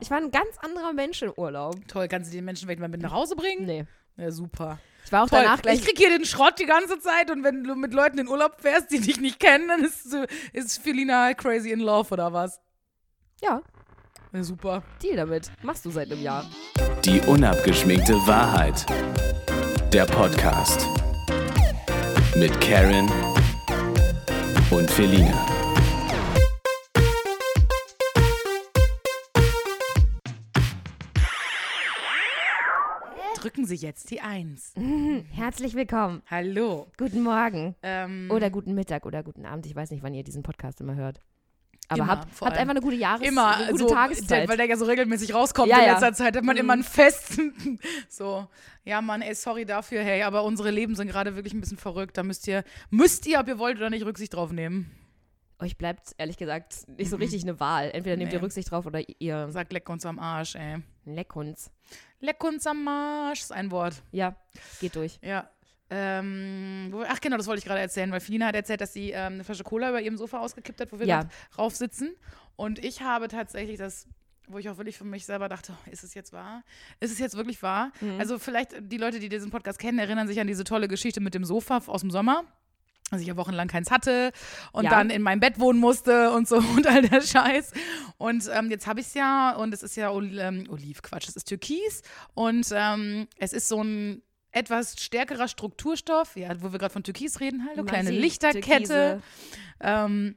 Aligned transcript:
Ich 0.00 0.10
war 0.10 0.18
ein 0.18 0.30
ganz 0.30 0.58
anderer 0.62 0.92
Mensch 0.92 1.22
im 1.22 1.32
Urlaub. 1.36 1.76
Toll, 1.88 2.08
kannst 2.08 2.30
du 2.30 2.36
den 2.36 2.44
Menschen 2.44 2.66
vielleicht 2.66 2.80
mal 2.80 2.88
mit 2.88 3.00
nach 3.00 3.12
Hause 3.12 3.34
bringen? 3.36 3.64
Nee. 3.66 3.84
Ja, 4.16 4.30
super. 4.30 4.78
Ich 5.04 5.12
war 5.12 5.24
auch 5.24 5.28
Toll. 5.28 5.40
danach 5.42 5.62
gleich. 5.62 5.78
Ich 5.80 5.84
krieg 5.86 5.96
hier 5.96 6.10
den 6.10 6.24
Schrott 6.24 6.58
die 6.58 6.66
ganze 6.66 6.98
Zeit 6.98 7.30
und 7.30 7.44
wenn 7.44 7.64
du 7.64 7.74
mit 7.76 7.94
Leuten 7.94 8.18
in 8.18 8.28
Urlaub 8.28 8.60
fährst, 8.60 8.90
die 8.90 9.00
dich 9.00 9.20
nicht 9.20 9.38
kennen, 9.40 9.68
dann 9.68 9.84
ist, 9.84 10.14
ist 10.52 10.82
Felina 10.82 11.32
crazy 11.34 11.70
in 11.70 11.80
love 11.80 12.12
oder 12.12 12.32
was? 12.32 12.60
Ja, 13.40 13.62
Ja, 14.32 14.42
super. 14.42 14.82
Deal 15.02 15.16
damit. 15.16 15.50
Machst 15.62 15.84
du 15.84 15.90
seit 15.90 16.10
einem 16.10 16.22
Jahr. 16.22 16.44
Die 17.04 17.20
unabgeschminkte 17.20 18.14
Wahrheit. 18.26 18.84
Der 19.92 20.04
Podcast. 20.06 20.86
Mit 22.36 22.58
Karen 22.60 23.10
und 24.70 24.90
Felina. 24.90 25.45
Drücken 33.46 33.64
Sie 33.64 33.76
jetzt 33.76 34.10
die 34.10 34.20
Eins. 34.22 34.74
Herzlich 35.30 35.74
willkommen. 35.76 36.20
Hallo. 36.28 36.88
Guten 36.98 37.22
Morgen. 37.22 37.76
Ähm, 37.80 38.28
Oder 38.28 38.50
guten 38.50 38.74
Mittag 38.74 39.06
oder 39.06 39.22
guten 39.22 39.46
Abend. 39.46 39.66
Ich 39.66 39.76
weiß 39.76 39.92
nicht, 39.92 40.02
wann 40.02 40.14
ihr 40.14 40.24
diesen 40.24 40.42
Podcast 40.42 40.80
immer 40.80 40.96
hört. 40.96 41.20
Aber 41.86 42.02
Immer, 42.02 42.08
habt, 42.08 42.40
habt 42.40 42.56
einfach 42.56 42.72
eine 42.72 42.80
gute 42.80 42.96
Jahres 42.96 43.24
immer 43.24 43.54
eine 43.56 43.70
gute 43.70 43.84
so, 43.84 43.88
Tageszeit. 43.94 44.48
weil 44.48 44.56
der 44.56 44.66
ja 44.66 44.76
so 44.76 44.84
regelmäßig 44.86 45.32
rauskommt 45.32 45.68
Ja, 45.68 45.78
in 45.78 45.84
ja. 45.84 45.90
letzter 45.92 46.12
Zeit, 46.14 46.36
hat 46.36 46.42
man 46.42 46.56
Mhm. 46.56 46.60
immer 46.60 46.72
einen 46.72 46.82
festen, 46.82 47.78
so, 48.08 48.48
ja 48.84 49.00
Mann, 49.00 49.22
ey, 49.22 49.36
sorry 49.36 49.64
dafür, 49.64 50.02
hey, 50.02 50.24
aber 50.24 50.42
unsere 50.42 50.72
Leben 50.72 50.96
sind 50.96 51.06
gerade 51.06 51.36
wirklich 51.36 51.54
ein 51.54 51.60
bisschen 51.60 51.78
verrückt, 51.78 52.18
da 52.18 52.24
müsst 52.24 52.48
ihr, 52.48 52.64
müsst 52.90 53.28
ihr, 53.28 53.38
ob 53.38 53.46
ihr 53.46 53.60
wollt 53.60 53.76
oder 53.76 53.90
nicht, 53.90 54.04
Rücksicht 54.04 54.34
drauf 54.34 54.50
nehmen. 54.50 54.90
Euch 55.60 55.78
bleibt 55.78 56.16
ehrlich 56.18 56.36
gesagt 56.36 56.74
nicht 56.98 57.08
so 57.10 57.16
richtig 57.16 57.44
eine 57.44 57.60
Wahl. 57.60 57.90
Entweder 57.94 58.16
nehmt 58.16 58.32
ihr 58.32 58.40
Nee. 58.40 58.44
Rücksicht 58.44 58.70
drauf 58.72 58.84
oder 58.86 59.00
ihr 59.20 59.48
Sagt 59.52 59.72
leck 59.72 59.88
uns 59.88 60.04
am 60.04 60.18
Arsch, 60.18 60.56
ey. 60.56 60.78
leck 61.06 61.34
uns. 61.36 61.70
Leck 62.20 62.42
uns 62.44 62.66
am 62.66 62.86
Arsch, 62.88 63.42
ist 63.42 63.52
ein 63.52 63.70
Wort. 63.70 64.02
Ja, 64.12 64.34
geht 64.80 64.96
durch. 64.96 65.18
Ja. 65.22 65.50
Ähm, 65.88 66.88
wo, 66.90 67.02
ach 67.06 67.20
genau, 67.20 67.36
das 67.36 67.46
wollte 67.46 67.60
ich 67.60 67.64
gerade 67.64 67.80
erzählen, 67.80 68.10
weil 68.10 68.20
Felina 68.20 68.46
hat 68.46 68.54
erzählt, 68.56 68.80
dass 68.80 68.92
sie 68.92 69.10
ähm, 69.10 69.34
eine 69.34 69.44
Flasche 69.44 69.62
Cola 69.62 69.90
über 69.90 70.00
ihrem 70.00 70.16
Sofa 70.16 70.40
ausgekippt 70.40 70.80
hat, 70.80 70.92
wo 70.92 70.98
wir 70.98 71.06
Ja. 71.06 71.28
drauf 71.54 71.76
sitzen. 71.76 72.14
Und 72.56 72.84
ich 72.84 73.02
habe 73.02 73.28
tatsächlich 73.28 73.78
das, 73.78 74.08
wo 74.48 74.58
ich 74.58 74.68
auch 74.68 74.78
wirklich 74.78 74.96
für 74.98 75.04
mich 75.04 75.26
selber 75.26 75.48
dachte, 75.48 75.72
oh, 75.76 75.90
ist 75.90 76.02
es 76.02 76.14
jetzt 76.14 76.32
wahr? 76.32 76.64
Ist 76.98 77.12
es 77.12 77.18
jetzt 77.20 77.36
wirklich 77.36 77.62
wahr? 77.62 77.92
Mhm. 78.00 78.18
Also 78.18 78.38
vielleicht 78.38 78.72
die 78.80 78.96
Leute, 78.96 79.20
die 79.20 79.28
diesen 79.28 79.50
Podcast 79.50 79.78
kennen, 79.78 79.98
erinnern 80.00 80.26
sich 80.26 80.40
an 80.40 80.46
diese 80.48 80.64
tolle 80.64 80.88
Geschichte 80.88 81.20
mit 81.20 81.34
dem 81.34 81.44
Sofa 81.44 81.80
aus 81.86 82.00
dem 82.00 82.10
Sommer. 82.10 82.44
Dass 83.10 83.20
ich 83.20 83.28
ja 83.28 83.36
wochenlang 83.36 83.68
keins 83.68 83.90
hatte 83.92 84.32
und 84.72 84.84
Ja. 84.84 84.90
dann 84.90 85.10
in 85.10 85.22
meinem 85.22 85.38
Bett 85.38 85.60
wohnen 85.60 85.78
musste 85.78 86.32
und 86.32 86.48
so 86.48 86.56
und 86.76 86.86
all 86.86 87.02
der 87.02 87.20
Scheiß. 87.20 87.72
Und 88.18 88.48
ähm, 88.52 88.70
jetzt 88.70 88.86
habe 88.86 89.00
ich 89.00 89.06
es 89.06 89.14
ja 89.14 89.52
und 89.54 89.72
es 89.72 89.82
ist 89.82 89.96
ja 89.96 90.10
Ol 90.10 90.38
ähm, 90.38 90.66
Olivquatsch, 90.68 91.28
es 91.28 91.36
ist 91.36 91.46
Türkis 91.48 92.02
und 92.34 92.66
ähm, 92.72 93.28
es 93.38 93.52
ist 93.52 93.68
so 93.68 93.82
ein 93.82 94.22
etwas 94.50 95.00
stärkerer 95.00 95.48
Strukturstoff, 95.48 96.34
ja, 96.36 96.50
wo 96.62 96.72
wir 96.72 96.78
gerade 96.78 96.92
von 96.92 97.04
Türkis 97.04 97.40
reden, 97.40 97.66
hallo, 97.70 97.84
kleine 97.84 98.10
Lichterkette. 98.10 99.20
Ähm, 99.80 100.36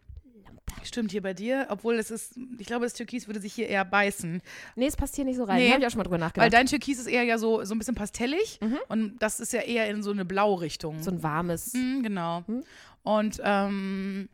stimmt 0.83 1.11
hier 1.11 1.21
bei 1.21 1.33
dir, 1.33 1.67
obwohl 1.69 1.95
es 1.95 2.11
ist, 2.11 2.33
ich 2.57 2.67
glaube, 2.67 2.85
das 2.85 2.93
Türkis 2.93 3.27
würde 3.27 3.39
sich 3.39 3.53
hier 3.53 3.67
eher 3.67 3.85
beißen. 3.85 4.41
Nee, 4.75 4.87
es 4.87 4.95
passt 4.95 5.15
hier 5.15 5.25
nicht 5.25 5.37
so 5.37 5.43
rein. 5.43 5.57
Nee. 5.57 5.71
Hab 5.71 5.79
ich 5.79 5.85
auch 5.85 5.91
schon 5.91 5.97
mal 5.99 6.03
drüber 6.03 6.15
Weil 6.15 6.19
nachgedacht. 6.27 6.53
dein 6.53 6.65
Türkis 6.67 6.99
ist 6.99 7.07
eher 7.07 7.23
ja 7.23 7.37
so, 7.37 7.63
so 7.65 7.75
ein 7.75 7.79
bisschen 7.79 7.95
pastellig 7.95 8.59
und 8.87 9.17
das 9.19 9.39
ist 9.39 9.53
ja 9.53 9.61
eher 9.61 9.89
in 9.89 10.01
so 10.03 10.11
eine 10.11 10.25
Blau-Richtung. 10.25 11.01
so 11.03 11.11
ein 11.11 11.21
warmes. 11.23 11.73
Mhm, 11.73 12.03
genau. 12.03 12.43
Hm? 12.47 12.63
Und 13.03 13.41
ähm, 13.43 14.29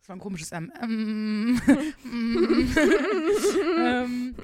das 0.00 0.08
war 0.08 0.16
ein 0.16 0.20
komisches 0.20 0.52
M. 0.52 0.72
Ähm, 3.78 4.34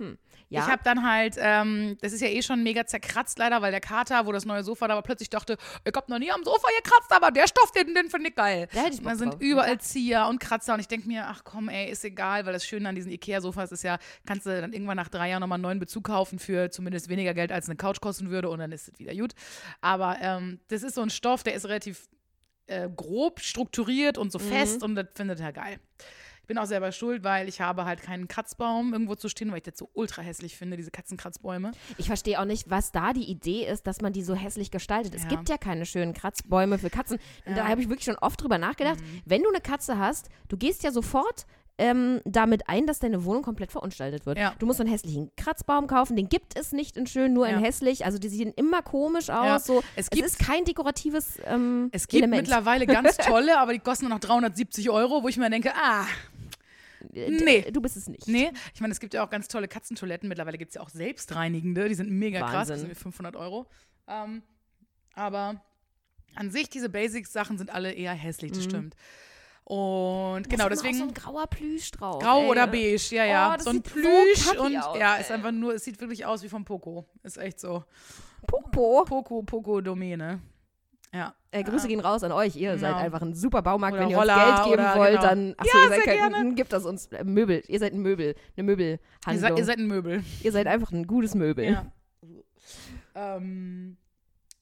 ähm, 0.00 0.18
Ja. 0.54 0.64
Ich 0.64 0.70
habe 0.70 0.82
dann 0.84 1.08
halt, 1.08 1.36
ähm, 1.38 1.96
das 2.00 2.12
ist 2.12 2.20
ja 2.20 2.28
eh 2.28 2.42
schon 2.42 2.62
mega 2.62 2.86
zerkratzt 2.86 3.38
leider, 3.38 3.60
weil 3.62 3.70
der 3.70 3.80
Kater, 3.80 4.24
wo 4.26 4.32
das 4.32 4.44
neue 4.44 4.62
Sofa 4.64 4.88
da 4.88 4.94
war, 4.94 5.02
plötzlich 5.02 5.30
dachte, 5.30 5.56
ich 5.84 5.92
hab 5.94 6.08
noch 6.08 6.18
nie 6.18 6.30
am 6.30 6.42
Sofa 6.44 6.68
gekratzt, 6.82 7.10
aber 7.12 7.30
der 7.30 7.46
Stoff, 7.46 7.70
den, 7.72 7.94
den 7.94 8.08
finde 8.10 8.30
ich 8.30 8.34
geil. 8.36 8.68
Da 8.72 8.86
ich 8.86 9.00
Da 9.02 9.16
sind 9.16 9.34
drauf. 9.34 9.40
überall 9.40 9.78
Zieher 9.80 10.26
und 10.28 10.38
Kratzer 10.40 10.74
und 10.74 10.80
ich 10.80 10.88
denke 10.88 11.08
mir, 11.08 11.26
ach 11.28 11.42
komm, 11.44 11.68
ey, 11.68 11.90
ist 11.90 12.04
egal, 12.04 12.46
weil 12.46 12.52
das 12.52 12.64
Schöne 12.66 12.88
an 12.88 12.94
diesen 12.94 13.10
Ikea-Sofas 13.12 13.72
ist 13.72 13.82
ja, 13.82 13.98
kannst 14.26 14.46
du 14.46 14.60
dann 14.60 14.72
irgendwann 14.72 14.96
nach 14.96 15.08
drei 15.08 15.30
Jahren 15.30 15.40
nochmal 15.40 15.56
einen 15.56 15.62
neuen 15.62 15.78
Bezug 15.78 16.04
kaufen 16.04 16.38
für 16.38 16.70
zumindest 16.70 17.08
weniger 17.08 17.34
Geld, 17.34 17.52
als 17.52 17.68
eine 17.68 17.76
Couch 17.76 18.00
kosten 18.00 18.30
würde 18.30 18.48
und 18.48 18.58
dann 18.60 18.72
ist 18.72 18.88
es 18.88 18.98
wieder 18.98 19.14
gut. 19.14 19.32
Aber 19.80 20.16
ähm, 20.20 20.60
das 20.68 20.82
ist 20.82 20.94
so 20.94 21.02
ein 21.02 21.10
Stoff, 21.10 21.42
der 21.42 21.54
ist 21.54 21.64
relativ 21.66 22.08
äh, 22.66 22.88
grob 22.88 23.40
strukturiert 23.40 24.16
und 24.18 24.32
so 24.32 24.38
Mhm. 24.38 24.42
fest 24.44 24.82
und 24.82 24.94
das 24.94 25.06
findet 25.14 25.40
er 25.40 25.52
geil. 25.52 25.78
Ich 26.44 26.46
bin 26.46 26.58
auch 26.58 26.66
selber 26.66 26.92
schuld, 26.92 27.24
weil 27.24 27.48
ich 27.48 27.62
habe 27.62 27.86
halt 27.86 28.02
keinen 28.02 28.28
Kratzbaum 28.28 28.92
irgendwo 28.92 29.14
zu 29.14 29.30
stehen, 29.30 29.48
weil 29.50 29.56
ich 29.56 29.62
das 29.62 29.78
so 29.78 29.88
ultra 29.94 30.20
hässlich 30.20 30.58
finde, 30.58 30.76
diese 30.76 30.90
Katzenkratzbäume. 30.90 31.70
Ich 31.96 32.06
verstehe 32.08 32.38
auch 32.38 32.44
nicht, 32.44 32.68
was 32.68 32.92
da 32.92 33.14
die 33.14 33.24
Idee 33.30 33.64
ist, 33.66 33.86
dass 33.86 34.02
man 34.02 34.12
die 34.12 34.22
so 34.22 34.34
hässlich 34.34 34.70
gestaltet. 34.70 35.14
Es 35.14 35.22
Ja. 35.22 35.28
gibt 35.30 35.48
ja 35.48 35.56
keine 35.56 35.86
schönen 35.86 36.12
Kratzbäume 36.12 36.76
für 36.78 36.90
Katzen. 36.90 37.18
Da 37.46 37.52
Ja. 37.56 37.64
Mhm. 37.64 37.68
habe 37.70 37.80
ich 37.80 37.88
wirklich 37.88 38.04
schon 38.04 38.16
oft 38.16 38.42
drüber 38.42 38.58
nachgedacht. 38.58 38.98
Wenn 39.24 39.42
du 39.42 39.48
eine 39.48 39.62
Katze 39.62 39.98
hast, 39.98 40.28
du 40.48 40.58
gehst 40.58 40.82
ja 40.82 40.90
sofort 40.92 41.46
ähm, 41.76 42.20
damit 42.24 42.68
ein, 42.68 42.86
dass 42.86 43.00
deine 43.00 43.24
Wohnung 43.24 43.42
komplett 43.42 43.72
verunstaltet 43.72 44.26
wird. 44.26 44.38
Ja. 44.38 44.54
Du 44.60 44.66
musst 44.66 44.76
so 44.76 44.84
einen 44.84 44.92
hässlichen 44.92 45.32
Kratzbaum 45.34 45.88
kaufen, 45.88 46.14
den 46.14 46.28
gibt 46.28 46.56
es 46.56 46.70
nicht 46.70 46.96
in 46.96 47.08
schön, 47.08 47.32
nur 47.32 47.48
in 47.48 47.56
Ja. 47.56 47.66
hässlich. 47.66 48.04
Also 48.04 48.18
die 48.20 48.28
sehen 48.28 48.52
immer 48.54 48.80
komisch 48.80 49.28
aus. 49.28 49.44
Ja. 49.44 49.58
So. 49.58 49.78
Es 49.96 50.04
Es, 50.06 50.10
gibt- 50.10 50.24
ist 50.24 50.38
kein 50.38 50.64
dekoratives 50.66 51.36
ähm, 51.46 51.88
Es 51.90 52.06
gibt 52.06 52.22
Element. 52.22 52.42
mittlerweile 52.42 52.86
ganz 52.86 53.16
tolle, 53.16 53.58
aber 53.58 53.72
die 53.72 53.80
kosten 53.80 54.04
nur 54.04 54.14
noch 54.14 54.20
370 54.20 54.88
Euro, 54.90 55.24
wo 55.24 55.28
ich 55.28 55.36
mir 55.36 55.50
denke, 55.50 55.72
ah, 55.74 56.04
nee. 57.12 57.70
Du 57.70 57.80
bist 57.80 57.96
es 57.96 58.08
nicht. 58.08 58.26
nee. 58.28 58.50
Ich 58.74 58.80
meine, 58.80 58.92
es 58.92 59.00
gibt 59.00 59.14
ja 59.14 59.24
auch 59.24 59.30
ganz 59.30 59.48
tolle 59.48 59.68
Katzentoiletten. 59.68 60.28
Mittlerweile 60.28 60.58
gibt 60.58 60.70
es 60.70 60.74
ja 60.76 60.80
auch 60.80 60.90
selbstreinigende, 60.90 61.88
die 61.88 61.94
sind 61.94 62.10
mega 62.10 62.40
krass, 62.40 62.50
die 62.50 62.56
Wahnsinn. 62.56 62.78
sind 62.78 62.90
wie 62.90 62.94
500 62.94 63.36
Euro. 63.36 63.66
Ähm, 64.08 64.42
aber 65.14 65.62
an 66.34 66.50
sich, 66.50 66.68
diese 66.68 66.88
Basics-Sachen 66.88 67.58
sind 67.58 67.70
alle 67.70 67.92
eher 67.92 68.12
hässlich, 68.12 68.52
das 68.52 68.64
stimmt. 68.64 68.96
Und 69.64 70.50
genau, 70.50 70.68
deswegen. 70.68 70.98
So 70.98 71.04
ein 71.04 71.14
grauer 71.14 71.46
Plüsch 71.46 71.90
drauf. 71.90 72.22
Grau 72.22 72.42
ey. 72.42 72.50
oder 72.50 72.66
beige, 72.66 73.14
ja, 73.14 73.24
ja. 73.24 73.56
Oh, 73.58 73.62
so 73.62 73.70
ein 73.70 73.76
so 73.76 73.82
Plüsch 73.82 74.46
kacki 74.46 74.58
und 74.58 74.76
aus, 74.76 74.98
ja, 74.98 75.16
ist 75.16 75.30
einfach 75.30 75.52
nur, 75.52 75.74
es 75.74 75.84
sieht 75.84 75.98
wirklich 76.00 76.26
aus 76.26 76.42
wie 76.42 76.48
vom 76.50 76.64
Poco. 76.64 77.06
Ist 77.22 77.38
echt 77.38 77.60
so. 77.60 77.84
Popo. 78.46 79.04
Poco, 79.04 79.42
Poco-Domäne. 79.42 80.42
Ja. 81.14 81.34
Äh, 81.52 81.62
Grüße 81.62 81.86
gehen 81.86 82.00
raus 82.00 82.24
an 82.24 82.32
euch. 82.32 82.56
Ihr 82.56 82.76
seid 82.76 82.90
Genau. 82.90 83.04
einfach 83.04 83.22
ein 83.22 83.34
super 83.34 83.62
Baumarkt. 83.62 83.94
Oder 83.94 84.02
Wenn 84.04 84.10
ihr 84.10 84.18
Roller 84.18 84.34
uns 84.34 84.44
Geld 84.56 84.64
geben 84.64 84.82
oder- 84.82 84.96
wollt, 84.98 85.10
genau. 85.12 85.22
dann. 85.22 85.54
Achso, 85.56 85.78
Ja, 85.78 85.84
ihr 85.84 85.88
seid 85.90 86.04
kein, 86.04 86.32
gerne. 86.32 86.54
Gibt 86.54 86.72
das 86.72 86.84
uns. 86.84 87.06
Äh, 87.06 87.22
Möbel. 87.24 87.62
Ihr 87.68 87.78
seid 87.78 87.92
ein 87.92 88.02
Möbel. 88.02 88.34
Eine 88.56 88.64
Möbelhandlung. 88.64 89.00
Ihr 89.32 89.38
seid, 89.38 89.58
ihr 89.58 89.64
seid 89.64 89.78
ein 89.78 89.86
Möbel. 89.86 90.24
Ihr 90.42 90.50
seid 90.52 90.66
einfach 90.66 90.90
ein 90.90 91.06
gutes 91.06 91.34
Möbel. 91.36 91.64
Ja. 91.70 91.92
ähm, 93.14 93.96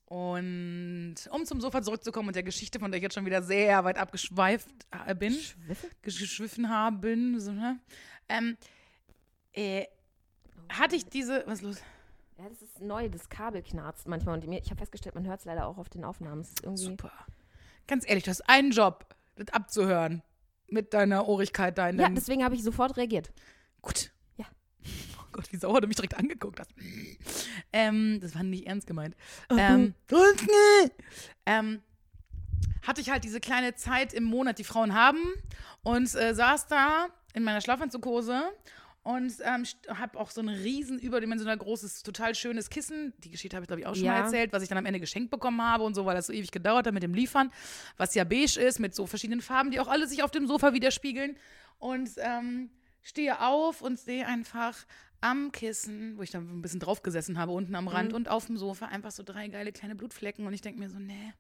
und 0.07 1.15
um 1.31 1.47
zum 1.47 1.61
Sofa 1.63 1.81
zurückzukommen 1.81 2.29
und 2.29 2.37
der 2.37 2.43
Geschichte, 2.43 2.79
von 2.79 2.91
der 2.91 2.99
ich 2.99 3.03
jetzt 3.03 3.15
schon 3.15 3.25
wieder 3.25 3.43
sehr 3.43 3.83
weit 3.85 3.97
abgeschweift 3.97 4.69
äh, 5.07 5.15
bin, 5.15 5.33
Schwiffe? 5.33 5.89
geschwiffen 6.03 6.69
habe, 6.69 7.17
so, 7.39 7.53
ne? 7.53 7.79
ähm, 8.29 8.59
äh, 9.55 9.87
hatte 10.69 10.97
ich 10.97 11.07
diese, 11.07 11.45
was 11.47 11.61
ist 11.61 11.63
los? 11.63 11.77
Ja, 12.43 12.49
das 12.49 12.61
ist 12.61 12.81
neu. 12.81 13.09
Das 13.09 13.29
Kabel 13.29 13.63
knarzt 13.63 14.09
manchmal. 14.09 14.35
Und 14.35 14.53
ich 14.53 14.71
habe 14.71 14.79
festgestellt, 14.79 15.15
man 15.15 15.27
hört 15.27 15.41
es 15.41 15.45
leider 15.45 15.67
auch 15.67 15.79
auf 15.79 15.89
den 15.89 16.05
Aufnahmen. 16.05 16.45
Super. 16.75 17.13
Ganz 17.87 18.09
ehrlich, 18.09 18.25
du 18.25 18.31
hast 18.31 18.49
einen 18.49 18.73
Job, 18.73 19.07
das 19.37 19.49
abzuhören 19.51 20.23
mit 20.67 20.93
deiner 20.93 21.29
Ohrigkeit 21.29 21.79
da 21.79 21.89
in 21.89 22.01
Ja, 22.01 22.09
deswegen 22.09 22.43
habe 22.43 22.57
ich 22.57 22.65
sofort 22.65 22.97
reagiert. 22.97 23.31
Gut. 23.81 24.11
Ja. 24.39 24.47
Oh 25.19 25.25
Gott, 25.31 25.53
wie 25.53 25.57
sauer 25.57 25.81
du 25.81 25.87
mich 25.87 25.97
direkt 25.97 26.17
angeguckt 26.17 26.59
hast. 26.59 26.73
Ähm, 27.73 28.19
das 28.21 28.35
war 28.35 28.43
nicht 28.43 28.67
ernst 28.67 28.89
gemeint. 28.89 29.15
Mhm. 29.49 29.59
Ähm, 29.59 29.95
ähm, 31.47 31.83
hatte 32.85 33.01
ich 33.01 33.11
halt 33.11 33.23
diese 33.23 33.39
kleine 33.39 33.77
Zeit 33.77 34.13
im 34.13 34.25
Monat, 34.25 34.59
die 34.59 34.65
Frauen 34.65 34.95
haben 34.95 35.23
und 35.85 36.13
äh, 36.17 36.35
saß 36.35 36.67
da 36.67 37.07
in 37.35 37.45
meiner 37.45 37.61
Schlafanzughose 37.61 38.43
und 39.03 39.33
ähm, 39.43 39.65
habe 39.89 40.19
auch 40.19 40.31
so 40.31 40.41
ein 40.41 40.49
riesen 40.49 40.99
überdimensional 40.99 41.57
großes, 41.57 42.03
total 42.03 42.35
schönes 42.35 42.71
Kissen. 42.71 43.13
Die 43.19 43.31
Geschichte 43.31 43.57
habe 43.57 43.65
ich, 43.65 43.69
glaube 43.69 43.81
ich, 43.81 43.87
auch 43.87 43.95
schon 43.97 44.05
Ja. 44.05 44.13
mal 44.13 44.21
erzählt, 44.21 44.53
was 44.53 44.63
ich 44.63 44.69
dann 44.69 44.79
am 44.79 44.87
Ende 44.87 45.01
geschenkt 45.01 45.31
bekommen 45.31 45.61
habe 45.61 45.83
und 45.85 45.95
so, 45.95 46.07
weil 46.07 46.15
das 46.15 46.27
so 46.29 46.33
ewig 46.33 46.51
gedauert 46.53 46.87
hat 46.87 46.95
mit 46.95 47.03
dem 47.03 47.15
Liefern, 47.15 47.51
was 47.97 48.15
ja 48.15 48.25
beige 48.25 48.61
ist, 48.61 48.79
mit 48.79 48.95
so 48.95 49.07
verschiedenen 49.07 49.41
Farben, 49.41 49.71
die 49.73 49.81
auch 49.81 49.89
alle 49.89 50.07
sich 50.07 50.23
auf 50.23 50.31
dem 50.31 50.47
Sofa 50.47 50.73
widerspiegeln. 50.73 51.37
Und 51.79 52.11
ähm, 52.19 52.71
stehe 53.01 53.41
auf 53.41 53.83
und 53.83 53.99
sehe 53.99 54.25
einfach 54.27 54.77
am 55.21 55.51
Kissen, 55.53 56.17
wo 56.17 56.23
ich 56.23 56.31
dann 56.31 56.59
ein 56.59 56.63
bisschen 56.63 56.79
drauf 56.81 57.03
gesessen 57.03 57.39
habe, 57.39 57.51
unten 57.53 57.75
am 57.75 57.89
Rand 57.89 58.11
Mhm. 58.11 58.15
und 58.17 58.29
auf 58.29 58.47
dem 58.47 58.57
Sofa 58.57 58.87
einfach 58.87 59.11
so 59.11 59.23
drei 59.25 59.49
geile 59.49 59.73
kleine 59.73 59.95
Blutflecken 59.97 60.47
und 60.47 60.53
ich 60.53 60.61
denke 60.61 60.79
mir 60.79 60.89
so, 60.89 60.99
nee. 60.99 61.33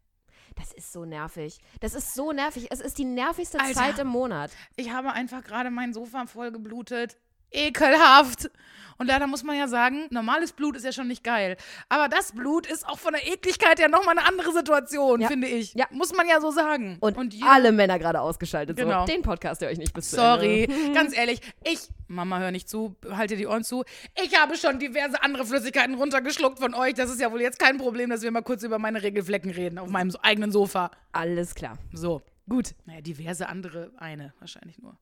Das 0.56 0.72
ist 0.72 0.92
so 0.92 1.04
nervig. 1.06 1.58
Das 1.80 1.94
ist 1.94 2.14
so 2.14 2.32
nervig. 2.32 2.66
Es 2.70 2.80
ist 2.80 2.98
die 2.98 3.04
nervigste 3.06 3.58
Alter. 3.58 3.72
Zeit 3.74 3.98
im 4.00 4.08
Monat. 4.08 4.50
Ich 4.76 4.90
habe 4.90 5.12
einfach 5.12 5.42
gerade 5.42 5.70
mein 5.70 5.94
Sofa 5.94 6.26
voll 6.26 6.52
geblutet. 6.52 7.16
Ekelhaft. 7.52 8.50
Und 8.98 9.06
leider 9.08 9.26
muss 9.26 9.42
man 9.42 9.56
ja 9.56 9.66
sagen, 9.66 10.06
normales 10.10 10.52
Blut 10.52 10.76
ist 10.76 10.84
ja 10.84 10.92
schon 10.92 11.08
nicht 11.08 11.24
geil. 11.24 11.56
Aber 11.88 12.08
das 12.08 12.32
Blut 12.32 12.68
ist 12.68 12.86
auch 12.86 13.00
von 13.00 13.12
der 13.14 13.26
Ekligkeit 13.26 13.80
ja 13.80 13.88
nochmal 13.88 14.16
eine 14.16 14.28
andere 14.28 14.52
Situation, 14.52 15.20
Ja. 15.22 15.26
finde 15.28 15.48
ich. 15.48 15.74
Ja. 15.74 15.86
Muss 15.90 16.14
man 16.14 16.28
ja 16.28 16.40
so 16.40 16.52
sagen. 16.52 16.98
Und, 17.00 17.34
jeder- 17.34 17.50
alle 17.50 17.72
Männer 17.72 17.98
gerade 17.98 18.20
ausgeschaltet. 18.20 18.76
Genau. 18.76 19.00
So. 19.04 19.12
Den 19.12 19.22
Podcast 19.22 19.60
ihr 19.60 19.66
euch 19.68 19.78
nicht 19.78 19.92
bis 19.92 20.08
Sorry, 20.10 20.68
ganz 20.94 21.16
ehrlich, 21.16 21.40
ich, 21.64 21.80
Mama, 22.06 22.38
hör 22.38 22.52
nicht 22.52 22.68
zu, 22.68 22.94
halte 23.10 23.34
die 23.36 23.46
Ohren 23.48 23.64
zu. 23.64 23.82
Ich 24.22 24.38
habe 24.40 24.56
schon 24.56 24.78
diverse 24.78 25.20
andere 25.20 25.46
Flüssigkeiten 25.46 25.94
runtergeschluckt 25.96 26.60
von 26.60 26.72
euch. 26.74 26.94
Das 26.94 27.10
ist 27.10 27.20
ja 27.20 27.32
wohl 27.32 27.40
jetzt 27.40 27.58
kein 27.58 27.78
Problem, 27.78 28.08
dass 28.10 28.22
wir 28.22 28.30
mal 28.30 28.42
kurz 28.42 28.62
über 28.62 28.78
meine 28.78 29.02
Regelflecken 29.02 29.50
reden 29.50 29.78
auf 29.80 29.88
meinem 29.88 30.14
eigenen 30.22 30.52
Sofa. 30.52 30.92
Alles 31.10 31.56
klar. 31.56 31.76
So, 31.92 32.22
gut. 32.48 32.74
Naja, 32.84 33.00
diverse 33.00 33.48
andere, 33.48 33.90
eine 33.96 34.32
wahrscheinlich 34.38 34.78
nur. 34.78 34.96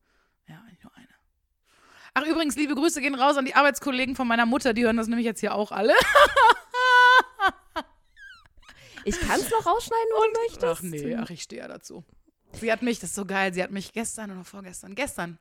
Ja, 0.49 0.55
eigentlich 0.67 0.83
nur 0.83 0.97
eine. 0.97 1.07
Ach, 2.15 2.27
übrigens, 2.27 2.57
liebe 2.57 2.75
Grüße 2.75 3.01
gehen 3.01 3.15
raus 3.15 3.37
an 3.37 3.45
die 3.45 3.55
Arbeitskollegen 3.55 4.17
von 4.17 4.27
meiner 4.27 4.47
Mutter. 4.47 4.75
Die 4.75 4.85
hören 4.85 4.97
das 4.97 5.07
nämlich 5.07 5.27
jetzt 5.27 5.41
hier 5.41 5.55
auch 5.55 5.73
alle. 5.73 5.95
Ich 9.05 9.19
kann 9.19 9.41
es 9.41 9.51
noch 9.51 9.67
rausschneiden, 9.67 10.07
wenn 10.13 10.33
du 10.33 10.41
möchtest. 10.41 10.65
Ach 10.65 10.83
nee, 10.83 11.17
ach, 11.17 11.31
ich 11.31 11.43
stehe 11.43 11.63
ja 11.63 11.69
dazu. 11.69 12.05
Sie 12.53 12.71
hat 12.71 12.83
mich, 12.83 12.99
das 12.99 13.11
ist 13.11 13.17
so 13.17 13.25
geil, 13.25 13.55
sie 13.55 13.63
hat 13.63 13.71
mich 13.71 13.93
gestern 13.93 14.31
oder 14.31 14.45
vorgestern, 14.45 14.95
gestern, 14.95 15.39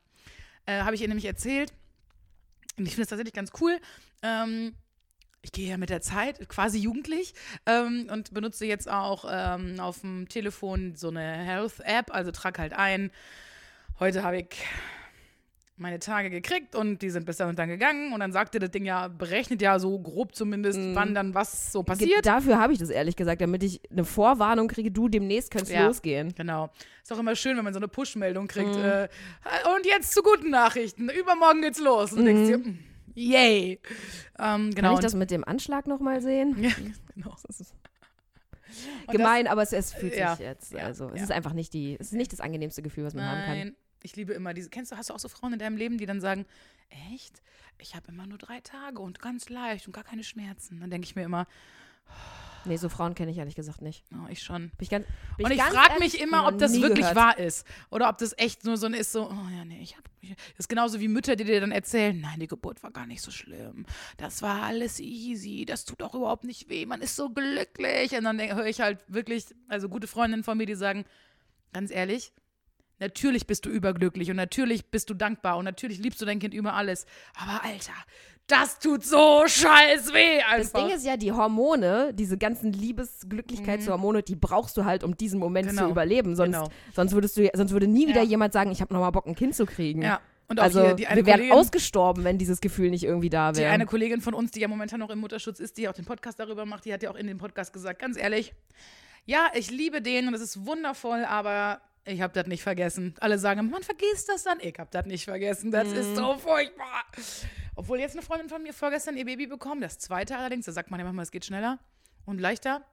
äh, 0.66 0.82
habe 0.82 0.96
ich 0.96 1.02
ihr 1.02 1.08
nämlich 1.08 1.26
erzählt, 1.26 1.74
und 2.78 2.86
ich 2.86 2.92
finde 2.92 3.04
es 3.04 3.10
tatsächlich 3.10 3.34
ganz 3.34 3.52
cool, 3.60 3.80
ähm, 4.22 4.76
ich 5.42 5.52
gehe 5.52 5.70
ja 5.70 5.78
mit 5.78 5.90
der 5.90 6.02
Zeit, 6.02 6.48
quasi 6.50 6.78
jugendlich, 6.78 7.34
ähm, 7.66 8.08
und 8.12 8.34
benutze 8.34 8.66
jetzt 8.66 8.90
auch 8.90 9.26
ähm, 9.30 9.80
auf 9.80 10.02
dem 10.02 10.30
Telefon 10.30 10.96
so 10.96 11.10
eine 11.10 11.22
Health-App, 11.22 12.14
also 12.14 12.32
trag 12.32 12.60
halt 12.60 12.74
ein, 12.74 13.12
heute 14.00 14.24
habe 14.24 14.38
ich 14.38 14.56
meine 15.80 16.00
Tage 16.00 16.30
gekriegt 16.30 16.76
und 16.76 17.02
die 17.02 17.10
sind 17.10 17.26
bis 17.26 17.38
dann 17.38 17.50
und 17.50 17.60
dann 17.60 17.70
gegangen 17.70 18.14
und 18.14 18.20
dann 18.20 18.32
sagte 18.32 18.60
das 18.60 18.72
Ding 18.72 18.86
ja, 18.86 19.08
berechnet 19.08 19.62
ja 19.62 19.80
so 19.80 19.98
grob 20.00 20.36
zumindest, 20.36 20.80
wann 20.94 21.14
dann 21.16 21.34
was 21.34 21.72
so 21.72 21.84
passiert. 21.84 22.26
Dafür 22.26 22.60
habe 22.60 22.74
ich 22.74 22.80
das 22.80 22.90
ehrlich 22.90 23.16
gesagt, 23.16 23.42
damit 23.42 23.64
ich 23.64 23.82
eine 23.92 24.04
Vorwarnung 24.06 24.68
kriege, 24.68 24.92
du 24.92 25.08
demnächst 25.08 25.52
kannst 25.52 25.72
Ja. 25.72 25.88
losgehen. 25.88 26.34
Genau. 26.36 26.70
Ist 27.02 27.12
auch 27.14 27.20
immer 27.20 27.36
schön, 27.36 27.58
wenn 27.58 27.64
man 27.64 27.74
so 27.74 27.80
eine 27.80 27.88
Push-Meldung 27.88 28.48
kriegt. 28.48 28.76
Mhm. 28.76 28.82
Äh, 28.82 29.08
und 29.76 29.86
jetzt 29.86 30.14
zu 30.14 30.22
guten 30.22 30.50
Nachrichten. 30.50 31.10
Übermorgen 31.10 31.62
geht's 31.62 31.80
los. 31.80 32.12
Und 32.12 32.20
du 32.20 32.26
denkst 32.26 32.48
dir, 32.48 32.58
mm, 32.58 32.80
yay. 33.16 33.80
Ähm, 34.38 34.72
genau. 34.74 34.90
Kann 34.90 34.94
ich 34.96 35.00
das 35.00 35.16
mit 35.16 35.32
dem 35.32 35.44
Anschlag 35.44 35.88
nochmal 35.88 36.22
sehen? 36.22 36.56
ja, 36.62 36.72
genau. 37.16 37.36
Das 37.48 37.74
gemein, 39.08 39.48
aber 39.48 39.64
es, 39.64 39.74
es 39.74 39.94
fühlt 39.94 40.14
sich 40.14 40.22
ja, 40.22 40.38
jetzt. 40.40 40.76
also, 40.76 41.10
es 41.14 41.24
ist 41.24 41.32
einfach 41.32 41.54
nicht 41.54 41.74
die, 41.74 41.98
es 42.00 42.08
ist 42.08 42.14
nicht 42.14 42.32
das 42.32 42.40
angenehmste 42.40 42.82
Gefühl, 42.82 43.06
was 43.06 43.14
das, 43.14 43.22
man 43.22 43.30
haben 43.32 43.46
kann. 43.46 43.76
Ich 44.04 44.16
liebe 44.16 44.34
immer 44.34 44.54
diese. 44.54 44.70
Kennst 44.70 44.92
du, 44.92 44.98
hast 44.98 45.10
du 45.10 45.14
auch 45.14 45.20
so 45.20 45.30
Frauen 45.30 45.54
in 45.54 45.60
deinem 45.60 45.78
Leben, 45.78 45.98
die 45.98 46.06
dann 46.06 46.22
sagen, 46.22 46.46
echt? 47.12 47.42
Ich 47.80 47.96
habe 47.96 48.12
immer 48.12 48.28
nur 48.28 48.38
drei 48.38 48.60
Tage 48.62 49.02
und 49.02 49.20
ganz 49.20 49.50
leicht 49.50 49.88
und 49.88 49.94
gar 49.94 50.04
keine 50.04 50.24
Schmerzen. 50.24 50.80
Dann 50.80 50.90
denke 50.90 51.06
ich 51.06 51.16
mir 51.16 51.24
immer, 51.24 51.48
Nee, 52.66 52.76
so 52.78 52.90
Frauen 52.90 53.16
kenne 53.16 53.32
ich 53.32 53.38
ehrlich 53.38 53.56
gesagt 53.56 53.82
nicht. 53.82 54.04
oh, 54.14 54.28
ich 54.30 54.44
schon. 54.44 54.72
Ich 54.80 54.90
ganz, 54.90 55.06
Und 55.42 55.50
ich 55.50 55.58
ganz 55.58 55.74
frage 55.74 56.00
mich 56.00 56.20
immer, 56.20 56.46
ob 56.48 56.58
das 56.60 56.74
wirklich 56.74 57.00
gehört. 57.00 57.16
wahr 57.16 57.38
ist. 57.38 57.66
Oder 57.90 58.10
ob 58.10 58.18
das 58.18 58.38
echt 58.38 58.66
nur 58.66 58.76
so 58.78 58.86
ein 58.88 58.94
ist, 58.94 59.14
so, 59.14 59.30
oh 59.30 59.48
ja, 59.56 59.64
nee, 59.64 59.80
ich 59.82 59.96
hab. 59.98 60.04
Ich, 60.22 60.36
das 60.36 60.60
ist 60.60 60.68
genauso 60.68 61.00
wie 61.00 61.08
Mütter, 61.08 61.38
die 61.38 61.46
dir 61.46 61.62
dann 61.62 61.72
erzählen, 61.72 62.20
nein, 62.20 62.40
die 62.42 62.48
Geburt 62.48 62.84
war 62.84 62.92
gar 62.92 63.06
nicht 63.06 63.22
so 63.22 63.32
schlimm. 63.32 63.86
Das 64.18 64.42
war 64.42 64.64
alles 64.64 65.00
easy, 65.00 65.64
das 65.66 65.86
tut 65.86 66.04
auch 66.04 66.14
überhaupt 66.14 66.44
nicht 66.44 66.68
weh, 66.70 66.86
man 66.86 67.02
ist 67.02 67.16
so 67.16 67.30
glücklich. 67.30 68.12
Und 68.12 68.26
dann 68.26 68.40
höre 68.40 68.66
ich 68.66 68.82
halt 68.82 69.00
wirklich, 69.08 69.46
also 69.70 69.88
gute 69.88 70.08
Freundinnen 70.08 70.44
von 70.44 70.58
mir, 70.58 70.66
die 70.66 70.76
sagen, 70.76 71.06
ganz 71.72 71.92
ehrlich, 71.92 72.34
natürlich 73.00 73.48
bist 73.48 73.66
du 73.66 73.70
überglücklich 73.70 74.30
und 74.30 74.38
natürlich 74.38 74.86
bist 74.92 75.10
du 75.10 75.14
dankbar 75.14 75.58
und 75.58 75.66
natürlich 75.66 76.00
liebst 76.00 76.22
du 76.22 76.26
dein 76.26 76.40
Kind 76.40 76.54
über 76.54 76.74
alles. 76.74 77.06
Aber 77.36 77.64
Alter, 77.64 77.94
das 78.48 78.80
tut 78.80 79.04
so 79.06 79.44
scheiß 79.48 80.12
weh 80.14 80.38
Das 80.40 80.74
einfach. 80.74 80.88
Ding 80.88 80.96
ist 80.96 81.06
ja, 81.06 81.18
die 81.18 81.32
Hormone, 81.32 82.14
diese 82.14 82.38
ganzen 82.38 82.74
Liebesglücklichkeitshormone, 82.74 84.24
die 84.24 84.36
brauchst 84.36 84.76
du 84.78 84.86
halt, 84.86 85.04
um 85.04 85.16
diesen 85.16 85.40
Moment 85.40 85.68
Mhm. 85.68 85.70
Genau. 85.72 85.84
zu 85.86 85.92
überleben. 85.92 86.36
Sonst, 86.36 86.56
Genau. 86.56 86.70
sonst 86.96 87.14
würdest 87.14 87.38
du, 87.38 87.50
sonst 87.54 87.72
würde 87.72 87.88
nie 87.88 88.08
wieder 88.08 88.22
Ja. 88.24 88.28
jemand 88.30 88.54
sagen, 88.54 88.72
ich 88.72 88.82
habe 88.82 88.94
nochmal 88.94 89.12
Bock, 89.12 89.28
ein 89.28 89.36
Kind 89.36 89.56
zu 89.56 89.66
kriegen. 89.66 90.02
ja. 90.02 90.20
Und 90.48 90.60
auch 90.60 90.64
Also 90.64 90.84
hier 90.84 90.94
die 90.96 91.06
eine 91.06 91.18
wir 91.18 91.26
wären 91.28 91.42
Kollegin- 91.42 91.52
ausgestorben, 91.54 92.24
wenn 92.24 92.40
dieses 92.40 92.60
Gefühl 92.60 92.90
nicht 92.90 93.04
irgendwie 93.04 93.30
da 93.30 93.52
Die 93.52 93.60
wäre. 93.60 93.72
eine 93.72 93.86
Kollegin 93.86 94.20
von 94.20 94.34
uns, 94.34 94.50
die 94.50 94.60
ja 94.62 94.68
momentan 94.68 95.00
noch 95.00 95.12
im 95.12 95.20
Mutterschutz 95.20 95.60
ist, 95.60 95.78
die 95.78 95.88
auch 95.88 95.94
den 95.94 96.06
Podcast 96.06 96.40
darüber 96.40 96.66
macht, 96.66 96.86
die 96.86 96.94
hat 96.94 97.04
ja 97.04 97.12
auch 97.12 97.16
in 97.16 97.28
dem 97.28 97.38
Podcast 97.38 97.72
gesagt, 97.72 98.00
ganz 98.00 98.18
ehrlich, 98.18 98.56
ja, 99.26 99.52
ich 99.54 99.70
liebe 99.70 100.02
den 100.02 100.28
und 100.28 100.34
es 100.34 100.42
ist 100.42 100.66
wundervoll, 100.66 101.24
aber 101.24 101.82
ich 102.06 102.22
habe 102.22 102.34
das 102.34 102.48
nicht 102.48 102.64
vergessen. 102.64 103.14
Alle 103.20 103.38
sagen, 103.38 103.70
man 103.70 103.84
vergisst 103.84 104.30
das 104.30 104.44
dann. 104.44 104.60
Ich 104.62 104.78
habe 104.80 104.90
das 104.92 105.06
nicht 105.06 105.26
vergessen. 105.26 105.72
Das 105.72 105.92
ist 105.92 106.16
so 106.16 106.38
furchtbar. 106.38 107.06
Obwohl 107.76 108.00
jetzt 108.00 108.14
eine 108.14 108.22
Freundin 108.22 108.50
von 108.50 108.64
mir 108.64 108.74
vorgestern 108.74 109.18
ihr 109.18 109.26
Baby 109.26 109.48
bekommen, 109.48 109.82
das 109.82 110.00
zweite 110.00 110.38
allerdings, 110.38 110.66
da 110.66 110.72
sagt 110.72 110.92
man 110.92 111.00
ja 111.00 111.06
manchmal, 111.06 111.24
es 111.24 111.32
geht 111.32 111.46
schneller 111.46 111.80
und 112.26 112.40
leichter. 112.40 112.86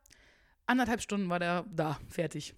Anderthalb 0.66 1.00
Stunden 1.00 1.28
war 1.28 1.38
der 1.38 1.64
da, 1.72 1.98
fertig. 2.08 2.54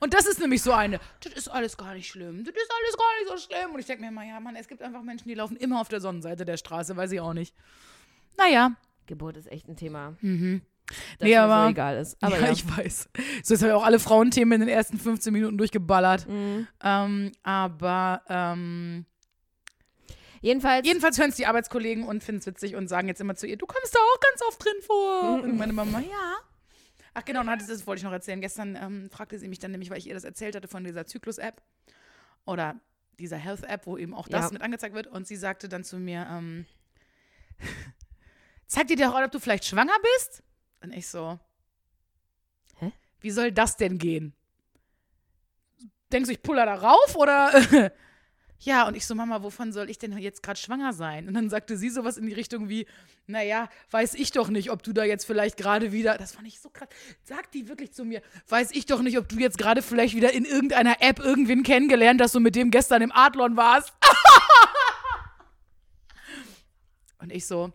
Und 0.00 0.14
das 0.14 0.26
ist 0.26 0.40
nämlich 0.40 0.62
so 0.62 0.72
eine, 0.72 1.00
das 1.20 1.32
ist 1.32 1.48
alles 1.48 1.76
gar 1.76 1.94
nicht 1.94 2.08
schlimm, 2.08 2.44
das 2.44 2.54
ist 2.54 2.70
alles 2.70 2.96
gar 2.96 3.18
nicht 3.18 3.28
so 3.28 3.48
schlimm. 3.48 3.74
Und 3.74 3.80
ich 3.80 3.86
denke 3.86 4.02
mir 4.02 4.08
immer, 4.08 4.24
ja, 4.24 4.40
Mann, 4.40 4.56
es 4.56 4.68
gibt 4.68 4.82
einfach 4.82 5.02
Menschen, 5.02 5.28
die 5.28 5.34
laufen 5.34 5.56
immer 5.56 5.80
auf 5.80 5.88
der 5.88 6.00
Sonnenseite 6.00 6.44
der 6.44 6.56
Straße, 6.56 6.96
weiß 6.96 7.12
ich 7.12 7.20
auch 7.20 7.34
nicht. 7.34 7.54
Naja, 8.36 8.76
Geburt 9.06 9.36
ist 9.36 9.50
echt 9.50 9.68
ein 9.68 9.76
Thema. 9.76 10.16
mhm. 10.20 10.62
Das 10.88 10.98
Nee, 11.20 11.28
mir 11.30 11.42
aber- 11.42 11.64
so 11.64 11.70
egal 11.70 11.96
ist. 11.98 12.16
Aber 12.22 12.38
ja, 12.38 12.46
ja, 12.46 12.52
ich 12.52 12.64
weiß. 12.76 13.08
So 13.42 13.54
jetzt 13.54 13.62
habe 13.62 13.68
ich 13.70 13.72
auch 13.76 13.84
alle 13.84 13.98
Frauenthemen 13.98 14.60
in 14.60 14.66
den 14.68 14.74
ersten 14.76 14.98
15 14.98 15.32
Minuten 15.32 15.58
durchgeballert. 15.58 16.28
Mhm. 16.28 16.68
Ähm, 16.82 17.32
aber 17.42 18.22
ähm, 18.28 19.06
Jedenfalls, 20.42 20.86
jedenfalls 20.86 21.18
hören 21.18 21.30
es 21.30 21.36
die 21.36 21.46
Arbeitskollegen 21.46 22.04
und 22.04 22.22
finden 22.22 22.38
es 22.40 22.46
witzig 22.46 22.76
und 22.76 22.86
sagen 22.88 23.08
jetzt 23.08 23.20
immer 23.20 23.34
zu 23.34 23.46
ihr, 23.48 23.56
du 23.56 23.66
kommst 23.66 23.92
da 23.94 23.98
auch 23.98 24.20
ganz 24.20 24.42
oft 24.46 24.64
drin 24.64 24.74
vor. 24.82 25.42
Und 25.42 25.56
meine 25.56 25.72
Mama, 25.72 25.98
ja. 25.98 26.36
Ach 27.14 27.24
genau, 27.24 27.40
und 27.40 27.50
hatte, 27.50 27.66
das 27.66 27.84
wollte 27.86 28.00
ich 28.00 28.04
noch 28.04 28.12
erzählen. 28.12 28.40
Gestern 28.40 28.76
ähm, 28.76 29.08
fragte 29.10 29.38
sie 29.38 29.48
mich 29.48 29.58
dann 29.58 29.70
nämlich, 29.72 29.90
weil 29.90 29.98
ich 29.98 30.06
ihr 30.06 30.14
das 30.14 30.22
erzählt 30.24 30.54
hatte 30.54 30.68
von 30.68 30.84
dieser 30.84 31.06
Zyklus-App 31.06 31.60
oder 32.44 32.76
dieser 33.18 33.38
Health-App, 33.38 33.86
wo 33.86 33.96
eben 33.96 34.14
auch 34.14 34.28
das 34.28 34.44
Ja. 34.46 34.50
mit 34.52 34.62
angezeigt 34.62 34.94
wird. 34.94 35.06
Und 35.08 35.26
sie 35.26 35.36
sagte 35.36 35.68
dann 35.68 35.82
zu 35.82 35.96
mir, 35.98 36.28
ähm, 36.30 36.66
zeig 38.66 38.86
dir 38.88 38.96
doch 38.96 39.14
auch, 39.14 39.22
ob 39.24 39.32
du 39.32 39.40
vielleicht 39.40 39.64
schwanger 39.64 39.96
bist? 40.18 40.42
Und 40.82 40.94
ich 40.94 41.08
so, 41.08 41.38
Hä? 42.78 42.92
wie 43.20 43.30
soll 43.30 43.52
das 43.52 43.76
denn 43.76 43.98
gehen? 43.98 44.34
Denkst 46.12 46.28
du, 46.28 46.32
ich 46.32 46.42
puller 46.42 46.66
da 46.66 46.74
rauf 46.74 47.16
oder? 47.16 47.50
ja, 48.60 48.86
und 48.86 48.96
ich 48.96 49.06
so, 49.06 49.14
Mama, 49.14 49.42
wovon 49.42 49.72
soll 49.72 49.90
ich 49.90 49.98
denn 49.98 50.16
jetzt 50.18 50.42
gerade 50.42 50.58
schwanger 50.58 50.92
sein? 50.92 51.26
Und 51.26 51.34
dann 51.34 51.50
sagte 51.50 51.76
sie 51.76 51.90
sowas 51.90 52.16
in 52.16 52.26
die 52.26 52.32
Richtung 52.32 52.68
wie, 52.68 52.86
naja, 53.26 53.68
weiß 53.90 54.14
ich 54.14 54.30
doch 54.30 54.48
nicht, 54.48 54.70
ob 54.70 54.82
du 54.82 54.92
da 54.92 55.04
jetzt 55.04 55.26
vielleicht 55.26 55.56
gerade 55.56 55.90
wieder, 55.90 56.16
das 56.16 56.32
fand 56.32 56.46
ich 56.46 56.60
so 56.60 56.70
krass, 56.70 56.88
sagt 57.24 57.54
die 57.54 57.68
wirklich 57.68 57.92
zu 57.92 58.04
mir, 58.04 58.22
weiß 58.48 58.70
ich 58.72 58.86
doch 58.86 59.02
nicht, 59.02 59.18
ob 59.18 59.28
du 59.28 59.36
jetzt 59.36 59.58
gerade 59.58 59.82
vielleicht 59.82 60.14
wieder 60.14 60.32
in 60.32 60.44
irgendeiner 60.44 61.02
App 61.02 61.18
irgendwen 61.18 61.64
kennengelernt 61.64 62.20
hast 62.20 62.36
und 62.36 62.44
mit 62.44 62.54
dem 62.54 62.70
gestern 62.70 63.02
im 63.02 63.12
Adlon 63.12 63.56
warst. 63.56 63.92
und 67.18 67.32
ich 67.32 67.46
so, 67.46 67.72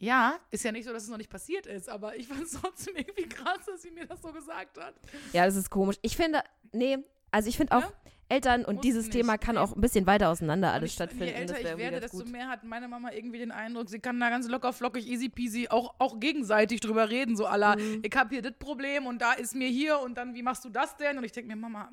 ja, 0.00 0.38
ist 0.50 0.64
ja 0.64 0.72
nicht 0.72 0.84
so, 0.86 0.92
dass 0.92 1.04
es 1.04 1.08
noch 1.10 1.18
nicht 1.18 1.30
passiert 1.30 1.66
ist, 1.66 1.88
aber 1.88 2.16
ich 2.16 2.26
fand 2.26 2.42
es 2.42 2.50
trotzdem 2.60 2.96
irgendwie 2.96 3.28
krass, 3.28 3.64
dass 3.66 3.82
sie 3.82 3.90
mir 3.90 4.06
das 4.06 4.20
so 4.22 4.32
gesagt 4.32 4.78
hat. 4.78 4.94
ja, 5.32 5.44
das 5.46 5.54
ist 5.56 5.70
komisch. 5.70 5.96
Ich 6.02 6.16
finde, 6.16 6.40
nee, 6.72 6.98
also 7.30 7.48
ich 7.48 7.56
finde 7.56 7.76
auch, 7.76 7.82
Ja? 7.82 7.92
Eltern 8.32 8.64
und 8.64 8.76
Muss 8.76 8.82
dieses 8.82 9.06
nicht. 9.06 9.12
Thema 9.14 9.38
kann 9.38 9.58
auch 9.58 9.74
ein 9.74 9.80
bisschen 9.80 10.06
weiter 10.06 10.28
auseinander 10.28 10.72
alles 10.72 10.90
ich, 10.90 10.94
stattfinden. 10.94 11.24
Je 11.24 11.32
älter 11.32 11.58
ich 11.58 11.76
werde, 11.76 11.98
desto 11.98 12.18
gut. 12.18 12.28
mehr 12.28 12.46
hat 12.48 12.62
meine 12.62 12.86
Mama 12.86 13.10
irgendwie 13.10 13.38
den 13.38 13.50
Eindruck, 13.50 13.88
sie 13.88 13.98
kann 13.98 14.20
da 14.20 14.30
ganz 14.30 14.46
locker 14.48 14.72
flockig, 14.72 15.04
easy 15.08 15.28
peasy 15.28 15.66
auch, 15.68 15.96
auch 15.98 16.20
gegenseitig 16.20 16.78
drüber 16.78 17.10
reden. 17.10 17.36
So 17.36 17.46
aller, 17.46 17.76
Mhm. 17.76 18.02
ich 18.04 18.14
habe 18.16 18.30
hier 18.30 18.40
das 18.40 18.52
Problem 18.56 19.06
und 19.06 19.20
da 19.20 19.32
ist 19.32 19.56
mir 19.56 19.66
hier 19.68 19.98
und 19.98 20.16
dann, 20.16 20.32
wie 20.34 20.42
machst 20.44 20.64
du 20.64 20.68
das 20.68 20.96
denn? 20.96 21.18
Und 21.18 21.24
ich 21.24 21.32
denke 21.32 21.48
mir, 21.48 21.56
Mama, 21.56 21.90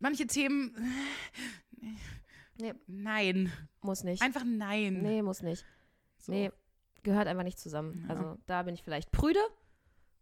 manche 0.00 0.26
Themen, 0.26 0.74
Nee, 2.60 2.74
nein. 2.88 3.52
muss 3.82 4.02
nicht. 4.02 4.20
Einfach 4.20 4.42
nein. 4.44 5.00
Nee, 5.00 5.22
muss 5.22 5.42
nicht. 5.42 5.64
So. 6.18 6.32
Nee, 6.32 6.50
gehört 7.02 7.26
einfach 7.28 7.44
nicht 7.44 7.58
zusammen. 7.58 8.04
Ja. 8.08 8.14
Also 8.14 8.36
da 8.46 8.62
bin 8.62 8.74
ich 8.74 8.82
vielleicht 8.82 9.10
prüde. 9.12 9.40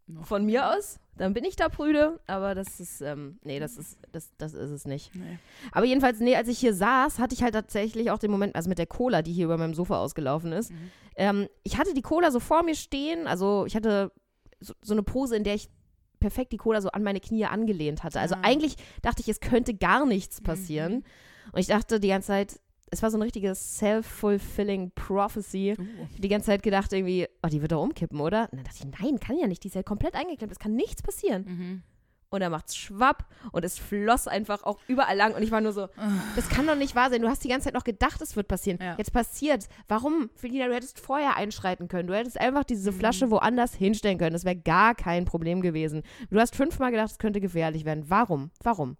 Noch. 0.09 0.25
Von 0.25 0.45
mir 0.45 0.71
aus. 0.73 0.99
Dann 1.17 1.33
bin 1.33 1.43
ich 1.43 1.57
da 1.57 1.67
prüde. 1.67 2.21
Aber 2.27 2.55
das 2.55 2.79
ist, 2.79 3.01
ähm, 3.01 3.39
nee, 3.43 3.59
das 3.59 3.75
ist, 3.75 3.97
das, 4.13 4.31
das 4.37 4.53
ist 4.53 4.69
es 4.69 4.85
nicht. 4.85 5.13
Nee. 5.13 5.37
Aber 5.73 5.85
jedenfalls, 5.85 6.21
nee, 6.21 6.35
als 6.37 6.47
ich 6.47 6.59
hier 6.59 6.73
saß, 6.73 7.19
hatte 7.19 7.35
ich 7.35 7.43
halt 7.43 7.53
tatsächlich 7.53 8.09
auch 8.09 8.17
den 8.19 8.31
Moment, 8.31 8.55
also 8.55 8.69
mit 8.69 8.77
der 8.77 8.85
Cola, 8.87 9.21
die 9.21 9.33
hier 9.33 9.43
über 9.45 9.57
meinem 9.57 9.73
Sofa 9.73 9.99
ausgelaufen 9.99 10.53
ist. 10.53 10.71
Mhm. 10.71 10.91
Ähm, 11.17 11.47
ich 11.63 11.77
hatte 11.77 11.93
die 11.93 12.01
Cola 12.01 12.31
so 12.31 12.39
vor 12.39 12.63
mir 12.63 12.75
stehen. 12.75 13.27
Also 13.27 13.65
ich 13.65 13.75
hatte 13.75 14.13
so, 14.61 14.73
so 14.81 14.93
eine 14.93 15.03
Pose, 15.03 15.35
in 15.35 15.43
der 15.43 15.55
ich 15.55 15.67
perfekt 16.21 16.53
die 16.53 16.57
Cola 16.57 16.79
so 16.79 16.89
an 16.89 17.03
meine 17.03 17.19
Knie 17.19 17.43
angelehnt 17.45 18.03
hatte. 18.03 18.21
Also 18.21 18.35
Ah. 18.35 18.41
eigentlich 18.43 18.77
dachte 19.01 19.21
ich, 19.21 19.27
es 19.27 19.41
könnte 19.41 19.73
gar 19.73 20.05
nichts 20.05 20.39
passieren. 20.39 20.93
Mhm. 20.93 21.03
Und 21.51 21.59
ich 21.59 21.67
dachte 21.67 21.99
die 21.99 22.07
ganze 22.07 22.27
Zeit, 22.27 22.61
es 22.91 23.01
war 23.03 23.11
so 23.11 23.17
eine 23.17 23.25
richtige 23.25 23.53
self-fulfilling 23.53 24.91
prophecy. 24.95 25.75
Uh. 25.77 25.83
Die 26.17 26.27
ganze 26.29 26.47
Zeit 26.47 26.63
gedacht 26.63 26.93
irgendwie, 26.93 27.27
oh, 27.43 27.47
die 27.47 27.61
wird 27.61 27.71
doch 27.71 27.81
umkippen, 27.83 28.19
oder? 28.19 28.49
Und 28.51 28.59
dann 28.59 28.63
dachte 28.65 28.77
ich, 28.79 29.01
nein, 29.01 29.19
kann 29.19 29.37
ja 29.37 29.47
nicht. 29.47 29.63
Die 29.63 29.67
ist 29.67 29.75
ja 29.75 29.83
komplett 29.83 30.15
eingeklemmt. 30.15 30.51
Es 30.51 30.59
kann 30.59 30.75
nichts 30.75 31.01
passieren. 31.01 31.45
Mhm. 31.47 31.83
und 32.29 32.41
dann 32.41 32.51
macht's 32.51 32.75
schwapp 32.75 33.25
und 33.53 33.63
es 33.63 33.79
floss 33.79 34.27
einfach 34.27 34.63
auch 34.63 34.79
überall 34.89 35.15
lang 35.15 35.33
und 35.33 35.41
ich 35.43 35.51
war 35.51 35.61
nur 35.61 35.71
so, 35.71 35.87
das 36.35 36.49
kann 36.49 36.67
doch 36.67 36.75
nicht 36.75 36.93
wahr 36.93 37.09
sein. 37.09 37.21
Du 37.21 37.29
hast 37.29 37.41
die 37.41 37.47
ganze 37.47 37.65
Zeit 37.65 37.73
noch 37.73 37.85
gedacht, 37.85 38.21
es 38.21 38.35
wird 38.35 38.49
passieren. 38.49 38.79
Ja. 38.81 38.95
Jetzt 38.97 39.13
passiert's. 39.13 39.69
Warum? 39.87 40.29
Felina, 40.35 40.67
du 40.67 40.73
hättest 40.75 40.99
vorher 40.99 41.37
einschreiten 41.37 41.87
können. 41.87 42.07
Du 42.09 42.13
hättest 42.13 42.37
einfach 42.37 42.65
diese 42.65 42.91
Mhm. 42.91 42.95
Flasche 42.95 43.31
woanders 43.31 43.73
hinstellen 43.75 44.17
können. 44.17 44.33
Das 44.33 44.43
wäre 44.43 44.57
gar 44.57 44.93
kein 44.93 45.23
Problem 45.23 45.61
gewesen. 45.61 46.03
Du 46.29 46.37
hast 46.37 46.53
fünfmal 46.57 46.91
gedacht, 46.91 47.11
es 47.11 47.17
könnte 47.17 47.39
gefährlich 47.39 47.85
werden. 47.85 48.03
Warum? 48.09 48.51
Warum? 48.61 48.97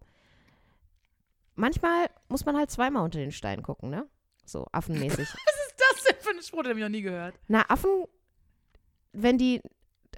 Manchmal 1.58 2.08
muss 2.30 2.46
man 2.46 2.56
halt 2.56 2.72
zweimal 2.72 3.04
unter 3.04 3.20
den 3.20 3.32
Stein 3.32 3.62
gucken, 3.64 3.90
ne? 3.90 4.08
So, 4.46 4.66
affenmäßig. 4.72 5.28
Was 5.28 5.68
ist 5.68 5.76
das 5.78 6.04
denn 6.06 6.16
für 6.22 6.30
ein 6.30 6.42
Spruch, 6.42 6.62
den 6.64 6.70
habe 6.70 6.80
ich 6.80 6.86
noch 6.86 6.90
nie 6.92 7.02
gehört? 7.02 7.36
Na, 7.48 7.66
Affen, 7.68 8.06
wenn 9.12 9.38
die, 9.38 9.62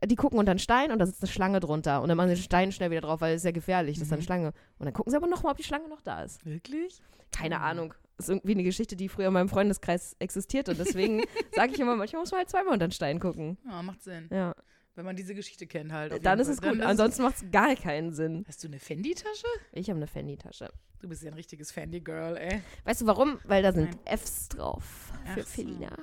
die 0.05 0.15
gucken 0.15 0.37
unter 0.37 0.53
den 0.53 0.59
Stein 0.59 0.91
und 0.91 0.99
da 0.99 1.05
sitzt 1.05 1.23
eine 1.23 1.31
Schlange 1.31 1.59
drunter 1.59 2.01
und 2.01 2.09
dann 2.09 2.17
machen 2.17 2.29
sie 2.29 2.35
den 2.35 2.43
Stein 2.43 2.71
schnell 2.71 2.91
wieder 2.91 3.01
drauf, 3.01 3.21
weil 3.21 3.33
es 3.33 3.41
ist 3.41 3.45
ja 3.45 3.51
gefährlich, 3.51 3.97
das 3.97 4.07
ist 4.07 4.11
eine 4.13 4.21
Mhm. 4.21 4.25
Schlange. 4.25 4.47
Und 4.77 4.85
dann 4.85 4.93
gucken 4.93 5.11
sie 5.11 5.17
aber 5.17 5.27
nochmal, 5.27 5.51
ob 5.53 5.57
die 5.57 5.63
Schlange 5.63 5.87
noch 5.89 6.01
da 6.01 6.23
ist. 6.23 6.45
Wirklich? 6.45 7.01
Keine 7.31 7.57
Mhm. 7.57 7.63
Ahnung. 7.63 7.93
Das 8.17 8.27
ist 8.27 8.35
irgendwie 8.35 8.51
eine 8.53 8.63
Geschichte, 8.63 8.97
die 8.97 9.07
früher 9.07 9.27
in 9.27 9.33
meinem 9.33 9.47
Freundeskreis 9.49 10.15
existierte. 10.19 10.71
Und 10.71 10.79
deswegen 10.79 11.23
sage 11.55 11.71
ich 11.73 11.79
immer, 11.79 11.95
manchmal 11.95 12.21
muss 12.21 12.31
man 12.31 12.39
halt 12.39 12.49
zweimal 12.49 12.73
unter 12.73 12.87
den 12.87 12.91
Stein 12.91 13.19
gucken. 13.19 13.57
Ja, 13.65 13.81
macht 13.81 14.03
Sinn. 14.03 14.27
Ja. 14.31 14.53
Wenn 14.99 15.05
man 15.05 15.15
diese 15.15 15.33
Geschichte 15.33 15.65
kennt 15.65 15.93
halt. 15.93 16.25
Dann 16.25 16.41
ist 16.41 16.49
es 16.49 16.61
gut. 16.61 16.71
Dann 16.71 16.81
Ansonsten 16.81 17.21
macht 17.21 17.37
es 17.37 17.49
gar 17.51 17.73
keinen 17.77 18.11
Sinn. 18.11 18.43
Hast 18.45 18.61
du 18.65 18.67
eine 18.67 18.79
Fendi-Tasche? 18.79 19.47
Ich 19.71 19.89
habe 19.89 19.95
eine 19.95 20.07
Fendi-Tasche. 20.07 20.73
Du 20.99 21.07
bist 21.07 21.23
ja 21.23 21.31
ein 21.31 21.35
richtiges 21.35 21.71
Fendi-Girl, 21.71 22.35
ey. 22.35 22.61
Weißt 22.83 22.99
du 22.99 23.05
warum? 23.05 23.39
Weil 23.45 23.63
da 23.63 23.71
sind 23.71 23.91
Nein. 24.05 24.17
Fs 24.17 24.49
drauf 24.49 25.13
für 25.23 25.31
Ach 25.31 25.37
so. 25.37 25.43
Felina. 25.45 25.97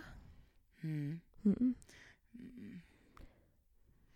Hm. 0.81 1.21
Mhm. 1.43 1.75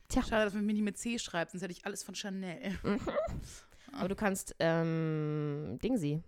Tja. 0.08 0.22
Schade, 0.22 0.46
dass 0.46 0.54
man 0.54 0.64
mir 0.64 0.72
nicht 0.72 0.82
mit 0.82 0.96
C 0.96 1.18
schreibt, 1.18 1.50
sonst 1.50 1.62
hätte 1.62 1.72
ich 1.72 1.84
alles 1.84 2.02
von 2.02 2.14
Chanel. 2.14 2.78
Aber 3.92 4.08
du 4.08 4.16
kannst, 4.16 4.56
ähm, 4.60 5.78
Dingsy, 5.82 6.22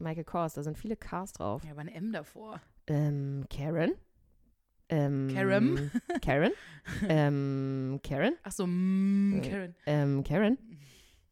Michael 0.00 0.24
Kors, 0.24 0.54
da 0.54 0.64
sind 0.64 0.76
viele 0.76 0.96
Cars 0.96 1.34
drauf. 1.34 1.62
Ja, 1.62 1.70
aber 1.70 1.82
ein 1.82 1.88
M 1.88 2.10
davor. 2.10 2.60
Ähm, 2.88 3.46
Karen. 3.48 3.92
Ähm, 4.92 5.30
Karen? 5.32 5.90
Karen. 6.22 6.52
ähm, 7.08 8.00
Karen. 8.02 8.34
Ach 8.42 8.52
so, 8.52 8.66
mm, 8.66 9.40
Äh, 9.42 9.48
Karen. 9.48 9.74
Ähm, 9.86 10.24
Karen. 10.24 10.58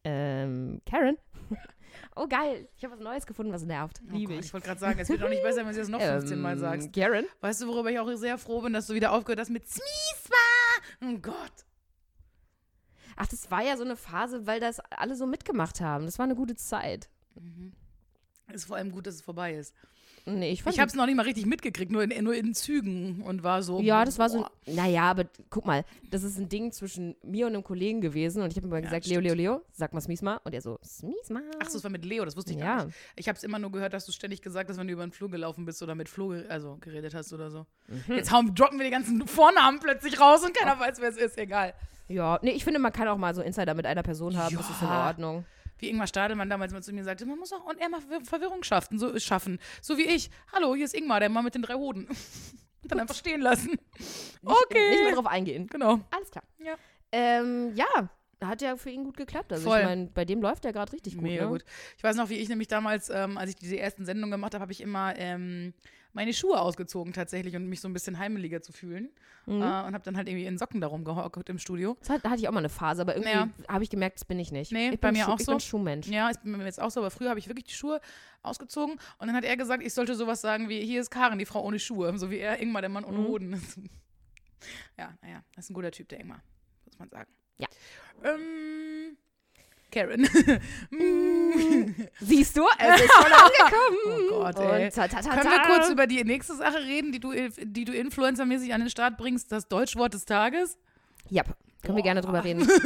Ähm, 0.03 0.81
Karen. 0.89 1.17
oh, 2.15 2.27
geil. 2.27 2.67
Ich 2.75 2.83
habe 2.83 2.95
was 2.95 3.01
Neues 3.01 3.25
gefunden, 3.27 3.53
was 3.53 3.63
nervt. 3.63 4.01
Oh 4.11 4.15
Liebe 4.15 4.33
Gott, 4.33 4.39
ich. 4.39 4.47
ich 4.47 4.53
wollte 4.53 4.65
gerade 4.67 4.79
sagen, 4.79 4.99
es 4.99 5.09
wird 5.09 5.23
auch 5.23 5.29
nicht 5.29 5.43
besser, 5.43 5.65
wenn 5.65 5.73
du 5.73 5.79
das 5.79 5.89
noch 5.89 6.01
15 6.01 6.39
Mal 6.41 6.53
Ähm, 6.53 6.59
sagst. 6.59 6.93
Karen. 6.93 7.25
Weißt 7.41 7.61
du, 7.61 7.67
worüber 7.67 7.91
ich 7.91 7.99
auch 7.99 8.11
sehr 8.15 8.37
froh 8.39 8.61
bin, 8.61 8.73
dass 8.73 8.87
du 8.87 8.95
wieder 8.95 9.11
aufgehört 9.11 9.39
hast 9.39 9.49
mit 9.49 9.67
Smiesma? 9.67 10.35
Oh 11.03 11.17
Gott. 11.19 11.65
Ach, 13.15 13.27
das 13.27 13.51
war 13.51 13.61
ja 13.63 13.77
so 13.77 13.83
eine 13.83 13.95
Phase, 13.97 14.47
weil 14.47 14.59
das 14.59 14.79
alle 14.89 15.15
so 15.15 15.27
mitgemacht 15.27 15.81
haben. 15.81 16.05
Das 16.05 16.17
war 16.17 16.23
eine 16.23 16.35
gute 16.35 16.55
Zeit. 16.55 17.09
Mhm. 17.35 17.73
Ist 18.51 18.65
vor 18.65 18.77
allem 18.77 18.91
gut, 18.91 19.05
dass 19.05 19.15
es 19.15 19.21
vorbei 19.21 19.53
ist. 19.53 19.75
Nee, 20.25 20.51
ich 20.51 20.61
fand 20.63 20.75
Ich 20.75 20.79
habe 20.79 20.87
es 20.89 20.95
noch 20.95 21.05
nicht 21.05 21.15
mal 21.15 21.23
richtig 21.23 21.45
mitgekriegt, 21.45 21.91
nur 21.91 22.03
in, 22.03 22.23
nur 22.23 22.35
in 22.35 22.53
Zügen 22.53 23.21
und 23.23 23.43
war 23.43 23.63
so. 23.63 23.79
Ja, 23.81 24.05
das 24.05 24.19
war 24.19 24.29
so. 24.29 24.39
boah. 24.41 24.51
Naja, 24.67 25.03
aber 25.03 25.25
guck 25.49 25.65
mal, 25.65 25.83
das 26.09 26.23
ist 26.23 26.37
ein 26.37 26.47
Ding 26.47 26.71
zwischen 26.71 27.15
mir 27.23 27.47
und 27.47 27.53
einem 27.55 27.63
Kollegen 27.63 28.01
gewesen 28.01 28.43
und 28.43 28.51
ich 28.51 28.57
habe 28.57 28.67
ihm 28.67 28.69
mal 28.69 28.77
Ja, 28.77 28.81
gesagt, 28.81 29.05
das 29.05 29.09
Leo, 29.09 29.19
stimmt. 29.21 29.37
Leo, 29.37 29.53
Leo, 29.55 29.61
sag 29.71 29.93
mal 29.93 30.01
Smiesma. 30.01 30.39
Und 30.43 30.53
er 30.53 30.61
so, 30.61 30.77
Smiesma. 30.83 31.41
Ach 31.61 31.69
so, 31.69 31.77
es 31.79 31.83
war 31.83 31.91
mit 31.91 32.05
Leo, 32.05 32.23
das 32.25 32.35
wusste 32.37 32.51
ich 32.53 32.59
gar 32.59 32.79
Ja. 32.79 32.85
nicht. 32.85 32.95
Ich 33.15 33.27
habe 33.27 33.37
es 33.37 33.43
immer 33.43 33.57
nur 33.59 33.71
gehört, 33.71 33.93
dass 33.93 34.05
du 34.05 34.11
ständig 34.11 34.41
gesagt 34.41 34.69
hast, 34.69 34.77
wenn 34.77 34.87
du 34.87 34.93
über 34.93 35.03
den 35.05 35.11
Flur 35.11 35.29
gelaufen 35.31 35.65
bist 35.65 35.81
oder 35.81 35.95
mit 35.95 36.07
Flo 36.07 36.35
also 36.49 36.77
geredet 36.81 37.13
hast 37.15 37.33
oder 37.33 37.49
so. 37.49 37.65
Mhm. 37.87 38.15
Jetzt 38.15 38.31
hauen, 38.31 38.53
droppen 38.53 38.77
wir 38.77 38.85
die 38.85 38.91
ganzen 38.91 39.25
Vornamen 39.27 39.79
plötzlich 39.79 40.19
raus 40.19 40.43
und 40.45 40.53
keiner 40.55 40.79
weiß, 40.79 40.99
wer 41.01 41.09
es 41.09 41.17
ist. 41.17 41.37
Egal. 41.37 41.73
Ja, 42.07 42.39
nee, 42.41 42.51
ich 42.51 42.63
finde, 42.63 42.79
man 42.79 42.91
kann 42.93 43.07
auch 43.07 43.17
mal 43.17 43.33
so 43.33 43.41
Insider 43.41 43.73
mit 43.73 43.85
einer 43.85 44.03
Person 44.03 44.37
haben, 44.37 44.55
das 44.57 44.69
ist 44.69 44.81
in 44.81 44.87
Ja. 44.87 45.07
Ordnung. 45.07 45.45
Wie 45.81 45.89
Ingmar 45.89 46.05
Stadelmann 46.07 46.47
damals 46.49 46.71
mal 46.71 46.83
zu 46.83 46.93
mir 46.93 47.03
sagte, 47.03 47.25
man 47.25 47.39
muss 47.39 47.51
auch 47.51 47.65
und 47.65 47.79
er 47.81 47.89
mal 47.89 47.99
Verwir- 47.99 48.23
Verwirrung 48.23 48.61
schaffen, 48.63 48.99
so, 48.99 49.17
schaffen. 49.19 49.59
So 49.81 49.97
wie 49.97 50.03
ich. 50.05 50.29
Hallo, 50.53 50.75
hier 50.75 50.85
ist 50.85 50.93
Ingmar, 50.93 51.19
der 51.19 51.29
Mann 51.29 51.43
mit 51.43 51.55
den 51.55 51.63
drei 51.63 51.73
Hoden. 51.73 52.05
Und 52.05 52.17
dann 52.83 52.99
einfach 52.99 53.15
stehen 53.15 53.41
lassen. 53.41 53.77
Okay. 54.43 54.89
Nicht 54.91 55.03
mehr 55.03 55.15
drauf 55.15 55.25
eingehen. 55.25 55.65
Genau. 55.67 55.99
Alles 56.11 56.29
klar. 56.29 56.43
Ja. 56.59 56.75
Ähm, 57.11 57.73
ja, 57.75 58.09
hat 58.41 58.61
ja 58.61 58.75
für 58.77 58.91
ihn 58.91 59.03
gut 59.03 59.17
geklappt. 59.17 59.51
Also 59.51 59.69
Voll. 59.69 59.79
ich 59.79 59.85
meine, 59.85 60.05
bei 60.13 60.23
dem 60.23 60.39
läuft 60.41 60.63
der 60.65 60.71
gerade 60.71 60.93
richtig 60.93 61.15
gut. 61.15 61.23
Mega 61.23 61.45
ne? 61.45 61.49
gut. 61.49 61.65
Ich 61.97 62.03
weiß 62.03 62.15
noch, 62.15 62.29
wie 62.29 62.35
ich 62.37 62.47
nämlich 62.47 62.67
damals, 62.67 63.09
ähm, 63.09 63.39
als 63.39 63.49
ich 63.49 63.55
diese 63.55 63.77
ersten 63.79 64.05
Sendungen 64.05 64.31
gemacht 64.31 64.53
habe, 64.53 64.61
habe 64.61 64.71
ich 64.71 64.81
immer 64.81 65.15
ähm, 65.17 65.73
meine 66.13 66.33
Schuhe 66.33 66.59
ausgezogen 66.59 67.13
tatsächlich 67.13 67.55
und 67.55 67.67
mich 67.67 67.79
so 67.81 67.87
ein 67.87 67.93
bisschen 67.93 68.19
heimeliger 68.19 68.61
zu 68.61 68.71
fühlen. 68.73 69.09
Mhm. 69.45 69.61
Äh, 69.61 69.65
und 69.65 69.93
habe 69.93 70.01
dann 70.03 70.17
halt 70.17 70.27
irgendwie 70.27 70.45
in 70.45 70.57
Socken 70.57 70.81
darum 70.81 71.03
gehockt 71.03 71.49
im 71.49 71.57
Studio. 71.57 71.97
Das 72.05 72.21
da 72.21 72.29
hatte 72.29 72.41
ich 72.41 72.47
auch 72.47 72.51
mal 72.53 72.59
eine 72.59 72.69
Phase, 72.69 73.01
aber 73.01 73.15
irgendwie 73.15 73.31
Ja. 73.33 73.49
habe 73.67 73.83
ich 73.83 73.89
gemerkt, 73.89 74.17
das 74.17 74.25
bin 74.25 74.39
ich 74.39 74.51
nicht. 74.51 74.71
Nee, 74.71 74.89
ich 74.89 74.99
bei 74.99 75.09
bin 75.09 75.17
mir 75.19 75.25
Schuh, 75.25 75.31
auch 75.31 75.39
ich 75.39 75.45
so. 75.45 75.51
bin 75.51 75.59
Schuhmensch. 75.59 76.07
Ja, 76.07 76.29
ist 76.29 76.43
bei 76.43 76.49
mir 76.49 76.63
jetzt 76.65 76.81
auch 76.81 76.91
so, 76.91 76.99
aber 76.99 77.11
früher 77.11 77.29
habe 77.29 77.39
ich 77.39 77.47
wirklich 77.47 77.65
die 77.65 77.73
Schuhe 77.73 77.99
ausgezogen 78.43 78.99
und 79.19 79.27
dann 79.27 79.35
hat 79.35 79.43
er 79.45 79.57
gesagt, 79.57 79.83
ich 79.83 79.93
sollte 79.93 80.15
sowas 80.15 80.41
sagen 80.41 80.69
wie, 80.69 80.83
hier 80.85 81.01
ist 81.01 81.09
Karen, 81.11 81.39
die 81.39 81.45
Frau 81.45 81.63
ohne 81.63 81.79
Schuhe, 81.79 82.17
so 82.17 82.29
wie 82.29 82.37
er, 82.37 82.59
Ingmar, 82.61 82.81
der 82.81 82.89
Mann 82.89 83.03
ohne 83.05 83.17
Mhm. 83.19 83.27
Hoden. 83.27 83.61
ja, 84.97 85.13
naja, 85.21 85.43
das 85.55 85.65
ist 85.65 85.71
ein 85.71 85.73
guter 85.73 85.91
Typ, 85.91 86.09
der 86.09 86.19
Ingmar, 86.19 86.41
muss 86.85 86.99
man 86.99 87.09
sagen. 87.09 87.31
Ja. 87.57 87.67
Ähm, 88.23 89.17
Karen. 89.91 90.25
Siehst 92.19 92.57
du, 92.57 92.65
es 92.77 93.01
ist 93.01 93.11
schon 93.13 93.31
angekommen. 93.33 93.97
Oh 94.31 94.39
Gott, 94.39 94.59
ey. 94.59 94.85
Und 94.85 94.93
ta, 94.95 95.07
ta, 95.07 95.21
ta, 95.21 95.37
Können 95.37 95.51
wir 95.51 95.61
kurz 95.63 95.89
über 95.89 96.07
die 96.07 96.23
nächste 96.23 96.55
Sache 96.55 96.79
reden, 96.79 97.11
die 97.11 97.19
du, 97.19 97.33
die 97.61 97.85
du 97.85 97.93
influencermäßig 97.93 98.73
an 98.73 98.81
den 98.81 98.89
Start 98.89 99.17
bringst, 99.17 99.51
das 99.51 99.67
Deutschwort 99.67 100.13
des 100.13 100.25
Tages? 100.25 100.77
Ja, 101.29 101.43
können 101.83 101.97
wir 101.97 102.03
gerne 102.03 102.21
drüber 102.21 102.43
reden. 102.43 102.67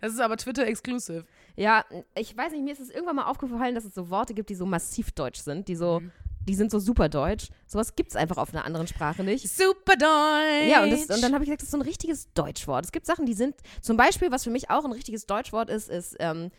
Das 0.00 0.12
ist 0.12 0.20
aber 0.20 0.36
Twitter-exclusive. 0.36 1.24
Ja, 1.56 1.84
ich 2.14 2.36
weiß 2.36 2.52
nicht, 2.52 2.62
mir 2.62 2.72
ist 2.72 2.80
es 2.80 2.90
irgendwann 2.90 3.16
mal 3.16 3.24
aufgefallen, 3.24 3.74
dass 3.74 3.84
es 3.84 3.94
so 3.94 4.08
Worte 4.08 4.32
gibt, 4.32 4.48
die 4.48 4.54
so 4.54 4.66
massiv 4.66 5.10
deutsch 5.12 5.40
sind, 5.40 5.66
die 5.68 5.74
so, 5.76 6.00
Mhm. 6.00 6.12
Die 6.46 6.54
sind 6.54 6.70
so 6.70 6.78
super 6.78 7.08
deutsch. 7.08 7.48
Sowas 7.66 7.96
gibt 7.96 8.10
es 8.10 8.16
einfach 8.16 8.36
auf 8.36 8.52
einer 8.52 8.64
anderen 8.64 8.86
Sprache 8.86 9.24
nicht. 9.24 9.48
Super 9.48 9.96
Deutsch! 9.96 10.70
Ja, 10.70 10.82
und, 10.82 10.90
das, 10.90 11.06
und 11.06 11.22
dann 11.22 11.34
habe 11.34 11.44
ich 11.44 11.48
gesagt, 11.48 11.62
das 11.62 11.66
ist 11.66 11.72
so 11.72 11.78
ein 11.78 11.82
richtiges 11.82 12.32
Deutschwort. 12.34 12.84
Es 12.84 12.92
gibt 12.92 13.06
Sachen, 13.06 13.26
die 13.26 13.34
sind, 13.34 13.56
zum 13.80 13.96
Beispiel, 13.96 14.30
was 14.30 14.44
für 14.44 14.50
mich 14.50 14.70
auch 14.70 14.84
ein 14.84 14.92
richtiges 14.92 15.26
Deutschwort 15.26 15.70
ist, 15.70 15.88
ist 15.88 16.16
ähm, 16.18 16.50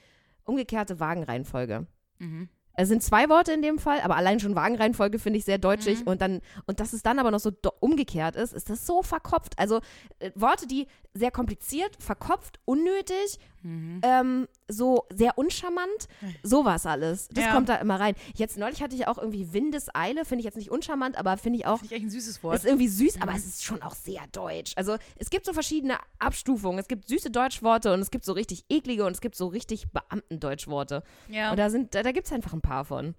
umgekehrte 0.45 0.99
Wagenreihenfolge. 0.99 1.87
Mhm. 2.19 2.49
Es 2.77 2.89
sind 2.89 3.01
zwei 3.01 3.29
Worte 3.29 3.53
in 3.53 3.61
dem 3.61 3.79
Fall, 3.79 4.01
aber 4.01 4.17
allein 4.17 4.39
schon 4.39 4.55
Wagenreihenfolge 4.55 5.17
finde 5.17 5.39
ich 5.39 5.45
sehr 5.45 5.57
deutschig. 5.57 6.01
Mhm. 6.01 6.07
Und 6.07 6.21
dann, 6.21 6.41
und 6.65 6.79
dass 6.79 6.93
es 6.93 7.03
dann 7.03 7.19
aber 7.19 7.31
noch 7.31 7.39
so 7.39 7.51
umgekehrt 7.79 8.35
ist, 8.35 8.53
ist 8.53 8.69
das 8.69 8.85
so 8.85 9.01
verkopft. 9.01 9.57
Also 9.57 9.79
äh, 10.19 10.31
Worte, 10.35 10.67
die 10.67 10.87
sehr 11.13 11.31
kompliziert, 11.31 11.95
verkopft, 11.99 12.59
unnötig, 12.65 13.39
Mhm. 13.65 13.99
ähm, 14.03 14.47
so 14.67 15.05
sehr 15.11 15.37
uncharmant, 15.39 16.07
sowas 16.43 16.85
alles. 16.85 17.27
Das 17.29 17.45
Ja. 17.45 17.51
kommt 17.53 17.67
da 17.67 17.75
immer 17.77 17.99
rein. 17.99 18.13
Jetzt 18.35 18.57
neulich 18.57 18.83
hatte 18.83 18.95
ich 18.95 19.07
auch 19.07 19.17
irgendwie 19.17 19.51
Windeseile, 19.53 20.23
finde 20.23 20.41
ich 20.41 20.45
jetzt 20.45 20.55
nicht 20.57 20.69
uncharmant, 20.69 21.17
aber 21.17 21.35
finde 21.37 21.57
ich 21.59 21.65
auch 21.65 21.79
Finde 21.79 21.95
ich 21.95 22.01
echt 22.01 22.05
ein 22.07 22.11
süßes 22.11 22.43
Wort. 22.43 22.55
ist 22.57 22.65
irgendwie 22.65 22.87
süß, 22.87 23.21
aber 23.21 23.31
Mhm. 23.31 23.37
es 23.37 23.45
ist 23.45 23.63
schon 23.63 23.81
auch 23.81 23.95
sehr 23.95 24.21
deutsch. 24.31 24.73
Also 24.75 24.97
es 25.17 25.29
gibt 25.31 25.45
so 25.47 25.53
verschiedene 25.53 25.97
Abstufungen. 26.19 26.77
Es 26.77 26.87
gibt 26.87 27.07
süße 27.07 27.31
Deutschworte 27.31 27.91
und 27.91 28.01
es 28.01 28.11
gibt 28.11 28.23
so 28.25 28.33
richtig 28.33 28.65
eklige 28.69 29.03
und 29.05 29.13
es 29.13 29.21
gibt 29.21 29.35
so 29.35 29.47
richtig 29.47 29.87
Beamtendeutschworte. 29.91 31.03
ja. 31.29 31.49
Und 31.51 31.57
da, 31.57 31.69
sind, 31.71 31.95
da, 31.95 32.03
da 32.03 32.11
gibt 32.11 32.27
es 32.27 32.33
einfach 32.33 32.53
ein 32.53 32.61
paar 32.61 32.85
von. 32.85 33.15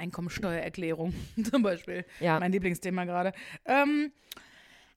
Einkommensteuererklärung 0.00 1.12
zum 1.50 1.62
Beispiel. 1.62 2.04
Ja. 2.20 2.38
Mein 2.38 2.52
Lieblingsthema 2.52 3.04
gerade. 3.04 3.32
Ähm, 3.64 4.12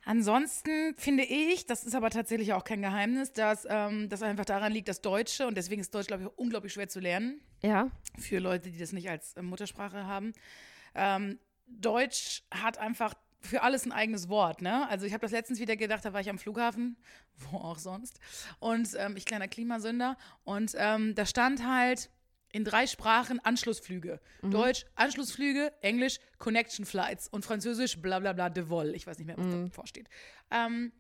ansonsten 0.06 0.96
finde 0.98 1.24
ich, 1.24 1.66
das 1.66 1.84
ist 1.84 1.96
aber 1.96 2.10
tatsächlich 2.10 2.54
auch 2.54 2.64
kein 2.64 2.82
Geheimnis, 2.82 3.34
dass 3.34 3.66
ähm, 3.70 4.10
das 4.10 4.22
einfach 4.22 4.46
daran 4.46 4.72
liegt, 4.72 4.88
dass 4.88 5.02
Deutsche, 5.02 5.48
und 5.48 5.56
deswegen 5.56 5.82
ist 5.82 5.94
Deutsch, 5.94 6.08
glaube 6.08 6.24
ich, 6.24 6.30
unglaublich 6.38 6.74
schwer 6.74 6.90
zu 6.90 7.00
lernen, 7.00 7.42
Ja. 7.62 7.90
für 8.18 8.40
Leute, 8.40 8.70
die 8.72 8.78
das 8.80 8.92
nicht 8.92 9.10
als 9.10 9.34
äh, 9.34 9.42
Muttersprache 9.42 10.06
haben. 10.06 10.34
Ähm, 10.96 11.40
Deutsch 11.68 12.44
hat 12.52 12.78
einfach 12.78 13.14
für 13.40 13.64
alles 13.64 13.86
ein 13.86 13.92
eigenes 13.92 14.30
Wort, 14.30 14.62
ne? 14.62 14.88
Also 14.90 15.06
ich 15.06 15.14
habe 15.14 15.22
das 15.22 15.32
letztens 15.32 15.60
wieder 15.60 15.76
gedacht, 15.76 16.06
da 16.06 16.14
war 16.14 16.22
ich 16.22 16.30
am 16.30 16.38
Flughafen, 16.38 16.98
wo 17.52 17.58
auch 17.58 17.80
sonst, 17.80 18.20
und 18.60 18.90
ähm, 18.98 19.16
ich 19.18 19.26
kleiner 19.26 19.48
Klimasünder, 19.48 20.18
und 20.44 20.74
ähm, 20.78 21.16
da 21.16 21.26
stand 21.26 21.66
halt 21.68 22.10
in 22.52 22.64
drei 22.64 22.88
Sprachen 22.88 23.40
Anschlussflüge. 23.40 24.20
Deutsch, 24.42 24.86
Anschlussflüge, 24.96 25.72
Englisch, 25.82 26.20
Connection 26.38 26.86
Flights 26.86 27.28
und 27.28 27.46
Französisch, 27.46 28.02
bla 28.02 28.20
bla 28.20 28.34
bla, 28.34 28.50
de 28.50 28.70
vol. 28.70 28.94
Ich 28.96 29.08
weiß 29.08 29.18
nicht 29.18 29.28
mehr, 29.28 29.38
was 29.38 29.48
da 29.48 29.68
vorsteht. 29.72 30.08
Ähm, 30.52 30.92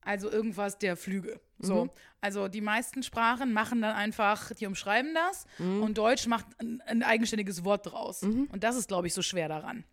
also 0.00 0.30
irgendwas 0.30 0.78
der 0.78 0.96
Flüge. 0.96 1.40
So. 1.58 1.90
Also 2.20 2.48
die 2.48 2.60
meisten 2.60 3.02
Sprachen 3.02 3.52
machen 3.52 3.82
dann 3.82 3.94
einfach, 3.94 4.52
die 4.54 4.66
umschreiben 4.66 5.14
das 5.14 5.44
und 5.58 5.98
Deutsch 5.98 6.26
macht 6.26 6.46
ein, 6.60 6.80
ein 6.86 7.02
eigenständiges 7.02 7.64
Wort 7.64 7.86
draus. 7.92 8.22
Und 8.22 8.62
das 8.62 8.76
ist, 8.76 8.88
glaube 8.88 9.06
ich, 9.06 9.14
so 9.14 9.22
schwer 9.22 9.48
daran. 9.48 9.84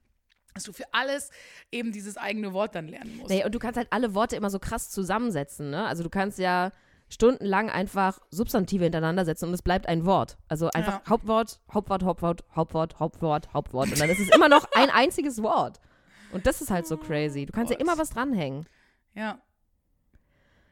Dass 0.54 0.64
du 0.64 0.72
für 0.72 0.86
alles 0.94 1.32
eben 1.70 1.92
dieses 1.92 2.16
eigene 2.16 2.54
Wort 2.54 2.76
dann 2.76 2.88
lernen 2.88 3.18
musst. 3.18 3.30
Nee, 3.30 3.44
und 3.44 3.54
du 3.54 3.60
kannst 3.60 3.76
halt 3.78 3.88
alle 3.92 4.14
Worte 4.16 4.38
immer 4.38 4.50
so 4.50 4.58
krass 4.58 4.90
zusammensetzen, 4.90 5.70
ne? 5.70 5.86
Also 5.86 6.02
du 6.02 6.10
kannst 6.10 6.40
ja 6.40 6.72
stundenlang 7.10 7.70
einfach 7.70 8.20
Substantive 8.32 8.84
hintereinander 8.86 9.26
setzen 9.26 9.48
und 9.48 9.54
es 9.54 9.62
bleibt 9.62 9.88
ein 9.88 10.06
Wort. 10.06 10.38
Also 10.48 10.70
einfach 10.72 11.02
Ja. 11.06 11.10
Hauptwort, 11.10 11.60
Hauptwort, 11.74 12.04
Hauptwort, 12.04 12.44
Hauptwort, 12.56 13.00
Hauptwort, 13.00 13.54
Hauptwort. 13.54 13.92
Und 13.92 14.00
dann 14.00 14.10
ist 14.10 14.20
es 14.20 14.30
immer 14.36 14.50
noch 14.50 14.68
ein 14.76 14.90
einziges 14.94 15.42
Wort. 15.44 15.80
Und 16.32 16.46
das 16.48 16.62
ist 16.62 16.72
halt 16.72 16.88
so 16.88 16.98
crazy. 16.98 17.46
Du 17.46 17.54
kannst 17.54 17.72
ja 17.72 17.78
Gott. 17.78 17.84
immer 17.88 17.98
was 17.98 18.10
dranhängen. 18.10 18.66
Ja. 19.14 19.40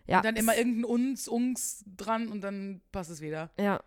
Ja, 0.05 0.17
Und 0.17 0.25
dann 0.25 0.35
immer 0.35 0.57
irgendein 0.57 0.83
Uns, 0.85 1.27
Ungs 1.29 1.85
dran 1.95 2.27
und 2.27 2.41
dann 2.41 2.81
passt 2.91 3.09
es 3.09 3.21
wieder. 3.21 3.51
Ja. 3.59 3.79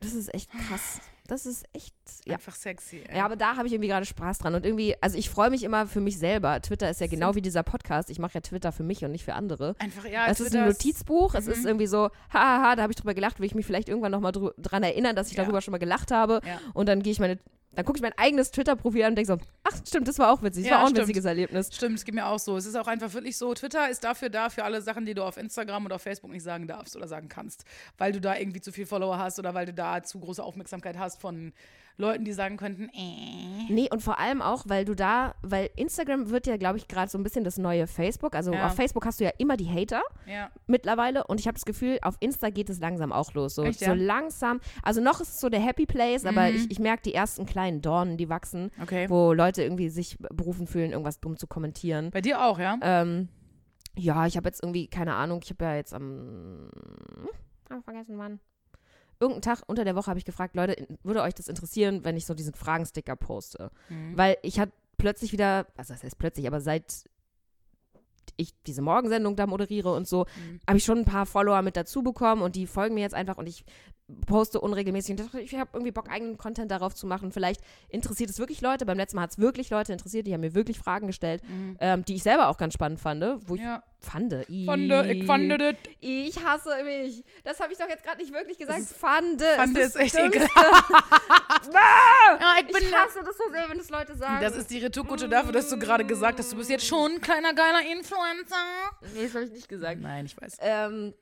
Das 0.00 0.14
ist 0.14 0.32
echt 0.34 0.50
krass. 0.50 1.00
Das 1.30 1.46
ist 1.46 1.64
echt, 1.72 1.94
ja. 2.24 2.34
Einfach 2.34 2.54
sexy. 2.54 3.02
Ey. 3.08 3.18
Ja, 3.18 3.24
aber 3.24 3.36
da 3.36 3.56
habe 3.56 3.66
ich 3.66 3.72
irgendwie 3.72 3.88
gerade 3.88 4.04
Spaß 4.06 4.38
dran. 4.38 4.54
Und 4.54 4.64
irgendwie, 4.66 4.96
also 5.00 5.16
ich 5.16 5.30
freue 5.30 5.48
mich 5.50 5.62
immer 5.62 5.86
für 5.86 6.00
mich 6.00 6.18
selber. 6.18 6.60
Twitter 6.60 6.90
ist 6.90 7.00
ja 7.00 7.06
genau 7.06 7.34
wie 7.34 7.42
dieser 7.42 7.62
Podcast. 7.62 8.10
Ich 8.10 8.18
mache 8.18 8.34
ja 8.34 8.40
Twitter 8.40 8.72
für 8.72 8.82
mich 8.82 9.04
und 9.04 9.12
nicht 9.12 9.24
für 9.24 9.34
andere. 9.34 9.74
Einfach, 9.78 10.04
ja, 10.06 10.26
es 10.28 10.40
ist 10.40 10.54
ein 10.56 10.66
Notizbuch. 10.66 11.34
Es 11.34 11.46
Mhm. 11.46 11.52
ist 11.52 11.64
irgendwie 11.64 11.86
so, 11.86 12.10
hahaha, 12.32 12.74
da 12.76 12.82
habe 12.82 12.92
ich 12.92 12.96
drüber 12.96 13.14
gelacht, 13.14 13.38
will 13.38 13.46
ich 13.46 13.54
mich 13.54 13.64
vielleicht 13.66 13.88
irgendwann 13.88 14.12
nochmal 14.12 14.32
dran 14.58 14.82
erinnern, 14.82 15.14
dass 15.14 15.30
ich 15.30 15.36
Ja. 15.36 15.44
darüber 15.44 15.60
schon 15.60 15.72
mal 15.72 15.78
gelacht 15.78 16.10
habe. 16.10 16.40
Ja. 16.44 16.58
Und 16.74 16.88
dann 16.88 17.02
gehe 17.02 17.12
ich 17.12 17.20
meine, 17.20 17.38
dann 17.72 17.84
gucke 17.84 17.98
ich 17.98 18.02
mein 18.02 18.12
eigenes 18.16 18.50
Twitter-Profil 18.50 19.04
an 19.04 19.10
und 19.10 19.16
denke 19.16 19.32
so, 19.32 19.38
ach 19.64 19.76
stimmt, 19.86 20.08
das 20.08 20.18
war 20.18 20.32
auch 20.32 20.42
witzig. 20.42 20.64
Das 20.64 20.70
Ja, 20.70 20.76
war 20.76 20.82
auch 20.82 20.88
ein 20.88 20.90
stimmt. 20.90 21.08
witziges 21.08 21.24
Erlebnis. 21.24 21.70
Stimmt, 21.74 21.98
es 21.98 22.04
geht 22.04 22.14
mir 22.14 22.26
auch 22.26 22.38
so. 22.38 22.56
Es 22.56 22.66
ist 22.66 22.76
auch 22.76 22.88
einfach 22.88 23.12
wirklich 23.12 23.36
so, 23.36 23.54
Twitter 23.54 23.88
ist 23.88 24.02
dafür 24.02 24.28
da, 24.28 24.50
für 24.50 24.64
alle 24.64 24.82
Sachen, 24.82 25.06
die 25.06 25.14
du 25.14 25.22
auf 25.22 25.36
Instagram 25.36 25.86
oder 25.86 25.94
auf 25.96 26.02
Facebook 26.02 26.30
nicht 26.32 26.42
sagen 26.42 26.66
darfst 26.66 26.96
oder 26.96 27.06
sagen 27.06 27.28
kannst. 27.28 27.64
Weil 27.96 28.12
du 28.12 28.20
da 28.20 28.36
irgendwie 28.36 28.60
zu 28.60 28.72
viel 28.72 28.86
Follower 28.86 29.18
hast 29.18 29.38
oder 29.38 29.54
weil 29.54 29.66
du 29.66 29.72
da 29.72 30.02
zu 30.02 30.18
große 30.18 30.42
Aufmerksamkeit 30.42 30.98
hast 30.98 31.20
von 31.20 31.52
Leuten, 31.96 32.24
die 32.24 32.32
sagen 32.32 32.56
könnten, 32.56 32.88
äh. 32.94 33.70
Nee, 33.72 33.88
und 33.92 34.00
vor 34.02 34.18
allem 34.18 34.40
auch, 34.40 34.64
weil 34.66 34.84
du 34.86 34.94
da, 34.94 35.34
weil 35.42 35.68
Instagram 35.76 36.30
wird 36.30 36.46
ja, 36.46 36.56
glaube 36.56 36.78
ich, 36.78 36.88
gerade 36.88 37.10
so 37.10 37.18
ein 37.18 37.22
bisschen 37.22 37.44
das 37.44 37.58
neue 37.58 37.86
Facebook. 37.86 38.34
Also 38.34 38.52
Ja. 38.54 38.66
auf 38.66 38.74
Facebook 38.74 39.04
hast 39.04 39.20
du 39.20 39.24
ja 39.24 39.30
immer 39.38 39.56
die 39.58 39.68
Hater 39.68 40.02
Ja. 40.26 40.50
mittlerweile 40.66 41.24
und 41.26 41.40
ich 41.40 41.46
habe 41.46 41.54
das 41.56 41.64
Gefühl, 41.66 41.98
auf 42.02 42.16
Insta 42.20 42.48
geht 42.50 42.70
es 42.70 42.80
langsam 42.80 43.12
auch 43.12 43.34
los. 43.34 43.54
So, 43.54 43.64
Echt, 43.64 43.80
so 43.80 43.84
ja? 43.86 43.92
langsam. 43.94 44.60
Also 44.82 45.00
noch 45.02 45.20
ist 45.20 45.28
es 45.28 45.40
so 45.40 45.48
der 45.50 45.60
Happy 45.60 45.84
Place, 45.86 46.24
aber 46.24 46.48
Mhm. 46.48 46.56
ich, 46.56 46.70
ich 46.70 46.78
merke 46.78 47.02
die 47.02 47.14
ersten 47.14 47.44
kleinen 47.44 47.82
Dornen, 47.82 48.16
die 48.16 48.28
wachsen, 48.30 48.70
Okay. 48.82 49.08
wo 49.10 49.32
Leute 49.34 49.62
irgendwie 49.62 49.90
sich 49.90 50.16
berufen 50.18 50.66
fühlen, 50.66 50.92
irgendwas 50.92 51.20
dumm 51.20 51.36
zu 51.36 51.46
kommentieren. 51.46 52.10
Bei 52.12 52.22
dir 52.22 52.42
auch, 52.42 52.58
ja? 52.58 52.78
Ähm, 52.80 53.28
ja, 53.98 54.26
ich 54.26 54.36
habe 54.36 54.48
jetzt 54.48 54.62
irgendwie, 54.62 54.86
keine 54.88 55.14
Ahnung, 55.16 55.40
ich 55.42 55.50
habe 55.50 55.64
ja 55.64 55.74
jetzt 55.76 55.92
am, 55.92 56.70
hab 57.68 57.84
vergessen 57.84 58.16
wann. 58.16 58.40
Irgendeinen 59.20 59.42
Tag 59.42 59.62
unter 59.66 59.84
der 59.84 59.94
Woche 59.96 60.06
habe 60.08 60.18
ich 60.18 60.24
gefragt, 60.24 60.56
Leute, 60.56 60.88
würde 61.02 61.22
euch 61.22 61.34
das 61.34 61.48
interessieren, 61.48 62.04
wenn 62.04 62.16
ich 62.16 62.24
so 62.26 62.34
diesen 62.34 62.54
Fragensticker 62.54 63.16
poste? 63.16 63.70
Mhm. 63.90 64.16
Weil 64.16 64.38
ich 64.42 64.58
hatte 64.58 64.72
plötzlich 64.96 65.32
wieder, 65.32 65.66
also 65.76 65.92
das 65.92 66.02
heißt 66.02 66.18
plötzlich, 66.18 66.46
aber 66.46 66.60
seit 66.60 67.04
ich 68.36 68.54
diese 68.66 68.80
Morgensendung 68.80 69.36
da 69.36 69.46
moderiere 69.46 69.92
und 69.92 70.08
so, 70.08 70.24
Mhm. 70.24 70.60
habe 70.66 70.78
ich 70.78 70.84
schon 70.84 70.98
ein 70.98 71.04
paar 71.04 71.26
Follower 71.26 71.60
mit 71.62 71.76
dazu 71.76 72.02
bekommen 72.02 72.40
und 72.42 72.56
die 72.56 72.66
folgen 72.66 72.94
mir 72.94 73.02
jetzt 73.02 73.14
einfach 73.14 73.36
und 73.36 73.46
ich 73.46 73.64
poste 74.26 74.60
unregelmäßig 74.60 75.12
und 75.12 75.20
dachte, 75.26 75.40
ich 75.40 75.54
habe 75.54 75.70
irgendwie 75.74 75.92
Bock, 75.92 76.10
eigenen 76.10 76.36
Content 76.38 76.70
darauf 76.70 76.94
zu 76.94 77.06
machen. 77.06 77.32
Vielleicht 77.32 77.60
interessiert 77.88 78.30
es 78.30 78.38
wirklich 78.38 78.60
Leute. 78.60 78.86
Beim 78.86 78.96
letzten 78.98 79.16
Mal 79.16 79.22
hat 79.22 79.30
es 79.32 79.38
wirklich 79.38 79.70
Leute 79.70 79.92
interessiert, 79.92 80.26
die 80.26 80.32
haben 80.34 80.40
mir 80.40 80.54
wirklich 80.54 80.78
Fragen 80.78 81.06
gestellt, 81.06 81.42
Mhm. 81.48 81.76
ähm, 81.80 82.04
die 82.04 82.14
ich 82.16 82.22
selber 82.22 82.48
auch 82.48 82.56
ganz 82.58 82.74
spannend 82.74 83.00
fand, 83.00 83.22
wo 83.48 83.54
ich 83.54 83.60
Ja. 83.60 83.82
fand. 84.00 84.30
Fande, 84.30 84.44
ich 85.12 85.24
fand 85.26 85.50
das. 85.60 85.74
Ich 86.00 86.44
hasse 86.44 86.70
mich. 86.84 87.22
Das 87.44 87.60
habe 87.60 87.72
ich 87.72 87.78
doch 87.78 87.88
jetzt 87.88 88.02
gerade 88.02 88.18
nicht 88.18 88.32
wirklich 88.32 88.56
gesagt. 88.58 88.80
Fande. 88.82 89.44
Fande 89.56 89.80
es 89.80 89.88
ist 89.88 89.96
echt 89.96 90.14
das 90.14 90.22
Dümmste. 90.30 90.48
Ja, 91.72 92.54
ich 92.60 92.66
bin 92.72 92.82
Ich 92.82 92.94
hasse 92.94 93.20
das 93.24 93.36
so 93.36 93.44
sehr, 93.52 93.68
wenn 93.68 93.78
das 93.78 93.90
Leute 93.90 94.14
sagen. 94.16 94.40
Das 94.40 94.56
ist 94.56 94.70
die 94.70 94.78
Retourkutsche 94.78 95.28
dafür, 95.28 95.52
dass 95.52 95.68
du 95.68 95.78
gerade 95.78 96.04
gesagt 96.04 96.38
hast, 96.38 96.52
du 96.52 96.56
bist 96.56 96.70
jetzt 96.70 96.86
schon 96.86 97.12
ein 97.12 97.20
kleiner 97.20 97.52
geiler 97.54 97.80
Influencer. 97.92 98.56
nee, 99.14 99.24
das 99.24 99.34
habe 99.34 99.44
ich 99.44 99.50
nicht 99.52 99.68
gesagt. 99.68 100.00
Nein, 100.00 100.26
ich 100.26 100.40
weiß. 100.40 100.56
Ähm, 100.60 101.14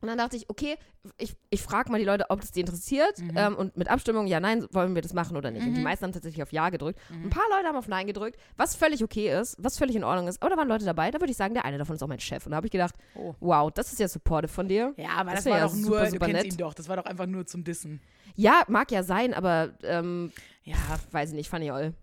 und 0.00 0.08
dann 0.08 0.18
dachte 0.18 0.36
ich, 0.36 0.48
okay, 0.50 0.76
ich, 1.18 1.34
ich 1.50 1.62
frage 1.62 1.90
mal 1.90 1.98
die 1.98 2.04
Leute, 2.04 2.26
ob 2.30 2.40
das 2.40 2.50
die 2.52 2.60
interessiert. 2.60 3.18
Mhm. 3.18 3.32
Ähm, 3.36 3.56
und 3.56 3.76
mit 3.76 3.88
Abstimmung, 3.88 4.26
ja, 4.26 4.40
nein, 4.40 4.66
wollen 4.72 4.94
wir 4.94 5.02
das 5.02 5.12
machen 5.14 5.36
oder 5.36 5.50
nicht. 5.50 5.66
Und 5.66 5.74
die 5.74 5.80
meisten 5.82 6.04
haben 6.04 6.12
tatsächlich 6.12 6.42
auf 6.42 6.52
Ja 6.52 6.68
gedrückt. 6.70 6.98
Mhm. 7.10 7.24
Ein 7.26 7.30
paar 7.30 7.44
Leute 7.50 7.68
haben 7.68 7.76
auf 7.76 7.88
Nein 7.88 8.06
gedrückt, 8.06 8.38
was 8.56 8.74
völlig 8.76 9.02
okay 9.04 9.30
ist, 9.38 9.56
was 9.58 9.78
völlig 9.78 9.96
in 9.96 10.04
Ordnung 10.04 10.28
ist. 10.28 10.40
Aber 10.42 10.50
da 10.50 10.56
waren 10.56 10.68
Leute 10.68 10.84
dabei, 10.84 11.10
da 11.10 11.20
würde 11.20 11.30
ich 11.30 11.36
sagen, 11.36 11.54
der 11.54 11.64
eine 11.64 11.78
davon 11.78 11.96
ist 11.96 12.02
auch 12.02 12.08
mein 12.08 12.20
Chef. 12.20 12.44
Und 12.46 12.50
da 12.52 12.56
habe 12.56 12.66
ich 12.66 12.72
gedacht, 12.72 12.94
Oh. 13.14 13.34
wow, 13.40 13.70
das 13.72 13.92
ist 13.92 13.98
ja 14.00 14.08
supportive 14.08 14.52
von 14.52 14.68
dir. 14.68 14.94
Ja, 14.96 15.10
aber 15.16 15.30
das, 15.32 15.44
Das 15.44 15.52
war 15.52 15.58
ja 15.58 15.64
doch 15.66 15.72
super, 15.74 16.00
nur, 16.02 16.06
super 16.10 16.28
nett. 16.28 16.44
ihn 16.46 16.56
doch, 16.56 16.74
das 16.74 16.88
war 16.88 16.96
doch 16.96 17.04
einfach 17.06 17.26
nur 17.26 17.46
zum 17.46 17.64
Dissen. 17.64 18.00
Ja, 18.36 18.62
mag 18.68 18.90
ja 18.92 19.02
sein, 19.02 19.34
aber 19.34 19.70
ähm, 19.82 20.32
Ja, 20.64 20.76
weiß 21.10 21.30
ich 21.30 21.34
nicht, 21.34 21.50
funny 21.50 21.70
all. 21.70 21.94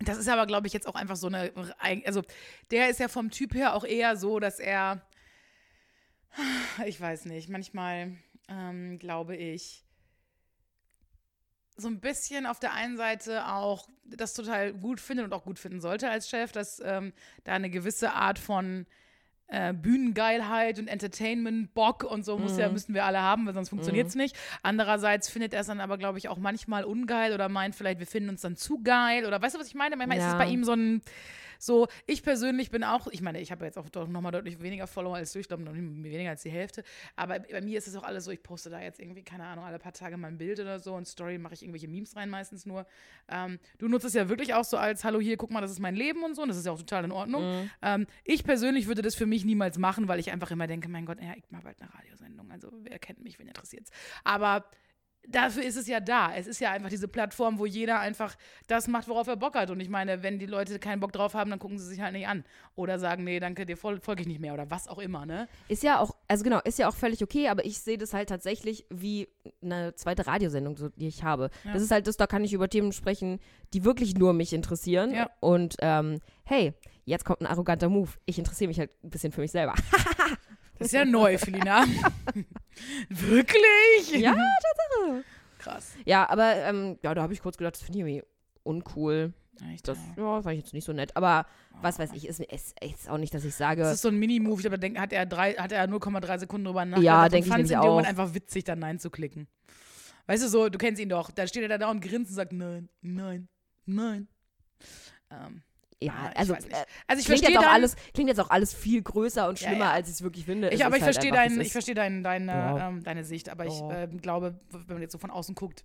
das 0.00 0.16
ist 0.18 0.28
aber, 0.28 0.46
glaube 0.46 0.66
ich, 0.66 0.72
jetzt 0.72 0.86
auch 0.88 0.94
einfach 0.94 1.16
so 1.16 1.26
eine, 1.28 1.50
also 2.04 2.22
der 2.70 2.88
ist 2.90 3.00
ja 3.00 3.08
vom 3.08 3.30
Typ 3.30 3.54
her 3.54 3.74
auch 3.74 3.84
eher 3.84 4.16
so, 4.16 4.38
dass 4.40 4.58
er, 4.58 5.00
ich 6.86 7.00
weiß 7.00 7.24
nicht, 7.26 7.48
manchmal 7.48 8.12
ähm, 8.48 8.98
glaube 8.98 9.36
ich, 9.36 9.84
so 11.76 11.88
ein 11.88 12.00
bisschen 12.00 12.46
auf 12.46 12.58
der 12.58 12.72
einen 12.72 12.96
Seite 12.96 13.46
auch 13.46 13.88
das 14.04 14.34
total 14.34 14.72
gut 14.72 15.00
findet 15.00 15.26
und 15.26 15.32
auch 15.32 15.44
gut 15.44 15.58
finden 15.58 15.80
sollte 15.80 16.10
als 16.10 16.28
Chef, 16.28 16.50
dass 16.50 16.80
ähm, 16.84 17.12
da 17.44 17.52
eine 17.52 17.70
gewisse 17.70 18.12
Art 18.14 18.38
von 18.38 18.86
äh, 19.46 19.72
Bühnengeilheit 19.72 20.78
und 20.78 20.88
Entertainment, 20.88 21.72
Bock 21.74 22.02
und 22.04 22.24
so 22.24 22.36
muss 22.36 22.58
ja, 22.58 22.68
müssen 22.68 22.94
wir 22.94 23.04
alle 23.04 23.22
haben, 23.22 23.46
weil 23.46 23.54
sonst 23.54 23.68
funktioniert 23.68 24.08
es 24.08 24.14
nicht. 24.16 24.36
Andererseits 24.62 25.30
findet 25.30 25.54
er 25.54 25.60
es 25.60 25.68
dann 25.68 25.80
aber, 25.80 25.98
glaube 25.98 26.18
ich, 26.18 26.28
auch 26.28 26.36
manchmal 26.38 26.84
ungeil 26.84 27.32
oder 27.32 27.48
meint 27.48 27.74
vielleicht, 27.76 28.00
wir 28.00 28.06
finden 28.06 28.30
uns 28.30 28.40
dann 28.42 28.56
zu 28.56 28.82
geil 28.82 29.24
oder 29.24 29.40
weißt 29.40 29.54
du, 29.54 29.60
was 29.60 29.68
ich 29.68 29.74
meine? 29.74 29.96
Manchmal 29.96 30.18
ist 30.18 30.24
es 30.26 30.32
Ja. 30.32 30.38
bei 30.38 30.46
ihm 30.48 30.64
so 30.64 30.72
ein, 30.72 31.00
so, 31.58 31.88
ich 32.06 32.22
persönlich 32.22 32.70
bin 32.70 32.84
auch, 32.84 33.06
ich 33.08 33.20
meine, 33.20 33.40
ich 33.40 33.50
habe 33.50 33.64
jetzt 33.64 33.78
auch 33.78 33.88
doch 33.88 34.06
nochmal 34.08 34.32
deutlich 34.32 34.60
weniger 34.60 34.86
Follower 34.86 35.16
als 35.16 35.32
du, 35.32 35.38
ich 35.38 35.48
glaube 35.48 35.62
noch 35.62 35.72
nicht 35.72 36.04
weniger 36.04 36.30
als 36.30 36.42
die 36.42 36.50
Hälfte, 36.50 36.84
aber 37.16 37.40
bei 37.40 37.60
mir 37.60 37.78
ist 37.78 37.88
es 37.88 37.96
auch 37.96 38.02
alles 38.02 38.24
so, 38.24 38.30
ich 38.30 38.42
poste 38.42 38.70
da 38.70 38.80
jetzt 38.80 39.00
irgendwie, 39.00 39.22
keine 39.22 39.44
Ahnung, 39.44 39.64
alle 39.64 39.78
paar 39.78 39.92
Tage 39.92 40.16
mal 40.16 40.28
ein 40.28 40.38
Bild 40.38 40.60
oder 40.60 40.78
so 40.78 40.94
und 40.94 41.06
Story 41.06 41.38
mache 41.38 41.54
ich 41.54 41.62
irgendwelche 41.62 41.88
Memes 41.88 42.16
rein 42.16 42.30
meistens 42.30 42.66
nur. 42.66 42.86
Ähm, 43.28 43.58
du 43.78 43.88
nutzt 43.88 44.06
es 44.06 44.14
ja 44.14 44.28
wirklich 44.28 44.54
auch 44.54 44.64
so 44.64 44.76
als, 44.76 45.04
hallo 45.04 45.20
hier, 45.20 45.36
guck 45.36 45.50
mal, 45.50 45.60
das 45.60 45.70
ist 45.70 45.80
mein 45.80 45.96
Leben 45.96 46.22
und 46.22 46.34
so 46.34 46.42
und 46.42 46.48
das 46.48 46.56
ist 46.56 46.66
ja 46.66 46.72
auch 46.72 46.78
total 46.78 47.04
in 47.04 47.12
Ordnung. 47.12 47.42
Ähm, 47.82 48.06
ich 48.24 48.44
persönlich 48.44 48.86
würde 48.86 49.02
das 49.02 49.14
für 49.14 49.26
mich 49.26 49.44
niemals 49.44 49.78
machen, 49.78 50.08
weil 50.08 50.20
ich 50.20 50.30
einfach 50.30 50.50
immer 50.50 50.66
denke, 50.66 50.88
mein 50.88 51.06
Gott, 51.06 51.20
ja, 51.20 51.32
ich 51.36 51.44
mache 51.50 51.64
bald 51.64 51.80
eine 51.80 51.92
Radiosendung, 51.94 52.50
also 52.50 52.70
wer 52.82 52.98
kennt 52.98 53.22
mich, 53.22 53.38
wen 53.38 53.48
interessiert's. 53.48 53.90
Aber 54.24 54.64
dafür 55.30 55.62
ist 55.64 55.76
es 55.76 55.86
ja 55.86 56.00
da. 56.00 56.34
Es 56.34 56.46
ist 56.46 56.60
ja 56.60 56.72
einfach 56.72 56.88
diese 56.88 57.08
Plattform, 57.08 57.58
wo 57.58 57.66
jeder 57.66 58.00
einfach 58.00 58.34
das 58.66 58.88
macht, 58.88 59.08
worauf 59.08 59.26
er 59.26 59.36
Bock 59.36 59.54
hat. 59.54 59.70
Und 59.70 59.80
ich 59.80 59.88
meine, 59.88 60.22
wenn 60.22 60.38
die 60.38 60.46
Leute 60.46 60.78
keinen 60.78 61.00
Bock 61.00 61.12
drauf 61.12 61.34
haben, 61.34 61.50
dann 61.50 61.58
gucken 61.58 61.78
sie 61.78 61.86
sich 61.86 62.00
halt 62.00 62.12
nicht 62.12 62.26
an. 62.26 62.44
Oder 62.74 62.98
sagen, 62.98 63.24
nee, 63.24 63.38
danke, 63.40 63.66
dir 63.66 63.76
fol 63.76 64.00
folge 64.00 64.22
ich 64.22 64.28
nicht 64.28 64.40
mehr 64.40 64.54
oder 64.54 64.70
was 64.70 64.88
auch 64.88 64.98
immer, 64.98 65.26
ne? 65.26 65.48
Ist 65.68 65.82
ja 65.82 66.00
auch, 66.00 66.16
also 66.26 66.44
genau, 66.44 66.60
ist 66.64 66.78
ja 66.78 66.88
auch 66.88 66.94
völlig 66.94 67.22
okay, 67.22 67.48
aber 67.48 67.64
ich 67.64 67.80
sehe 67.80 67.98
das 67.98 68.14
halt 68.14 68.28
tatsächlich 68.28 68.86
wie 68.90 69.28
eine 69.62 69.94
zweite 69.94 70.26
Radiosendung, 70.26 70.76
die 70.96 71.08
ich 71.08 71.22
habe. 71.22 71.50
Ja. 71.64 71.72
Das 71.72 71.82
ist 71.82 71.90
halt 71.90 72.06
das, 72.06 72.16
da 72.16 72.26
kann 72.26 72.44
ich 72.44 72.52
über 72.52 72.68
Themen 72.68 72.92
sprechen, 72.92 73.38
die 73.74 73.84
wirklich 73.84 74.16
nur 74.16 74.32
mich 74.32 74.52
interessieren. 74.52 75.12
Ja. 75.12 75.30
Und 75.40 75.76
ähm, 75.80 76.20
hey, 76.44 76.72
jetzt 77.04 77.24
kommt 77.24 77.40
ein 77.40 77.46
arroganter 77.46 77.88
Move. 77.88 78.10
Ich 78.26 78.38
interessiere 78.38 78.68
mich 78.68 78.78
halt 78.78 78.90
ein 79.02 79.10
bisschen 79.10 79.32
für 79.32 79.40
mich 79.40 79.50
selber. 79.50 79.74
Das 80.78 80.86
ist 80.88 80.92
ja 80.92 81.04
neu, 81.04 81.38
Felina. 81.38 81.84
Wirklich? 83.08 84.10
ja, 84.14 84.32
Tatsache. 84.32 85.24
Krass. 85.58 85.94
Ja, 86.04 86.28
aber 86.28 86.54
ähm, 86.56 86.98
ja, 87.02 87.14
da 87.14 87.22
habe 87.22 87.32
ich 87.32 87.42
kurz 87.42 87.56
gedacht, 87.56 87.74
das 87.74 87.82
finde 87.82 87.98
ich 87.98 88.04
irgendwie 88.06 88.24
uncool. 88.62 89.32
Echt, 89.72 89.88
Das 89.88 89.98
ja. 90.16 90.40
fand 90.40 90.54
ich 90.56 90.62
jetzt 90.64 90.72
nicht 90.72 90.84
so 90.84 90.92
nett. 90.92 91.16
Aber 91.16 91.44
was 91.82 91.98
weiß 91.98 92.12
ich, 92.12 92.28
ist, 92.28 92.38
ist, 92.40 92.76
ist 92.80 93.08
auch 93.10 93.18
nicht, 93.18 93.34
dass 93.34 93.44
ich 93.44 93.54
sage. 93.56 93.82
Das 93.82 93.94
ist 93.94 94.02
so 94.02 94.08
ein 94.08 94.16
Mini-Move. 94.16 94.62
Da 94.62 94.76
denk- 94.76 94.98
hat 94.98 95.12
er, 95.12 95.26
drei- 95.26 95.54
hat 95.54 95.72
er 95.72 95.84
0,3 95.88 96.38
Sekunden 96.38 96.66
drüber 96.66 96.84
nachgedacht. 96.84 97.04
Ja, 97.04 97.24
und 97.24 97.32
denk 97.32 97.46
ich 97.46 97.52
nämlich 97.52 97.76
auch. 97.76 97.98
einfach 98.04 98.34
witzig, 98.34 98.64
dann 98.64 98.78
Nein 98.78 99.00
zu 99.00 99.10
klicken. 99.10 99.48
Weißt 100.26 100.44
du 100.44 100.48
so, 100.48 100.68
du 100.68 100.78
kennst 100.78 101.00
ihn 101.02 101.08
doch. 101.08 101.30
Da 101.32 101.46
steht 101.48 101.68
er 101.68 101.76
da 101.78 101.90
und 101.90 102.00
grinst 102.00 102.30
und 102.30 102.36
sagt 102.36 102.52
Nein, 102.52 102.88
nein, 103.00 103.48
nein. 103.86 104.28
Ähm, 105.30 105.62
ja, 106.00 106.12
ah, 106.12 106.30
ich 106.32 106.38
also 106.38 106.54
äh, 106.54 106.58
also 106.58 106.68
ich 106.70 106.86
klingt, 107.08 107.26
verstehe 107.26 107.50
jetzt 107.50 107.58
auch 107.58 107.72
alles, 107.72 107.96
klingt 108.14 108.28
jetzt 108.28 108.40
auch 108.40 108.50
alles 108.50 108.72
viel 108.74 109.02
größer 109.02 109.48
und 109.48 109.60
Ja, 109.60 109.68
schlimmer, 109.68 109.86
ja. 109.86 109.92
als 109.92 110.08
ich 110.08 110.14
es 110.14 110.22
wirklich 110.22 110.44
finde. 110.44 110.68
Ich, 110.68 110.80
Es 110.80 110.86
aber 110.86 110.96
ich 110.96 111.02
halt 111.02 111.14
verstehe 111.14 111.32
dein, 111.32 111.60
ich 111.60 111.72
verstehe 111.72 111.94
dein, 111.94 112.22
deine, 112.22 112.52
Ja. 112.52 112.88
ähm, 112.88 113.02
deine 113.02 113.24
Sicht, 113.24 113.48
aber 113.48 113.66
ich 113.66 113.78
Ja. 113.80 114.04
ähm, 114.04 114.20
glaube, 114.20 114.58
wenn 114.70 114.86
man 114.94 115.02
jetzt 115.02 115.12
so 115.12 115.18
von 115.18 115.30
außen 115.30 115.54
guckt, 115.54 115.84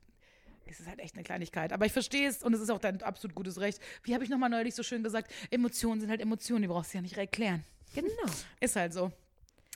ist 0.65 0.79
es 0.79 0.87
halt 0.87 0.99
echt 0.99 1.15
eine 1.15 1.23
Kleinigkeit. 1.23 1.73
Aber 1.73 1.85
ich 1.85 1.91
verstehe 1.93 2.27
es 2.27 2.41
und 2.43 2.53
es 2.53 2.61
ist 2.61 2.69
auch 2.69 2.79
dein 2.79 3.01
absolut 3.01 3.35
gutes 3.35 3.59
Recht. 3.59 3.79
Wie 4.03 4.13
habe 4.13 4.23
ich 4.23 4.29
nochmal 4.29 4.49
neulich 4.49 4.75
so 4.75 4.83
schön 4.83 5.03
gesagt, 5.03 5.31
Emotionen 5.51 5.99
sind 5.99 6.09
halt 6.09 6.21
Emotionen, 6.21 6.61
die 6.61 6.67
brauchst 6.67 6.93
du 6.93 6.97
ja 6.99 7.01
nicht 7.01 7.17
erklären. 7.17 7.63
Genau. 7.93 8.07
Ist 8.59 8.75
halt 8.75 8.93
so. 8.93 9.11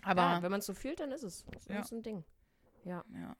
Aber 0.03 0.21
ja, 0.21 0.41
wenn 0.43 0.51
man 0.51 0.59
es 0.59 0.65
so 0.65 0.73
fühlt, 0.73 0.99
dann 0.99 1.11
ist 1.11 1.23
es. 1.23 1.43
Das 1.51 1.65
Ja. 1.67 1.79
ist 1.81 1.91
ein 1.91 2.01
Ding. 2.03 2.23
Ja. 2.85 3.03
ja. 3.13 3.35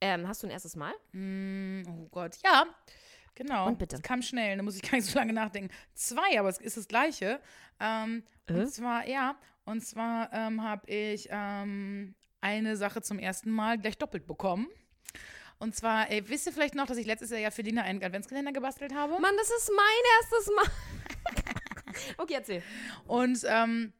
Ähm, 0.00 0.26
hast 0.26 0.42
du 0.42 0.46
ein 0.46 0.50
erstes 0.50 0.74
Mal? 0.74 0.92
Mm, 1.12 1.82
oh 1.86 2.08
Gott, 2.10 2.38
ja. 2.44 2.64
Genau. 3.34 3.66
Und 3.68 3.78
bitte. 3.78 3.96
Es 3.96 4.02
kam 4.02 4.22
schnell, 4.22 4.56
da 4.56 4.62
muss 4.62 4.76
ich 4.76 4.82
gar 4.82 4.92
nicht 4.96 5.06
so 5.06 5.18
lange 5.18 5.32
nachdenken. 5.32 5.72
Zwei, 5.94 6.38
aber 6.38 6.48
es 6.48 6.58
ist 6.58 6.76
das 6.76 6.88
Gleiche. 6.88 7.40
Ähm, 7.80 8.22
Äh? 8.46 8.52
Und 8.54 8.68
zwar, 8.72 9.06
ja, 9.08 9.36
und 9.64 9.80
zwar 9.84 10.32
ähm, 10.32 10.62
habe 10.62 10.86
ich 10.90 11.28
ähm, 11.30 12.14
eine 12.40 12.76
Sache 12.76 13.00
zum 13.02 13.18
ersten 13.18 13.50
Mal 13.50 13.78
gleich 13.78 13.96
doppelt 13.98 14.26
bekommen. 14.26 14.66
Und 15.58 15.74
zwar, 15.76 16.10
ey, 16.10 16.26
wisst 16.28 16.46
ihr 16.46 16.52
vielleicht 16.52 16.74
noch, 16.74 16.86
dass 16.86 16.96
ich 16.96 17.06
letztes 17.06 17.30
Jahr 17.30 17.38
ja 17.40 17.50
für 17.50 17.62
Dina 17.62 17.82
einen 17.82 18.02
Adventskalender 18.02 18.52
gebastelt 18.52 18.94
habe? 18.94 19.18
Mann, 19.20 19.36
das 19.36 19.50
ist 19.50 19.70
mein 19.76 20.04
erstes 20.20 20.54
Mal. 20.56 21.54
okay, 22.18 22.34
erzähl. 22.34 22.62
Und 23.06 23.40
ähm, 23.46 23.92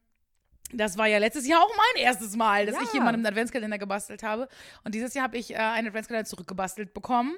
das 0.73 0.97
war 0.97 1.05
ja 1.07 1.17
letztes 1.19 1.47
Jahr 1.47 1.61
auch 1.61 1.69
mein 1.75 2.03
erstes 2.03 2.35
Mal, 2.35 2.65
dass 2.65 2.75
Ja. 2.75 2.81
ich 2.83 2.93
jemandem 2.93 3.19
einen 3.19 3.27
Adventskalender 3.27 3.77
gebastelt 3.77 4.23
habe. 4.23 4.47
Und 4.83 4.95
dieses 4.95 5.13
Jahr 5.13 5.23
habe 5.25 5.37
ich 5.37 5.51
äh, 5.51 5.57
einen 5.57 5.87
Adventskalender 5.89 6.25
zurückgebastelt 6.27 6.93
bekommen. 6.93 7.35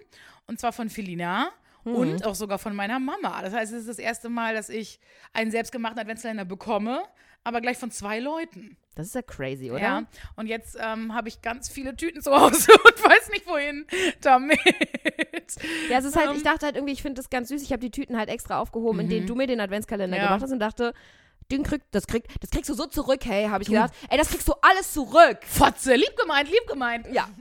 Und 0.48 0.60
zwar 0.60 0.72
von 0.72 0.90
Felina. 0.90 1.52
Und 1.84 2.26
auch 2.26 2.36
sogar 2.36 2.60
von 2.60 2.76
meiner 2.76 3.00
Mama. 3.00 3.42
Das 3.42 3.54
heißt, 3.54 3.74
es 3.74 3.82
ist 3.82 3.90
das 3.90 4.00
erste 4.00 4.30
Mal, 4.30 4.54
dass 4.56 4.70
ich 4.70 5.00
einen 5.34 5.52
selbstgemachten 5.52 6.00
Adventskalender 6.00 6.46
bekomme, 6.46 7.04
aber 7.44 7.60
gleich 7.62 7.78
von 7.78 7.92
zwei 7.92 8.20
Leuten. 8.20 8.78
Das 8.96 9.08
ist 9.08 9.16
ja 9.16 9.22
crazy, 9.24 9.72
oder? 9.72 9.82
Ja, 9.82 10.04
und 10.36 10.46
jetzt 10.48 10.78
ähm, 10.80 11.14
habe 11.16 11.28
ich 11.28 11.42
ganz 11.42 11.68
viele 11.68 11.96
Tüten 11.96 12.22
zu 12.22 12.32
Hause 12.32 12.72
und 12.86 13.04
weiß 13.04 13.30
nicht, 13.32 13.48
wohin 13.48 13.86
damit. 14.22 14.60
Ja, 15.90 15.98
es 15.98 16.06
ist 16.06 16.16
halt, 16.16 16.30
Ähm. 16.30 16.38
ich 16.38 16.44
dachte 16.44 16.66
halt 16.68 16.76
irgendwie, 16.76 16.94
ich 16.94 17.02
finde 17.02 17.20
das 17.20 17.30
ganz 17.30 17.50
süß. 17.50 17.62
Ich 17.64 17.72
habe 17.72 17.80
die 17.82 17.92
Tüten 17.92 18.18
halt 18.18 18.30
extra 18.30 18.60
aufgehoben, 18.60 19.00
in 19.02 19.10
denen 19.10 19.26
du 19.28 19.36
mir 19.36 19.48
den 19.48 19.60
Adventskalender 19.60 20.16
Mhm. 20.16 20.22
Ja. 20.22 20.28
gemacht 20.28 20.44
hast 20.44 20.52
und 20.52 20.60
dachte, 20.60 20.94
den 21.52 21.64
krieg, 21.64 21.82
das, 21.92 22.08
krieg, 22.08 22.24
das 22.40 22.52
kriegst 22.52 22.70
du 22.70 22.74
so 22.74 22.86
zurück, 22.86 23.20
hey, 23.26 23.48
habe 23.48 23.64
ich 23.64 23.70
gedacht. 23.70 23.94
Ey, 24.10 24.18
das 24.18 24.30
kriegst 24.30 24.48
du 24.48 24.54
alles 24.62 24.94
zurück. 24.94 25.40
Fotze, 25.46 25.96
lieb 25.96 26.16
gemeint, 26.16 26.50
lieb 26.50 26.66
gemeint. 26.68 27.08
Ja. 27.12 27.28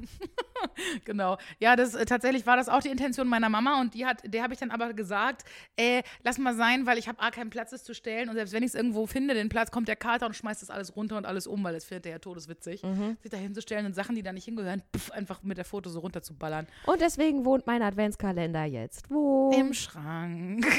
Genau. 1.04 1.38
Ja, 1.58 1.76
das 1.76 1.94
äh, 1.94 2.04
tatsächlich 2.04 2.46
war 2.46 2.56
das 2.56 2.68
auch 2.68 2.80
die 2.80 2.88
Intention 2.88 3.28
meiner 3.28 3.48
Mama 3.48 3.80
und 3.80 3.94
die 3.94 4.06
hat, 4.06 4.22
der 4.24 4.42
habe 4.42 4.54
ich 4.54 4.60
dann 4.60 4.70
aber 4.70 4.92
gesagt, 4.92 5.44
äh, 5.76 6.02
lass 6.22 6.38
mal 6.38 6.54
sein, 6.54 6.86
weil 6.86 6.98
ich 6.98 7.08
habe 7.08 7.20
A 7.20 7.30
keinen 7.30 7.50
Platz, 7.50 7.72
es 7.72 7.84
zu 7.84 7.94
stellen 7.94 8.28
und 8.28 8.34
selbst 8.34 8.52
wenn 8.52 8.62
ich 8.62 8.68
es 8.68 8.74
irgendwo 8.74 9.06
finde, 9.06 9.34
den 9.34 9.48
Platz, 9.48 9.70
kommt 9.70 9.88
der 9.88 9.96
Kater 9.96 10.26
und 10.26 10.34
schmeißt 10.34 10.62
das 10.62 10.70
alles 10.70 10.94
runter 10.96 11.16
und 11.16 11.26
alles 11.26 11.46
um, 11.46 11.62
weil 11.64 11.74
das 11.74 11.84
findet 11.84 12.04
der 12.04 12.12
ja 12.12 12.18
todeswitzig, 12.18 12.82
sich 13.20 13.30
da 13.30 13.36
hinzustellen 13.36 13.86
und 13.86 13.94
Sachen, 13.94 14.14
die 14.14 14.22
da 14.22 14.32
nicht 14.32 14.44
hingehören, 14.44 14.82
pff, 14.96 15.10
einfach 15.10 15.42
mit 15.42 15.58
der 15.58 15.64
Foto 15.64 15.90
so 15.90 16.00
runterzuballern. 16.00 16.66
Und 16.86 17.00
deswegen 17.00 17.44
wohnt 17.44 17.66
mein 17.66 17.82
Adventskalender 17.82 18.64
jetzt. 18.64 19.10
Wo? 19.10 19.50
Im 19.56 19.74
Schrank. 19.74 20.66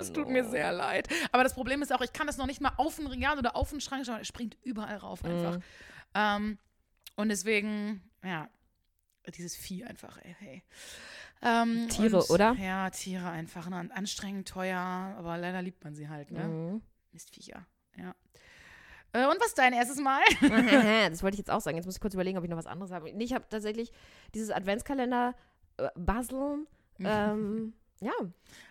Es 0.00 0.12
tut 0.12 0.28
mir 0.28 0.44
sehr 0.44 0.72
leid. 0.72 1.08
Aber 1.32 1.42
das 1.42 1.54
Problem 1.54 1.82
ist 1.82 1.92
auch, 1.92 2.00
ich 2.00 2.12
kann 2.12 2.26
das 2.26 2.36
noch 2.36 2.46
nicht 2.46 2.60
mal 2.60 2.72
auf 2.76 2.98
ein 2.98 3.06
Regal 3.06 3.38
oder 3.38 3.56
auf 3.56 3.70
den 3.70 3.80
Schrank 3.80 4.06
schauen. 4.06 4.18
Es 4.20 4.28
springt 4.28 4.56
überall 4.62 4.96
rauf 4.96 5.24
einfach. 5.24 5.56
Mhm. 5.56 5.62
Ähm, 6.14 6.58
und 7.16 7.28
deswegen, 7.28 8.02
ja, 8.24 8.48
dieses 9.34 9.56
Vieh 9.56 9.84
einfach, 9.84 10.18
ey, 10.18 10.36
hey. 10.38 10.62
Ähm, 11.42 11.88
Tiere, 11.88 12.18
und, 12.18 12.30
oder? 12.30 12.54
Ja, 12.54 12.90
Tiere 12.90 13.30
einfach. 13.30 13.68
Ne? 13.68 13.88
Anstrengend, 13.94 14.48
teuer, 14.48 14.78
aber 14.78 15.38
leider 15.38 15.62
liebt 15.62 15.82
man 15.84 15.94
sie 15.94 16.08
halt, 16.08 16.30
ne? 16.30 16.44
Mhm. 16.44 16.82
Mistviecher, 17.12 17.66
ja. 17.96 18.14
Äh, 19.12 19.26
und 19.26 19.40
was 19.40 19.48
ist 19.48 19.58
dein 19.58 19.72
erstes 19.72 19.98
Mal? 19.98 20.22
das 21.10 21.22
wollte 21.22 21.34
ich 21.34 21.38
jetzt 21.38 21.50
auch 21.50 21.60
sagen. 21.60 21.76
Jetzt 21.76 21.86
muss 21.86 21.96
ich 21.96 22.00
kurz 22.00 22.14
überlegen, 22.14 22.38
ob 22.38 22.44
ich 22.44 22.50
noch 22.50 22.56
was 22.56 22.66
anderes 22.66 22.92
habe. 22.92 23.12
Nee, 23.12 23.24
ich 23.24 23.32
habe 23.32 23.44
tatsächlich 23.48 23.92
dieses 24.34 24.50
Adventskalender 24.50 25.34
äh, 25.78 25.88
basteln. 25.96 26.66
Ähm, 27.00 27.72
ja. 28.00 28.12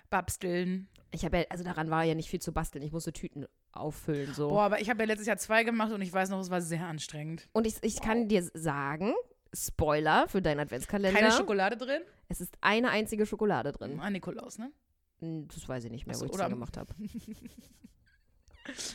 Babsteln. 0.10 0.88
Ich 1.12 1.26
habe 1.26 1.40
ja, 1.40 1.44
also 1.50 1.64
daran 1.64 1.90
war 1.90 2.04
ja 2.04 2.16
nicht 2.16 2.30
viel 2.30 2.42
zu 2.42 2.54
basteln. 2.54 2.84
Ich 2.84 2.92
musste 2.92 3.12
Tüten 3.12 3.48
auffüllen. 3.72 4.34
So. 4.34 4.50
Boah, 4.50 4.64
aber 4.64 4.82
ich 4.82 4.90
habe 4.90 5.02
ja 5.02 5.08
letztes 5.08 5.28
Jahr 5.28 5.38
zwei 5.38 5.64
gemacht 5.64 5.92
und 5.92 6.02
ich 6.02 6.14
weiß 6.14 6.30
noch, 6.30 6.40
es 6.40 6.50
war 6.50 6.62
sehr 6.62 6.86
anstrengend. 6.86 7.48
Und 7.52 7.68
ich, 7.68 7.76
ich 7.82 8.02
kann 8.02 8.28
dir 8.28 8.44
sagen, 8.54 9.14
Spoiler 9.54 10.28
für 10.28 10.42
deinen 10.42 10.60
Adventskalender. 10.60 11.20
Keine 11.20 11.32
Schokolade 11.32 11.78
drin? 11.78 12.02
Es 12.28 12.40
ist 12.42 12.54
eine 12.62 12.90
einzige 12.90 13.26
Schokolade 13.26 13.72
drin. 13.72 14.00
Ah, 14.02 14.10
Nikolaus, 14.10 14.58
ne? 14.60 14.72
Hm, 15.20 15.48
Das 15.54 15.68
weiß 15.68 15.84
ich 15.86 15.92
nicht 15.92 16.06
mehr, 16.08 16.16
Ach 16.18 16.22
wo 16.22 16.26
ich 16.26 16.32
dann 16.32 16.50
gemacht 16.52 16.78
habe. 16.78 16.94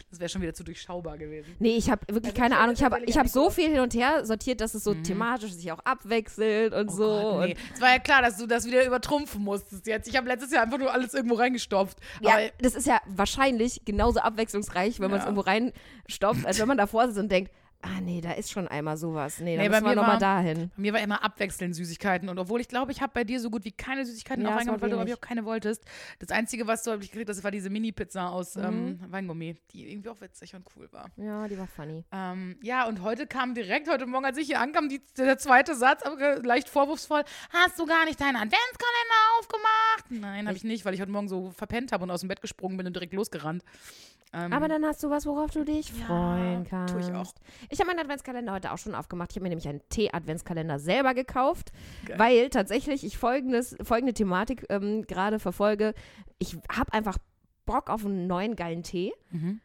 Das 0.09 0.21
wäre 0.21 0.29
schon 0.29 0.41
wieder 0.41 0.55
zu 0.55 0.63
durchschaubar 0.63 1.19
gewesen. 1.19 1.57
Nee, 1.59 1.77
ich 1.77 1.91
habe 1.91 2.03
wirklich 2.07 2.33
Also 2.33 2.41
keine 2.43 2.59
Ahnung. 2.59 2.75
Ich 2.77 2.85
habe 2.85 3.01
ich 3.07 3.17
hab 3.17 3.25
an 3.25 3.29
so 3.29 3.51
viel 3.51 3.71
hin 3.73 3.81
und 3.81 3.93
her 3.93 4.25
sortiert, 4.25 4.61
dass 4.61 4.75
es 4.75 4.85
so 4.85 4.95
Mhm. 4.95 5.03
thematisch 5.03 5.51
sich 5.53 5.73
auch 5.73 5.81
abwechselt 5.81 6.73
und 6.73 6.91
Oh 6.91 6.93
so. 6.93 7.05
Gott, 7.09 7.47
nee. 7.49 7.57
Es 7.75 7.81
war 7.81 7.89
ja 7.89 7.99
klar, 7.99 8.23
dass 8.23 8.37
du 8.37 8.47
das 8.47 8.67
wieder 8.67 8.87
übertrumpfen 8.87 9.43
musstest 9.43 9.89
jetzt. 9.89 10.07
Ich 10.07 10.17
habe 10.17 10.29
letztes 10.29 10.53
Jahr 10.53 10.63
einfach 10.63 10.79
nur 10.79 10.93
alles 10.93 11.13
irgendwo 11.13 11.35
reingestopft. 11.35 11.99
ja, 12.21 12.35
Aber 12.35 12.43
das 12.61 12.77
ist 12.77 12.87
ja 12.87 13.01
wahrscheinlich 13.09 13.85
genauso 13.85 14.21
abwechslungsreich, 14.21 15.01
wenn 15.01 15.11
man 15.11 15.19
es 15.19 15.25
Ja. 15.25 15.31
irgendwo 15.31 15.41
reinstopft, 15.51 16.47
als 16.47 16.61
wenn 16.61 16.69
man 16.69 16.79
davor 16.79 17.09
sitzt 17.09 17.19
und 17.19 17.33
denkt, 17.33 17.51
ah 17.85 18.01
nee, 18.01 18.21
da 18.21 18.33
ist 18.33 18.51
schon 18.51 18.67
einmal 18.67 18.97
sowas. 18.97 19.39
Nee, 19.41 19.57
da 19.57 19.63
Nee, 19.63 19.69
müssen 19.69 19.85
wir 19.85 19.95
nochmal 19.95 20.19
dahin. 20.19 20.71
bei 20.75 20.83
mir 20.83 20.93
war 20.95 21.01
immer 21.01 21.23
abwechselnd 21.23 21.77
Süßigkeiten. 21.77 22.29
Und 22.29 22.39
obwohl 22.39 22.61
ich 22.61 22.69
glaube, 22.69 22.91
ich 22.93 23.01
habe 23.03 23.13
bei 23.15 23.25
dir 23.25 23.39
so 23.41 23.51
gut 23.51 23.65
wie 23.65 23.73
keine 23.73 24.05
Süßigkeiten 24.07 24.45
Ja, 24.45 24.51
auch 24.53 24.57
reingemacht, 24.57 24.81
weil 24.81 24.91
du, 24.91 24.97
glaube 24.97 25.11
ich, 25.11 25.17
auch 25.17 25.21
keine 25.21 25.45
wolltest. 25.45 25.85
Das 26.19 26.31
Einzige, 26.31 26.67
was 26.67 26.83
du 26.83 26.93
ich 26.99 27.11
gekriegt 27.11 27.29
hast, 27.29 27.45
war 27.45 27.51
diese 27.51 27.71
Mini-Pizza 27.71 28.31
aus 28.31 28.57
Mhm. 28.57 28.63
ähm, 28.65 29.01
Weingummi, 29.09 29.57
die 29.73 29.91
irgendwie 29.93 30.09
auch 30.09 30.21
witzig 30.21 30.55
und 30.55 30.67
cool 30.77 30.89
war. 30.93 31.11
Ja, 31.17 31.47
die 31.47 31.59
war 31.59 31.67
funny. 31.67 32.05
Ähm, 32.13 32.57
ja, 32.63 32.87
und 32.87 33.03
heute 33.03 33.27
kam 33.27 33.55
direkt, 33.55 33.89
heute 33.89 34.07
Morgen, 34.07 34.25
als 34.25 34.39
ich 34.39 34.47
hier 34.47 34.61
ankam, 34.61 34.89
die, 34.89 35.01
der 35.19 35.39
zweite 35.39 35.75
Satz, 35.75 36.03
aber 36.03 36.37
leicht 36.43 36.69
vorwurfsvoll, 36.69 37.23
hast 37.51 37.79
du 37.79 37.87
gar 37.87 38.05
nicht 38.07 38.21
deinen 38.21 38.37
Adventskalender 38.37 39.39
aufgemacht? 39.39 40.05
Nein, 40.11 40.47
habe 40.47 40.57
ich 40.57 40.65
nicht, 40.65 40.85
weil 40.85 40.95
ich 40.95 41.01
heute 41.01 41.11
Morgen 41.13 41.29
so 41.29 41.51
verpennt 41.51 41.93
habe 41.93 42.05
und 42.05 42.11
aus 42.11 42.21
dem 42.21 42.29
Bett 42.29 42.41
gesprungen 42.41 42.77
bin 42.77 42.87
und 42.87 42.95
direkt 42.95 43.13
losgerannt. 43.15 43.63
Ähm, 44.33 44.53
Aber 44.53 44.67
dann 44.67 44.85
hast 44.85 45.01
du 45.05 45.11
was, 45.11 45.27
worauf 45.27 45.53
du 45.53 45.65
dich 45.65 45.91
Ja, 45.97 46.07
freuen 46.07 46.65
kannst. 46.65 46.93
tue 46.93 47.01
ich 47.03 47.13
auch. 47.13 47.33
Ich 47.75 47.81
habe 47.81 47.89
meinen 47.89 47.99
Adventskalender 47.99 48.53
heute 48.53 48.73
auch 48.73 48.79
schon 48.79 48.95
aufgemacht. 48.95 49.33
Ich 49.33 49.37
habe 49.37 49.43
mir 49.43 49.49
nämlich 49.49 49.67
einen 49.69 49.81
Tee-Adventskalender 49.89 50.79
selber 50.79 51.13
gekauft, 51.13 51.73
Geil. 52.07 52.19
weil 52.21 52.49
tatsächlich 52.51 53.03
ich 53.05 53.19
folgendes, 53.19 53.77
folgende 53.83 54.15
Thematik 54.15 54.65
ähm, 54.69 55.03
gerade 55.09 55.41
verfolge. 55.41 55.93
Ich 56.39 56.57
habe 56.71 56.93
einfach 56.93 57.19
Bock 57.67 57.91
auf 57.91 58.07
einen 58.07 58.29
neuen 58.29 58.55
geilen 58.55 58.85
Tee. 58.85 59.13
Mhm. 59.33 59.61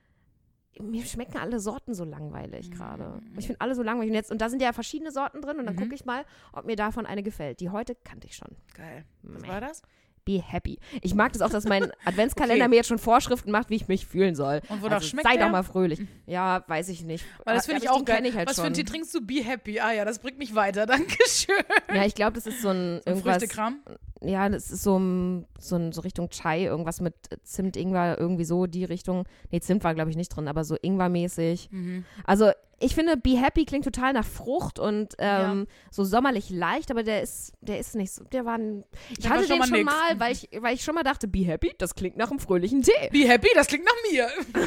Mir 0.82 1.06
schmecken 1.06 1.38
alle 1.38 1.60
Sorten 1.60 1.94
so 1.94 2.04
langweilig 2.04 2.72
gerade. 2.72 3.22
Mm. 3.22 3.38
Ich 3.38 3.48
finde 3.48 3.62
alle 3.62 3.76
so 3.76 3.84
langweilig. 3.84 4.10
Und, 4.12 4.16
jetzt, 4.16 4.32
und 4.32 4.40
da 4.42 4.50
sind 4.50 4.62
ja 4.62 4.72
verschiedene 4.74 5.12
Sorten 5.12 5.42
drin 5.42 5.60
und 5.60 5.66
dann 5.66 5.76
Mhm. 5.76 5.80
gucke 5.80 5.94
ich 5.94 6.06
mal, 6.06 6.24
ob 6.54 6.66
mir 6.66 6.78
davon 6.78 7.06
eine 7.06 7.22
gefällt. 7.22 7.60
Die 7.60 7.70
heute 7.70 7.96
kannte 7.96 8.28
ich 8.28 8.36
schon. 8.38 8.56
Geil. 8.76 9.04
Was 9.24 9.46
war 9.48 9.60
das? 9.62 9.82
Be 10.30 10.44
happy. 10.46 10.78
Ich 11.02 11.16
mag 11.16 11.34
das 11.34 11.42
auch, 11.42 11.50
dass 11.50 11.64
mein 11.64 11.92
Adventskalender 12.06 12.66
Okay. 12.66 12.70
mir 12.70 12.76
jetzt 12.76 12.88
schon 12.88 13.00
Vorschriften 13.00 13.50
macht, 13.50 13.70
wie 13.72 13.76
ich 13.76 13.88
mich 13.88 14.06
fühlen 14.06 14.36
soll. 14.36 14.62
Und 14.70 14.82
wonach 14.84 14.98
also, 14.98 15.08
schmeckt 15.08 15.28
sei 15.28 15.38
der? 15.38 15.46
doch 15.46 15.52
mal 15.52 15.64
fröhlich. 15.64 16.02
Ja, 16.28 16.64
weiß 16.68 16.90
ich 16.90 17.04
nicht. 17.04 17.26
Weil 17.46 17.56
das 17.56 17.64
Aber 17.66 17.74
finde 17.74 17.86
ich 17.86 17.90
auch 17.90 18.06
geil. 18.06 18.24
Ich 18.26 18.36
halt 18.36 18.48
Was 18.48 18.56
schon. 18.58 18.64
für 18.64 18.66
einen 18.68 18.76
Tee 18.76 18.84
trinkst 18.84 19.14
du? 19.16 19.22
Be 19.22 19.44
happy. 19.44 19.80
Ah 19.80 19.92
ja, 19.92 20.06
das 20.06 20.20
bringt 20.20 20.38
mich 20.38 20.54
weiter. 20.54 20.86
Dankeschön. 20.86 21.56
Ja, 21.94 22.06
ich 22.06 22.14
glaube, 22.14 22.34
das 22.34 22.46
ist 22.46 22.62
so 22.62 22.70
ein 22.70 22.76
So 22.76 22.80
ein 22.80 23.02
irgendwas. 23.08 23.38
Früchtekram. 23.38 23.80
Ja, 24.22 24.50
das 24.50 24.70
ist 24.70 24.84
so, 24.84 24.98
ein- 25.00 25.46
so, 25.58 25.92
so 25.92 26.02
Richtung 26.02 26.30
Chai, 26.30 26.66
irgendwas 26.66 27.00
mit 27.00 27.14
Zimt, 27.44 27.78
Ingwer, 27.78 28.18
irgendwie 28.20 28.44
so 28.44 28.66
die 28.66 28.84
Richtung. 28.84 29.24
Nee, 29.50 29.62
Zimt 29.62 29.84
war, 29.86 29.96
glaube 29.96 30.10
ich, 30.10 30.18
nicht 30.18 30.30
drin, 30.36 30.48
aber 30.50 30.64
so 30.66 30.76
Ingwer-mäßig. 30.76 31.70
Mhm. 31.72 32.04
Also, 32.26 32.52
ich 32.82 32.96
finde, 32.96 33.18
Be 33.18 33.38
Happy 33.38 33.66
klingt 33.66 33.84
total 33.86 34.14
nach 34.14 34.26
Frucht 34.26 34.80
und 34.80 35.14
ähm, 35.20 35.68
so 35.92 36.04
sommerlich 36.06 36.50
leicht, 36.50 36.92
aber 36.92 37.04
der 37.04 37.22
ist, 37.22 37.54
der 37.62 37.78
ist 37.80 37.94
nicht 37.96 38.12
so. 38.12 38.24
Der 38.26 38.46
war 38.46 38.58
ein, 38.58 38.84
Ich 39.10 39.20
Der 39.20 39.32
hatte 39.32 39.42
schon 39.44 39.50
den 39.52 39.60
mal 39.60 39.68
schon 39.68 39.78
nix. 39.80 39.86
mal, 39.86 40.20
weil 40.20 40.32
ich, 40.34 40.50
weil 40.62 40.76
ich 40.76 40.84
schon 40.84 40.96
mal 40.96 41.04
dachte, 41.04 41.28
Be 41.28 41.40
Happy, 41.46 41.74
das 41.78 41.94
klingt 41.96 42.16
nach 42.18 42.30
einem 42.30 42.40
fröhlichen 42.40 42.82
Tee. 42.82 43.10
Be 43.12 43.28
happy, 43.28 43.50
das 43.54 43.68
klingt 43.68 43.84
nach 43.86 44.12
mir. 44.12 44.28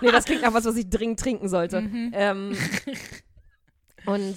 nee, 0.00 0.10
das 0.10 0.24
klingt 0.24 0.42
nach 0.42 0.54
was, 0.54 0.64
was 0.64 0.76
ich 0.76 0.88
dringend 0.90 1.20
trinken 1.20 1.48
sollte. 1.48 1.80
Mhm. 1.82 2.10
Ähm, 2.14 2.56
und 4.06 4.36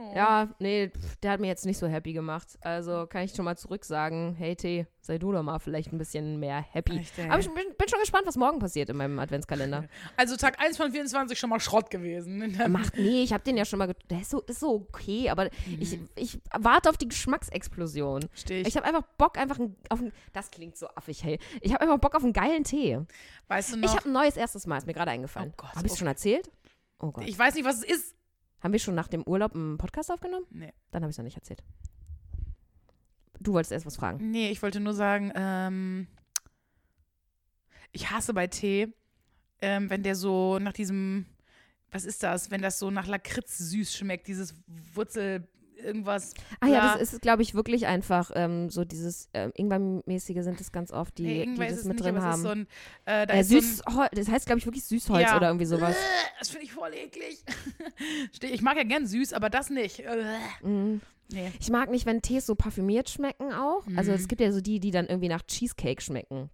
Oh. 0.00 0.12
ja, 0.14 0.48
nee, 0.60 0.90
pf, 0.90 1.16
der 1.16 1.32
hat 1.32 1.40
mir 1.40 1.48
jetzt 1.48 1.66
nicht 1.66 1.76
so 1.78 1.88
happy 1.88 2.12
gemacht. 2.12 2.56
Also 2.60 3.06
kann 3.08 3.24
ich 3.24 3.34
schon 3.34 3.44
mal 3.44 3.56
zurück 3.56 3.84
sagen, 3.84 4.36
hey 4.38 4.54
T, 4.54 4.86
sei 5.00 5.18
du 5.18 5.32
doch 5.32 5.42
mal 5.42 5.58
vielleicht 5.58 5.92
ein 5.92 5.98
bisschen 5.98 6.38
mehr 6.38 6.60
happy. 6.60 6.98
Echt. 6.98 7.18
Aber 7.18 7.40
ich 7.40 7.48
bin, 7.52 7.64
bin 7.76 7.88
schon 7.88 7.98
gespannt, 7.98 8.24
was 8.26 8.36
morgen 8.36 8.60
passiert 8.60 8.90
in 8.90 8.96
meinem 8.96 9.18
Adventskalender. 9.18 9.84
Also 10.16 10.36
Tag 10.36 10.60
1 10.60 10.76
von 10.76 10.92
24 10.92 11.36
schon 11.38 11.50
mal 11.50 11.58
Schrott 11.58 11.90
gewesen. 11.90 12.56
Macht, 12.68 12.96
nee, 12.96 13.22
ich 13.24 13.32
habe 13.32 13.42
den 13.42 13.56
ja 13.56 13.64
schon 13.64 13.80
mal, 13.80 13.92
der 14.08 14.20
ist 14.20 14.30
so, 14.30 14.40
ist 14.42 14.60
so 14.60 14.86
okay, 14.88 15.30
aber 15.30 15.44
Mhm. 15.66 15.78
ich, 15.80 15.98
ich 16.14 16.38
warte 16.56 16.88
auf 16.90 16.96
die 16.96 17.08
Geschmacksexplosion. 17.08 18.28
Steh 18.34 18.60
ich. 18.60 18.68
Ich 18.68 18.76
habe 18.76 18.86
einfach 18.86 19.02
Bock 19.16 19.36
einfach 19.38 19.58
ein, 19.58 19.74
auf 19.88 20.00
ein, 20.00 20.12
das 20.32 20.50
klingt 20.50 20.76
so 20.76 20.86
affig, 20.94 21.24
hey. 21.24 21.38
Ich 21.60 21.72
habe 21.72 21.82
einfach 21.82 21.98
Bock 21.98 22.14
auf 22.14 22.22
einen 22.22 22.32
geilen 22.32 22.64
Tee. 22.64 23.00
Weißt 23.48 23.72
du 23.72 23.76
Ich 23.78 23.82
noch? 23.82 23.96
habe 23.96 24.08
ein 24.08 24.12
neues 24.12 24.36
erstes 24.36 24.66
Mal, 24.66 24.78
ist 24.78 24.86
mir 24.86 24.94
gerade 24.94 25.10
eingefallen. 25.10 25.50
Oh 25.52 25.54
Gott, 25.56 25.70
habe 25.74 25.80
ich 25.80 25.86
es 25.86 25.92
okay. 25.92 25.98
schon 25.98 26.08
erzählt? 26.08 26.50
Oh 27.00 27.10
Gott. 27.12 27.24
Ich 27.26 27.38
weiß 27.38 27.54
nicht, 27.54 27.64
was 27.64 27.78
es 27.78 27.84
ist. 27.84 28.14
Haben 28.60 28.72
wir 28.72 28.80
schon 28.80 28.94
nach 28.94 29.08
dem 29.08 29.22
Urlaub 29.22 29.54
einen 29.54 29.78
Podcast 29.78 30.10
aufgenommen? 30.10 30.46
Nee. 30.50 30.72
Dann 30.90 31.02
habe 31.02 31.10
ich 31.10 31.14
es 31.14 31.18
noch 31.18 31.24
nicht 31.24 31.36
erzählt. 31.36 31.62
Du 33.40 33.52
wolltest 33.52 33.72
erst 33.72 33.86
was 33.86 33.96
fragen. 33.96 34.30
Nee, 34.30 34.50
ich 34.50 34.62
wollte 34.62 34.80
nur 34.80 34.94
sagen, 34.94 35.32
ähm, 35.34 36.08
ich 37.92 38.10
hasse 38.10 38.34
bei 38.34 38.48
Tee, 38.48 38.92
ähm, 39.60 39.90
wenn 39.90 40.02
der 40.02 40.16
so 40.16 40.58
nach 40.58 40.72
diesem, 40.72 41.26
was 41.90 42.04
ist 42.04 42.22
das, 42.22 42.50
wenn 42.50 42.62
das 42.62 42.78
so 42.78 42.90
nach 42.90 43.06
Lakritz 43.06 43.58
süß 43.58 43.96
schmeckt, 43.96 44.26
dieses 44.26 44.54
Wurzel, 44.66 45.48
irgendwas. 45.78 46.34
Ah 46.60 46.66
ja, 46.66 46.96
das 46.98 47.12
ist, 47.12 47.22
glaube 47.22 47.42
ich, 47.42 47.54
wirklich 47.54 47.86
einfach 47.86 48.30
ähm, 48.34 48.70
so 48.70 48.84
dieses 48.84 49.28
ähm, 49.34 49.52
Ingwer-mäßige 49.54 50.42
sind 50.42 50.60
es 50.60 50.72
ganz 50.72 50.92
oft, 50.92 51.16
die, 51.18 51.22
nee, 51.24 51.46
die 51.46 51.56
das 51.56 51.84
mit 51.84 51.94
nicht, 51.94 52.04
drin 52.04 52.20
haben. 52.22 52.42
so 52.42 52.48
ein, 52.48 52.66
äh, 53.04 53.26
da 53.26 53.34
äh, 53.34 53.44
so 53.44 53.56
ein, 53.58 54.08
das 54.12 54.28
heißt, 54.28 54.46
glaube 54.46 54.58
ich, 54.58 54.66
wirklich 54.66 54.84
Süßholz 54.84 55.22
Ja. 55.22 55.36
oder 55.36 55.48
irgendwie 55.48 55.66
sowas. 55.66 55.96
Das 56.38 56.48
finde 56.50 56.64
ich 56.66 56.72
voll 56.72 56.92
eklig. 56.94 57.42
Ich 58.42 58.62
mag 58.62 58.76
ja 58.76 58.84
gern 58.84 59.06
süß, 59.06 59.32
aber 59.32 59.50
das 59.50 59.70
nicht. 59.70 60.00
Äh, 60.00 60.24
Mhm. 60.62 61.00
Nee. 61.30 61.52
Ich 61.60 61.68
mag 61.68 61.90
nicht, 61.90 62.06
wenn 62.06 62.22
Tees 62.22 62.46
so 62.46 62.54
parfümiert 62.54 63.10
schmecken 63.10 63.52
auch. 63.52 63.82
Also 63.96 64.12
Mhm. 64.12 64.16
es 64.16 64.28
gibt 64.28 64.40
ja 64.40 64.50
so 64.50 64.62
die, 64.62 64.80
die 64.80 64.90
dann 64.90 65.06
irgendwie 65.06 65.28
nach 65.28 65.42
Cheesecake 65.42 66.00
schmecken. 66.00 66.48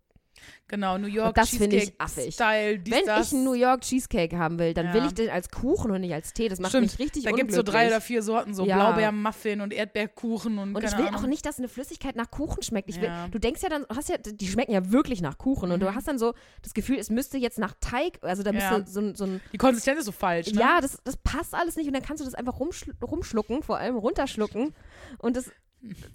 Genau, 0.66 0.96
New 0.96 1.06
York 1.08 1.28
Und 1.28 1.36
das 1.36 1.50
finde 1.50 1.76
ich 1.76 1.82
Cheesecake 1.84 2.00
affig. 2.04 2.34
Style, 2.34 2.78
dies, 2.78 2.94
wenn 2.94 3.04
das. 3.06 3.28
ich 3.28 3.34
einen 3.34 3.44
New 3.44 3.52
York 3.52 3.82
Cheesecake 3.82 4.36
haben 4.38 4.58
will, 4.58 4.72
dann 4.72 4.92
will 4.94 5.02
Ja. 5.02 5.06
ich 5.08 5.14
den 5.14 5.28
als 5.30 5.50
Kuchen 5.50 5.90
und 5.90 6.00
nicht 6.00 6.14
als 6.14 6.32
Tee. 6.32 6.48
Das 6.48 6.58
macht 6.58 6.70
Stimmt, 6.70 6.86
mich 6.86 6.98
richtig 6.98 7.24
Da 7.24 7.32
gibt 7.32 7.50
es 7.50 7.56
so 7.56 7.62
drei 7.62 7.86
oder 7.88 8.00
vier 8.00 8.22
Sorten, 8.22 8.54
so 8.54 8.64
Ja. 8.64 8.76
Blaubeermuffin 8.76 9.60
und 9.60 9.72
Erdbeerkuchen 9.74 10.56
und, 10.58 10.74
Und 10.74 10.82
ich 10.82 10.96
will 10.96 11.06
Ahnung. 11.06 11.20
auch 11.20 11.26
nicht, 11.26 11.44
dass 11.44 11.58
eine 11.58 11.68
Flüssigkeit 11.68 12.16
nach 12.16 12.30
Kuchen 12.30 12.62
schmeckt. 12.62 12.88
Ich 12.88 12.96
will, 13.00 13.08
Ja. 13.08 13.28
Du 13.28 13.38
denkst 13.38 13.62
ja 13.62 13.68
dann, 13.68 13.84
hast 13.94 14.08
ja, 14.08 14.16
die 14.16 14.46
schmecken 14.48 14.72
ja 14.72 14.90
wirklich 14.90 15.20
nach 15.20 15.36
Kuchen 15.36 15.70
und 15.70 15.80
du 15.80 15.86
Mhm. 15.90 15.94
hast 15.94 16.08
dann 16.08 16.18
so 16.18 16.32
das 16.62 16.72
Gefühl, 16.72 16.98
es 16.98 17.10
müsste 17.10 17.36
jetzt 17.36 17.58
nach 17.58 17.74
Teig, 17.80 18.18
also 18.22 18.42
da 18.42 18.50
Ja. 18.50 18.70
müsste 18.78 18.90
so, 18.90 19.00
ein- 19.00 19.14
so 19.14 19.24
ein, 19.24 19.40
Die 19.52 19.58
Konsistenz 19.58 19.98
ist 20.00 20.06
so 20.06 20.12
falsch, 20.12 20.50
ne? 20.52 20.60
ja, 20.60 20.80
das, 20.80 20.98
das 21.04 21.16
passt 21.18 21.54
alles 21.54 21.76
nicht 21.76 21.86
und 21.88 21.92
dann 21.92 22.02
kannst 22.02 22.22
du 22.22 22.24
das 22.24 22.34
einfach 22.34 22.58
rumschl 22.58 22.94
rumschlucken, 23.02 23.62
vor 23.62 23.76
allem 23.76 23.96
runterschlucken 23.96 24.74
und 25.18 25.36
das, 25.36 25.50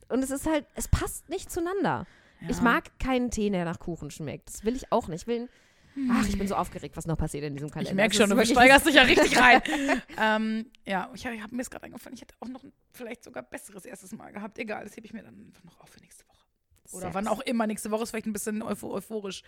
und 0.10 0.24
es 0.24 0.32
ist 0.32 0.48
halt, 0.48 0.66
es 0.74 0.88
passt 0.88 1.30
nicht 1.30 1.52
zueinander. 1.52 2.08
Ich 2.48 2.58
Ja. 2.58 2.64
mag 2.64 2.98
keinen 3.00 3.32
Tee, 3.32 3.50
der 3.50 3.66
nach 3.66 3.80
Kuchen 3.80 4.12
schmeckt. 4.12 4.50
Das 4.50 4.64
will 4.64 4.76
ich 4.76 4.92
auch 4.92 5.08
nicht. 5.08 5.22
Ich 5.24 5.28
will, 5.28 5.50
ach, 6.12 6.28
ich 6.28 6.38
bin 6.38 6.48
so 6.48 6.56
aufgeregt, 6.56 6.96
was 6.96 7.06
noch 7.06 7.18
passiert 7.18 7.44
in 7.44 7.54
diesem 7.56 7.70
Kalender. 7.70 7.92
Ich 7.92 7.96
merke 7.96 8.16
schon, 8.16 8.30
du 8.30 8.46
steigerst 8.46 8.86
dich 8.86 8.96
ja 8.96 9.02
richtig 9.04 9.38
rein. 9.40 9.62
ähm, 10.18 10.72
ja, 10.86 11.10
ich 11.14 11.26
habe 11.26 11.42
hab 11.42 11.52
mir 11.52 11.58
jetzt 11.60 11.72
gerade 11.72 11.86
eingefallen, 11.86 12.16
ich 12.16 12.22
hätte 12.22 12.36
auch 12.40 12.48
noch 12.48 12.64
ein 12.64 12.72
vielleicht 12.94 13.24
sogar 13.24 13.44
besseres 13.44 13.86
erstes 13.86 14.12
Mal 14.14 14.32
gehabt. 14.32 14.58
Egal, 14.58 14.84
das 14.86 14.96
hebe 14.96 15.06
ich 15.06 15.14
mir 15.14 15.24
dann 15.24 15.48
einfach 15.48 15.64
noch 15.64 15.80
auf 15.82 15.90
für 15.90 16.00
nächste 16.00 16.26
Woche. 16.28 16.38
Oder 16.92 17.02
Sehr 17.02 17.14
wann 17.14 17.28
auch 17.28 17.42
immer. 17.42 17.68
Nächste 17.68 17.92
Woche 17.92 18.04
ist 18.04 18.12
vielleicht 18.12 18.26
ein 18.26 18.34
bisschen 18.34 18.62
eupho 18.62 18.92
euphorisch. 18.92 19.44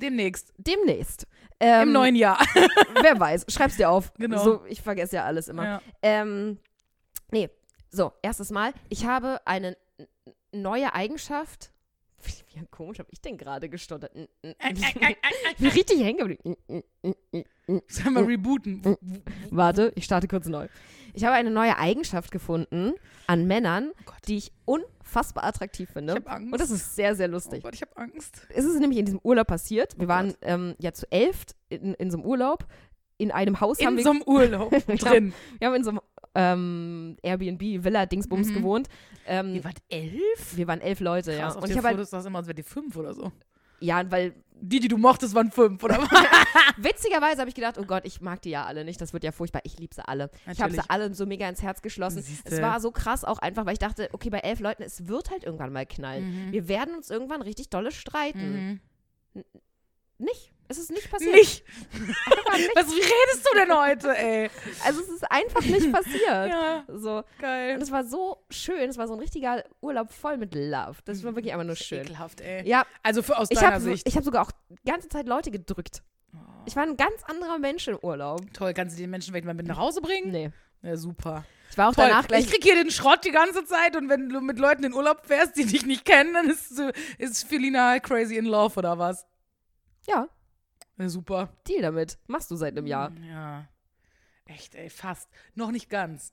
Demnächst. 0.00 0.52
Demnächst. 0.56 1.26
Ähm, 1.60 1.88
Im 1.88 1.92
neuen 1.92 2.16
Jahr. 2.16 2.38
Wer 3.02 3.18
weiß, 3.20 3.44
schreib's 3.48 3.76
dir 3.76 3.90
auf. 3.90 4.12
Genau. 4.14 4.42
So, 4.42 4.64
ich 4.66 4.80
vergesse 4.80 5.16
ja 5.16 5.24
alles 5.24 5.48
immer. 5.48 5.64
Ja. 5.64 5.82
Ähm, 6.00 6.58
nee, 7.30 7.50
so, 7.90 8.12
erstes 8.22 8.50
Mal. 8.50 8.72
Ich 8.88 9.04
habe 9.06 9.40
eine 9.44 9.76
neue 10.52 10.94
Eigenschaft. 10.94 11.71
Wie, 12.22 12.64
komisch 12.70 12.98
habe 12.98 13.08
ich 13.12 13.20
denn 13.20 13.36
gerade 13.36 13.68
gestottert? 13.68 14.12
Richtig 15.60 16.02
hängen 16.02 16.18
geblieben. 16.18 16.56
Sollen 17.88 18.14
wir 18.14 18.26
rebooten? 18.26 18.82
Warte, 19.50 19.92
ich 19.96 20.04
starte 20.04 20.28
kurz 20.28 20.46
neu. 20.46 20.68
Ich 21.14 21.24
habe 21.24 21.34
eine 21.34 21.50
neue 21.50 21.76
Eigenschaft 21.78 22.30
gefunden 22.30 22.94
an 23.26 23.46
Männern, 23.46 23.92
Oh 24.06 24.12
die 24.26 24.36
ich 24.38 24.52
unfassbar 24.64 25.44
attraktiv 25.44 25.90
finde. 25.90 26.14
Ich 26.14 26.18
hab 26.24 26.32
Angst. 26.32 26.52
Und 26.52 26.60
das 26.60 26.70
ist 26.70 26.96
sehr, 26.96 27.14
sehr 27.14 27.28
Oh 27.28 27.32
lustig. 27.32 27.62
Gott, 27.62 27.74
ich 27.74 27.82
habe 27.82 27.96
Angst. 27.96 28.46
Es 28.50 28.64
ist 28.64 28.78
nämlich 28.80 28.98
in 28.98 29.04
diesem 29.04 29.20
Urlaub 29.22 29.46
passiert. 29.46 29.98
Wir 29.98 30.06
Oh 30.06 30.08
waren 30.08 30.34
ähm, 30.42 30.74
ja 30.78 30.92
zu 30.92 31.10
elf 31.10 31.44
in, 31.68 31.94
in 31.94 32.10
so 32.10 32.18
einem 32.18 32.26
Urlaub. 32.26 32.66
In 33.18 33.30
einem 33.30 33.60
Haus 33.60 33.78
haben 33.80 33.92
In 33.92 33.96
wir 33.98 34.04
so 34.04 34.10
einem 34.10 34.22
Urlaub 34.26 34.70
drin. 34.86 35.34
Wir 35.58 35.68
haben 35.68 35.74
in 35.74 35.84
so 35.84 35.90
einem 35.90 36.00
ähm, 36.34 37.16
Airbnb, 37.22 37.84
Villa, 37.84 38.06
Dingsbums 38.06 38.48
Mhm. 38.48 38.54
gewohnt. 38.54 38.88
Ähm, 39.26 39.54
Ihr 39.54 39.64
wart 39.64 39.78
elf? 39.88 40.56
wir 40.56 40.66
waren 40.66 40.80
elf 40.80 41.00
Leute, 41.00 41.32
ja. 41.32 41.40
Krass, 41.44 41.56
auf 41.56 41.62
Und 41.64 41.70
ich 41.70 41.76
habe 41.76 41.88
halt, 41.88 41.98
es 41.98 42.12
immer, 42.26 42.38
als 42.38 42.46
wäre 42.48 42.54
die 42.54 42.62
fünf 42.62 42.96
oder 42.96 43.14
so. 43.14 43.30
ja, 43.80 44.08
weil 44.10 44.34
Die, 44.64 44.78
die 44.80 44.88
du 44.88 44.96
mochtest, 44.96 45.34
waren 45.34 45.50
fünf, 45.50 45.82
oder 45.82 45.98
was? 45.98 46.08
witzigerweise 46.76 47.40
habe 47.40 47.48
ich 47.48 47.54
gedacht, 47.54 47.78
oh 47.78 47.84
Gott, 47.84 48.04
ich 48.06 48.20
mag 48.20 48.40
die 48.42 48.50
ja 48.50 48.64
alle 48.64 48.84
nicht, 48.84 49.00
das 49.00 49.12
wird 49.12 49.24
ja 49.24 49.32
furchtbar. 49.32 49.60
Ich 49.64 49.78
liebe 49.78 49.94
sie 49.94 50.06
alle. 50.06 50.30
Ich 50.50 50.60
habe 50.60 50.70
sie 50.70 50.76
Natürlich. 50.78 50.90
alle 50.90 51.14
so 51.14 51.26
mega 51.26 51.48
ins 51.48 51.62
Herz 51.62 51.82
geschlossen. 51.82 52.22
Siehste. 52.22 52.48
Es 52.54 52.62
war 52.62 52.80
so 52.80 52.90
krass 52.92 53.24
auch 53.24 53.38
einfach, 53.40 53.66
weil 53.66 53.72
ich 53.72 53.78
dachte, 53.80 54.08
okay, 54.12 54.30
bei 54.30 54.38
elf 54.38 54.60
Leuten, 54.60 54.82
es 54.84 55.08
wird 55.08 55.30
halt 55.30 55.42
irgendwann 55.44 55.72
mal 55.72 55.84
knallen. 55.86 56.46
Mhm. 56.48 56.52
Wir 56.52 56.68
werden 56.68 56.94
uns 56.94 57.10
irgendwann 57.10 57.42
richtig 57.42 57.70
dolle 57.70 57.90
streiten. 57.90 58.80
Mhm. 59.34 59.44
Nicht. 60.18 60.52
Es 60.72 60.78
ist 60.78 60.90
nicht 60.90 61.10
passiert. 61.10 61.34
Nicht. 61.34 61.64
Nicht. 61.92 62.70
Was, 62.74 62.86
wie 62.88 63.00
redest 63.00 63.48
du 63.50 63.58
denn 63.58 63.76
heute, 63.76 64.16
ey? 64.16 64.50
Also 64.84 65.00
es 65.00 65.08
ist 65.08 65.30
einfach 65.30 65.62
nicht 65.62 65.90
passiert. 65.92 66.22
Ja, 66.50 66.84
So. 66.88 67.22
geil. 67.40 67.76
Und 67.76 67.82
es 67.82 67.90
war 67.90 68.04
so 68.04 68.44
schön. 68.50 68.88
Es 68.90 68.98
war 68.98 69.06
so 69.06 69.14
ein 69.14 69.20
richtiger 69.20 69.64
Urlaub 69.80 70.10
voll 70.12 70.36
mit 70.36 70.54
Love. 70.54 70.96
Das 71.04 71.22
war 71.24 71.34
wirklich 71.34 71.52
einfach 71.52 71.66
nur 71.66 71.76
schön. 71.76 72.00
Ekelhaft, 72.02 72.40
ey. 72.40 72.66
Ja, 72.68 72.84
Also 73.02 73.22
für, 73.22 73.38
aus 73.38 73.48
ich 73.50 73.58
deiner 73.58 73.74
habe 73.74 73.84
Sicht. 73.84 74.06
ich 74.08 74.16
hab 74.16 74.24
sogar 74.24 74.42
auch 74.46 74.50
die 74.68 74.90
ganze 74.90 75.08
Zeit 75.08 75.26
Leute 75.26 75.50
gedrückt. 75.50 76.02
Ich 76.66 76.76
war 76.76 76.82
ein 76.84 76.96
ganz 76.96 77.22
anderer 77.24 77.58
Mensch 77.58 77.88
im 77.88 77.98
Urlaub. 78.02 78.40
Toll, 78.54 78.72
kannst 78.74 78.96
du 78.96 79.00
den 79.00 79.10
Menschen 79.10 79.32
vielleicht 79.32 79.46
mal 79.46 79.54
mit 79.54 79.66
nach 79.66 79.78
Hause 79.78 80.00
bringen? 80.00 80.30
Nee. 80.30 80.50
Ja, 80.82 80.96
super. 80.96 81.44
Ich 81.70 81.78
war 81.78 81.88
auch 81.88 81.94
Toll. 81.94 82.06
danach 82.08 82.28
gleich. 82.28 82.44
Ich 82.44 82.50
krieg 82.50 82.62
hier 82.62 82.74
den 82.74 82.90
Schrott 82.90 83.24
die 83.24 83.30
ganze 83.30 83.64
Zeit 83.64 83.96
und 83.96 84.08
wenn 84.08 84.28
du 84.28 84.40
mit 84.40 84.58
Leuten 84.58 84.84
in 84.84 84.92
Urlaub 84.94 85.24
fährst, 85.26 85.56
die 85.56 85.64
dich 85.64 85.86
nicht 85.86 86.04
kennen, 86.04 86.34
dann 86.34 86.50
ist, 86.50 86.80
ist 87.18 87.48
Felina 87.48 87.98
crazy 87.98 88.36
in 88.36 88.44
love 88.44 88.78
oder 88.78 88.98
was? 88.98 89.26
Ja, 90.06 90.28
Ja, 91.02 91.08
super. 91.08 91.48
Deal 91.66 91.82
damit. 91.82 92.16
Machst 92.28 92.48
du 92.50 92.56
seit 92.56 92.76
einem 92.78 92.86
Jahr. 92.86 93.10
Ja. 93.28 93.66
Echt, 94.46 94.76
ey, 94.76 94.88
fast. 94.88 95.28
Noch 95.56 95.72
nicht 95.72 95.90
ganz. 95.90 96.32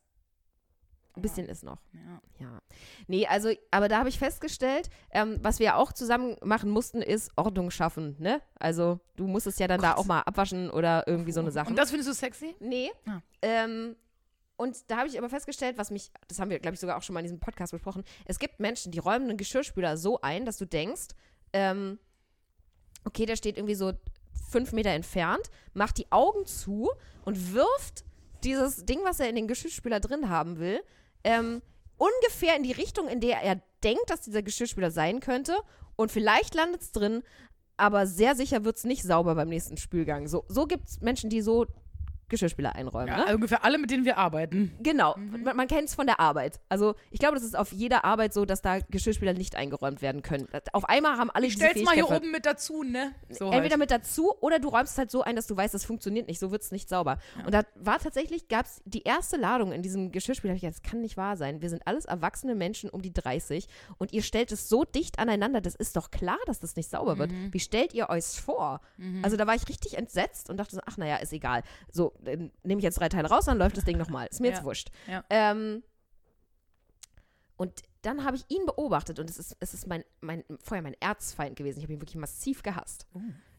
Ein 1.15 1.23
bisschen 1.23 1.47
ist 1.47 1.63
noch. 1.63 1.81
Ja. 1.91 2.21
Ja. 2.39 2.61
Nee, 3.07 3.25
also, 3.25 3.49
aber 3.71 3.87
da 3.87 3.97
habe 3.97 4.09
ich 4.09 4.19
festgestellt, 4.19 4.91
ähm, 5.09 5.39
was 5.41 5.57
wir 5.57 5.75
auch 5.75 5.91
zusammen 5.91 6.37
machen 6.43 6.69
mussten, 6.69 7.01
ist 7.01 7.31
Ordnung 7.35 7.71
schaffen, 7.71 8.15
ne? 8.19 8.41
Also, 8.59 8.99
du 9.15 9.27
musstest 9.27 9.59
ja 9.59 9.67
dann 9.67 9.81
da 9.81 9.93
Gott. 9.93 9.97
auch 9.97 10.05
mal 10.05 10.21
abwaschen 10.21 10.69
oder 10.69 11.07
irgendwie 11.07 11.31
so 11.31 11.39
eine 11.39 11.49
Sache. 11.49 11.69
Und 11.69 11.75
das 11.77 11.89
findest 11.89 12.09
du 12.09 12.13
sexy? 12.13 12.55
Nee. 12.59 12.91
Ah. 13.07 13.21
Ähm, 13.41 13.95
und 14.55 14.91
da 14.91 14.97
habe 14.97 15.07
ich 15.07 15.17
aber 15.17 15.29
festgestellt, 15.29 15.79
was 15.79 15.89
mich, 15.89 16.11
das 16.27 16.39
haben 16.39 16.51
wir, 16.51 16.59
glaube 16.59 16.75
ich, 16.75 16.79
sogar 16.79 16.97
auch 16.97 17.01
schon 17.01 17.15
mal 17.15 17.21
in 17.21 17.25
diesem 17.25 17.39
Podcast 17.39 17.71
besprochen, 17.71 18.03
es 18.25 18.37
gibt 18.37 18.59
Menschen, 18.59 18.91
die 18.91 18.99
räumen 18.99 19.29
einen 19.29 19.37
Geschirrspüler 19.37 19.97
so 19.97 20.21
ein, 20.21 20.45
dass 20.45 20.57
du 20.57 20.65
denkst, 20.65 21.07
ähm, 21.53 21.97
okay, 23.03 23.25
der 23.25 23.35
steht 23.35 23.57
irgendwie 23.57 23.75
so 23.75 23.93
fünf 24.49 24.71
Meter 24.71 24.89
entfernt, 24.89 25.49
macht 25.73 25.97
die 25.97 26.11
Augen 26.11 26.45
zu 26.45 26.89
und 27.25 27.53
wirft 27.53 28.03
dieses 28.43 28.85
Ding, 28.85 28.99
was 29.03 29.19
er 29.19 29.29
in 29.29 29.35
den 29.35 29.47
Geschirrspüler 29.47 29.99
drin 29.99 30.29
haben 30.29 30.59
will, 30.59 30.81
ähm, 31.23 31.61
ungefähr 31.97 32.55
in 32.55 32.63
die 32.63 32.71
Richtung, 32.71 33.07
in 33.07 33.19
der 33.19 33.41
er 33.41 33.61
denkt, 33.83 34.09
dass 34.09 34.21
dieser 34.21 34.41
Geschirrspüler 34.41 34.91
sein 34.91 35.19
könnte. 35.19 35.55
Und 35.95 36.11
vielleicht 36.11 36.55
landet 36.55 36.81
es 36.81 36.91
drin, 36.91 37.23
aber 37.77 38.07
sehr 38.07 38.35
sicher 38.35 38.63
wird 38.63 38.77
es 38.77 38.83
nicht 38.83 39.03
sauber 39.03 39.35
beim 39.35 39.49
nächsten 39.49 39.77
Spülgang. 39.77 40.27
So, 40.27 40.45
so 40.47 40.65
gibt 40.65 40.87
es 40.87 41.01
Menschen, 41.01 41.29
die 41.29 41.41
so 41.41 41.65
Geschirrspüler 42.29 42.75
einräumen. 42.75 43.09
Ja, 43.09 43.25
ne? 43.25 43.35
ungefähr 43.35 43.63
alle, 43.63 43.77
mit 43.77 43.91
denen 43.91 44.05
wir 44.05 44.17
arbeiten. 44.17 44.71
Genau, 44.81 45.15
man, 45.17 45.55
man 45.55 45.67
kennt 45.67 45.89
es 45.89 45.95
von 45.95 46.05
der 46.05 46.19
Arbeit. 46.19 46.59
Also 46.69 46.95
ich 47.11 47.19
glaube, 47.19 47.35
das 47.35 47.43
ist 47.43 47.57
auf 47.57 47.71
jeder 47.71 48.05
Arbeit 48.05 48.33
so, 48.33 48.45
dass 48.45 48.61
da 48.61 48.79
Geschirrspüler 48.79 49.33
nicht 49.33 49.55
eingeräumt 49.55 50.01
werden 50.01 50.21
können. 50.21 50.47
Auf 50.73 50.85
einmal 50.85 51.17
haben 51.17 51.29
alle 51.29 51.47
Ich 51.47 51.55
diese 51.55 51.69
stell's 51.69 51.85
mal 51.85 51.95
hier 51.95 52.09
oben 52.09 52.31
mit 52.31 52.45
dazu, 52.45 52.83
ne? 52.83 53.13
So 53.29 53.45
Entweder 53.45 53.71
halt. 53.71 53.79
mit 53.79 53.91
dazu 53.91 54.33
oder 54.39 54.59
du 54.59 54.69
räumst 54.69 54.93
es 54.93 54.97
halt 54.97 55.11
so 55.11 55.21
ein, 55.21 55.35
dass 55.35 55.47
du 55.47 55.55
weißt, 55.55 55.73
das 55.73 55.85
funktioniert 55.85 56.27
nicht, 56.27 56.39
so 56.39 56.51
wird 56.51 56.61
es 56.61 56.71
nicht 56.71 56.89
sauber. 56.89 57.19
Und 57.45 57.53
da 57.53 57.63
war 57.75 57.99
tatsächlich, 57.99 58.47
gab 58.47 58.65
es 58.65 58.81
die 58.85 59.03
erste 59.03 59.37
Ladung 59.37 59.71
in 59.71 59.81
diesem 59.81 60.11
Geschirrspüler. 60.11 60.53
Ich 60.53 60.61
gedacht, 60.61 60.79
das 60.83 60.89
kann 60.89 61.01
nicht 61.01 61.17
wahr 61.17 61.37
sein. 61.37 61.61
Wir 61.61 61.69
sind 61.69 61.85
alles 61.87 62.05
erwachsene 62.05 62.55
Menschen 62.55 62.89
um 62.89 63.01
die 63.01 63.13
30 63.13 63.67
und 63.97 64.13
ihr 64.13 64.21
stellt 64.21 64.51
es 64.51 64.69
so 64.69 64.83
dicht 64.83 65.19
aneinander, 65.19 65.61
das 65.61 65.75
ist 65.75 65.95
doch 65.95 66.11
klar, 66.11 66.39
dass 66.45 66.59
das 66.59 66.75
nicht 66.75 66.89
sauber 66.89 67.17
wird. 67.17 67.31
Mhm. 67.31 67.53
Wie 67.53 67.59
stellt 67.59 67.93
ihr 67.93 68.09
euch 68.09 68.25
vor? 68.25 68.81
Also 69.21 69.37
da 69.37 69.47
war 69.47 69.55
ich 69.55 69.67
richtig 69.67 69.97
entsetzt 69.97 70.49
und 70.49 70.57
dachte 70.57 70.75
so, 70.75 70.81
ach 70.85 70.97
naja, 70.97 71.17
ist 71.17 71.33
egal. 71.33 71.63
So, 71.91 72.13
nehme 72.23 72.79
ich 72.79 72.83
jetzt 72.83 72.99
drei 72.99 73.09
Teile 73.09 73.27
raus, 73.29 73.45
dann 73.45 73.57
läuft 73.57 73.77
das 73.77 73.85
Ding 73.85 73.97
nochmal. 73.97 74.27
Ist 74.27 74.39
mir 74.41 74.49
Ja. 74.49 74.53
jetzt 74.55 74.63
wurscht. 74.63 74.89
Ja. 75.07 75.23
Ähm, 75.29 75.83
und 77.57 77.81
dann 78.01 78.23
habe 78.23 78.37
ich 78.37 78.45
ihn 78.49 78.65
beobachtet 78.65 79.19
und 79.19 79.29
es 79.29 79.37
ist, 79.37 79.57
es 79.59 79.73
ist 79.73 79.87
mein, 79.87 80.03
mein, 80.21 80.43
vorher 80.63 80.81
mein 80.81 80.95
Erzfeind 81.01 81.55
gewesen. 81.57 81.79
Ich 81.79 81.83
habe 81.83 81.93
ihn 81.93 82.01
wirklich 82.01 82.15
massiv 82.15 82.63
gehasst. 82.63 83.05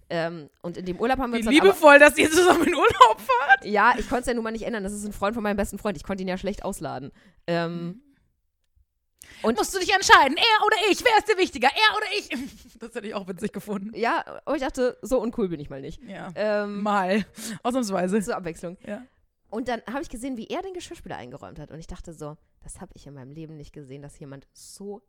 Ähm, 0.09 0.49
und 0.63 0.77
in 0.79 0.87
dem 0.87 0.99
Urlaub 0.99 1.19
haben 1.19 1.31
wir 1.33 1.37
Wie 1.39 1.43
uns 1.43 1.47
dann 1.47 1.57
aber, 1.57 1.67
liebevoll, 1.67 1.99
dass 1.99 2.17
ihr 2.19 2.31
zusammen 2.31 2.65
in 2.67 2.75
Urlaub 2.75 3.21
fahrt. 3.21 3.65
Ja, 3.65 3.93
ich 3.99 4.09
konnte 4.09 4.23
es 4.23 4.27
ja 4.29 4.35
nun 4.35 4.43
mal 4.45 4.51
nicht 4.51 4.65
ändern. 4.65 4.83
Das 4.83 4.93
ist 4.93 5.05
ein 5.05 5.13
Freund 5.13 5.35
von 5.35 5.43
meinem 5.43 5.57
besten 5.57 5.79
Freund. 5.79 5.97
Ich 5.97 6.03
konnte 6.05 6.23
ihn 6.23 6.29
ja 6.29 6.39
schlecht 6.39 6.65
ausladen. 6.65 7.13
Ähm, 7.47 8.03
Und- 9.43 9.57
Musst 9.59 9.75
du 9.75 9.79
dich 9.79 9.93
entscheiden, 9.93 10.37
er 10.37 10.67
oder 10.67 10.77
ich? 10.91 11.05
Wer 11.05 11.19
ist 11.19 11.29
dir 11.29 11.37
wichtiger, 11.39 11.69
er 11.69 11.97
oder 11.97 12.07
ich? 12.19 12.51
Das 12.81 12.95
hätte 12.95 13.07
ich 13.09 13.15
auch 13.15 13.29
witzig 13.29 13.53
gefunden. 13.53 13.95
ja, 13.95 14.25
aber 14.47 14.57
ich 14.57 14.63
dachte, 14.63 14.97
so 15.03 15.21
uncool 15.21 15.49
bin 15.49 15.61
ich 15.61 15.69
mal 15.69 15.83
nicht. 15.83 16.03
Ja. 16.05 16.31
Ähm, 16.35 16.83
Mal. 16.83 17.27
Ausnahmsweise. 17.63 18.23
zur 18.23 18.35
Abwechslung. 18.37 18.79
Ja. 18.87 19.03
Und 19.51 19.69
dann 19.69 19.83
habe 19.87 20.01
ich 20.01 20.09
gesehen, 20.09 20.39
wie 20.39 20.47
er 20.47 20.63
den 20.63 20.73
Geschirrspüler 20.73 21.17
eingeräumt 21.17 21.59
hat. 21.59 21.71
Und 21.73 21.79
ich 21.79 21.87
dachte 21.87 22.15
so, 22.15 22.39
das 22.63 22.81
habe 22.81 22.93
ich 22.95 23.07
in 23.07 23.13
meinem 23.13 23.33
Leben 23.33 23.57
nicht 23.59 23.75
gesehen, 23.75 24.01
dass 24.01 24.19
jemand 24.19 24.47
so 24.55 25.03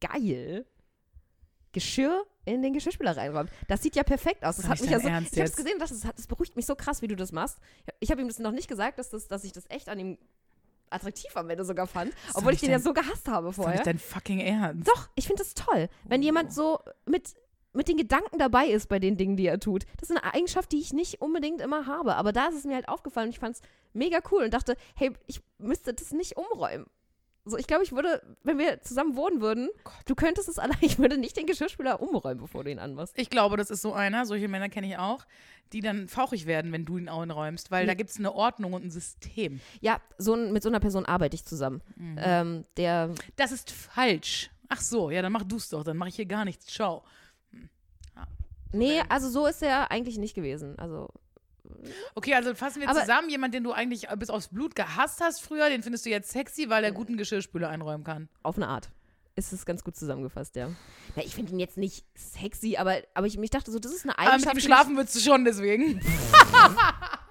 geil 0.00 0.66
Geschirr 1.72 2.24
in 2.46 2.62
den 2.62 2.72
Geschirrspüler 2.72 3.16
reinräumt. 3.16 3.50
Das 3.68 3.82
sieht 3.82 3.94
ja 3.94 4.02
perfekt 4.02 4.42
aus. 4.44 4.56
Das 4.56 4.64
Ist 4.64 4.70
hat 4.70 4.80
mich 4.80 4.90
ja 4.90 4.98
so. 5.00 5.06
Ernst 5.08 5.32
ich 5.34 5.38
habe 5.38 5.50
es 5.50 5.56
gesehen, 5.56 5.78
das, 5.78 6.04
hat, 6.04 6.18
das 6.18 6.26
beruhigt 6.26 6.56
mich 6.56 6.66
so 6.66 6.74
krass, 6.74 7.02
wie 7.02 7.08
du 7.08 7.14
das 7.14 7.30
machst. 7.30 7.58
Ich 8.00 8.10
habe 8.10 8.20
ihm 8.22 8.28
das 8.28 8.38
noch 8.38 8.52
nicht 8.52 8.68
gesagt, 8.68 8.98
dass, 8.98 9.10
das, 9.10 9.28
dass 9.28 9.44
ich 9.44 9.52
das 9.52 9.64
echt 9.68 9.88
an 9.88 10.00
ihm 10.00 10.18
attraktiv 10.90 11.30
am 11.36 11.48
Ende 11.50 11.64
sogar 11.64 11.86
fand, 11.86 12.10
ist 12.12 12.28
doch 12.30 12.36
obwohl 12.36 12.52
ich 12.54 12.60
den 12.60 12.70
ja 12.70 12.76
dein- 12.76 12.82
so 12.84 12.92
gehasst 12.92 13.28
habe 13.28 13.46
Das 13.48 13.52
ist 13.52 13.62
vorher. 13.62 13.74
nicht 13.76 13.86
dein 13.86 13.98
fucking 13.98 14.40
Ernst. 14.40 14.88
Doch, 14.88 15.08
ich 15.14 15.26
finde 15.26 15.42
das 15.42 15.54
toll, 15.54 15.88
wenn 16.04 16.22
jemand 16.22 16.52
so 16.52 16.78
mit, 17.06 17.34
mit 17.72 17.88
den 17.88 17.96
Gedanken 17.96 18.38
dabei 18.38 18.66
ist 18.68 18.88
bei 18.88 18.98
den 18.98 19.16
Dingen, 19.16 19.36
die 19.36 19.46
er 19.46 19.60
tut. 19.60 19.84
Das 20.00 20.10
ist 20.10 20.16
eine 20.16 20.32
Eigenschaft, 20.34 20.72
die 20.72 20.78
ich 20.80 20.92
nicht 20.92 21.20
unbedingt 21.20 21.60
immer 21.60 21.86
habe. 21.86 22.16
Aber 22.16 22.32
da 22.32 22.46
ist 22.48 22.56
es 22.56 22.64
mir 22.64 22.74
halt 22.74 22.88
aufgefallen 22.88 23.28
und 23.28 23.34
ich 23.34 23.38
fand 23.38 23.56
es 23.56 23.62
mega 23.92 24.20
cool 24.30 24.44
und 24.44 24.54
dachte, 24.54 24.76
hey, 24.96 25.12
ich 25.26 25.40
müsste 25.58 25.92
das 25.94 26.12
nicht 26.12 26.36
umräumen. 26.36 26.86
So, 27.48 27.56
ich 27.56 27.66
glaube, 27.66 27.82
ich 27.84 27.92
würde, 27.92 28.22
wenn 28.44 28.58
wir 28.58 28.80
zusammen 28.82 29.16
wohnen 29.16 29.40
würden, 29.40 29.68
du 30.06 30.14
könntest 30.14 30.48
es 30.48 30.58
allein, 30.58 30.76
ich 30.80 30.98
würde 30.98 31.16
nicht 31.18 31.36
den 31.36 31.46
Geschirrspüler 31.46 32.00
umräumen, 32.02 32.40
bevor 32.40 32.64
du 32.64 32.70
ihn 32.70 32.78
anmachst. 32.78 33.14
Ich 33.18 33.30
glaube, 33.30 33.56
das 33.56 33.70
ist 33.70 33.82
so 33.82 33.92
einer, 33.92 34.26
solche 34.26 34.48
Männer 34.48 34.68
kenne 34.68 34.86
ich 34.88 34.98
auch, 34.98 35.24
die 35.72 35.80
dann 35.80 36.08
fauchig 36.08 36.46
werden, 36.46 36.72
wenn 36.72 36.84
du 36.84 36.96
ihn 36.98 37.08
einräumst, 37.08 37.70
weil 37.70 37.86
da 37.86 37.94
gibt 37.94 38.10
es 38.10 38.18
eine 38.18 38.32
Ordnung 38.34 38.72
und 38.72 38.84
ein 38.84 38.90
System. 38.90 39.60
Ja, 39.80 40.00
so, 40.18 40.34
ein- 40.34 40.52
mit 40.52 40.62
so 40.62 40.68
einer 40.68 40.80
Person 40.80 41.04
arbeite 41.06 41.34
ich 41.34 41.44
zusammen. 41.44 41.82
Ähm, 42.18 42.64
der, 42.76 43.14
Das 43.36 43.52
ist 43.52 43.70
falsch. 43.70 44.50
Ach 44.68 44.80
so, 44.80 45.10
ja, 45.10 45.22
dann 45.22 45.32
mach 45.32 45.44
du 45.44 45.56
es 45.56 45.68
doch, 45.70 45.84
dann 45.84 45.96
mache 45.96 46.08
ich 46.10 46.16
hier 46.16 46.26
gar 46.26 46.44
nichts. 46.44 46.66
Ciao. 46.66 47.02
nee, 48.72 49.00
also 49.08 49.28
so 49.30 49.46
ist 49.46 49.62
er 49.62 49.90
eigentlich 49.90 50.18
nicht 50.18 50.34
gewesen. 50.34 50.78
Also, 50.78 51.08
Okay, 52.14 52.34
also 52.34 52.54
fassen 52.54 52.80
wir 52.80 52.88
Aber- 52.88 53.00
zusammen. 53.00 53.28
Jemand, 53.30 53.54
den 53.54 53.64
du 53.64 53.72
eigentlich 53.72 54.08
bis 54.16 54.30
aufs 54.30 54.48
Blut 54.48 54.74
gehasst 54.74 55.20
hast 55.20 55.42
früher, 55.42 55.68
den 55.68 55.82
findest 55.82 56.06
du 56.06 56.10
jetzt 56.10 56.30
sexy, 56.30 56.68
weil 56.68 56.84
er 56.84 56.92
guten 56.92 57.16
Geschirrspüler 57.16 57.68
einräumen 57.68 58.04
kann. 58.04 58.28
Auf 58.42 58.56
eine 58.56 58.68
Art. 58.68 58.88
Ist 59.36 59.52
es 59.52 59.64
ganz 59.64 59.84
gut 59.84 59.94
zusammengefasst, 59.94 60.56
ja. 60.56 60.68
ja 61.14 61.22
ich 61.24 61.34
finde 61.34 61.52
ihn 61.52 61.60
jetzt 61.60 61.76
nicht 61.76 62.04
sexy, 62.16 62.76
aber, 62.76 62.96
aber 63.14 63.26
ich, 63.28 63.38
ich 63.38 63.50
dachte 63.50 63.70
so, 63.70 63.78
das 63.78 63.92
ist 63.92 64.02
eine 64.04 64.18
Aber 64.18 64.24
mit 64.24 64.32
Eigenschaft. 64.32 64.56
ihm 64.56 64.60
schlafen 64.60 64.96
würdest 64.96 65.14
du 65.14 65.20
schon 65.20 65.44
deswegen. 65.44 66.00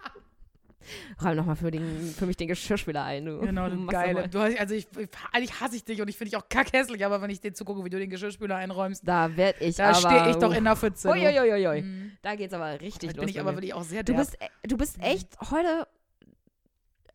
Räum 1.24 1.36
nochmal 1.36 1.56
für, 1.56 1.72
den- 1.72 2.14
für 2.18 2.26
mich 2.26 2.38
den 2.38 2.48
Geschirrspüler 2.48 3.04
ein, 3.04 3.26
du. 3.26 3.40
Genau, 3.40 3.70
du 3.70 3.86
geile. 3.88 4.14
mal. 4.22 4.28
Du 4.30 4.40
also 4.40 4.74
ich, 4.76 4.88
ich, 4.98 5.10
eigentlich 5.32 5.60
hasse 5.60 5.76
ich 5.76 5.84
dich 5.86 6.02
und 6.02 6.08
ich 6.08 6.18
finde 6.18 6.32
dich 6.32 6.38
auch 6.38 6.48
kackhässlich, 6.50 7.06
aber 7.06 7.22
wenn 7.22 7.30
ich 7.30 7.42
dir 7.42 7.54
zugucke, 7.54 7.84
wie 7.86 7.90
du 7.90 8.00
den 8.00 8.10
Geschirrspüler 8.10 8.56
einräumst, 8.56 9.08
Da 9.08 9.36
werd 9.36 9.62
ich 9.62 9.76
da 9.76 9.94
stehe 9.94 10.30
ich 10.32 10.36
doch 10.38 10.54
in 10.54 10.64
der 10.64 10.76
Pfütze. 10.78 11.08
du. 11.08 11.14
Uiuiuiui. 11.14 11.82
Mhm. 11.82 12.12
Da 12.22 12.36
geht's 12.36 12.54
aber 12.54 12.80
richtig 12.82 13.10
Jetzt 13.10 13.18
los. 13.18 13.26
bin 13.26 13.30
ich 13.30 13.40
aber 13.40 13.54
wirklich 13.56 13.74
auch 13.74 13.84
sehr 13.84 14.04
du, 14.04 14.14
derb. 14.14 14.26
bist, 14.26 14.38
e- 14.42 14.68
du 14.68 14.78
bist 14.78 14.98
echt 15.02 15.28
heute 15.52 15.88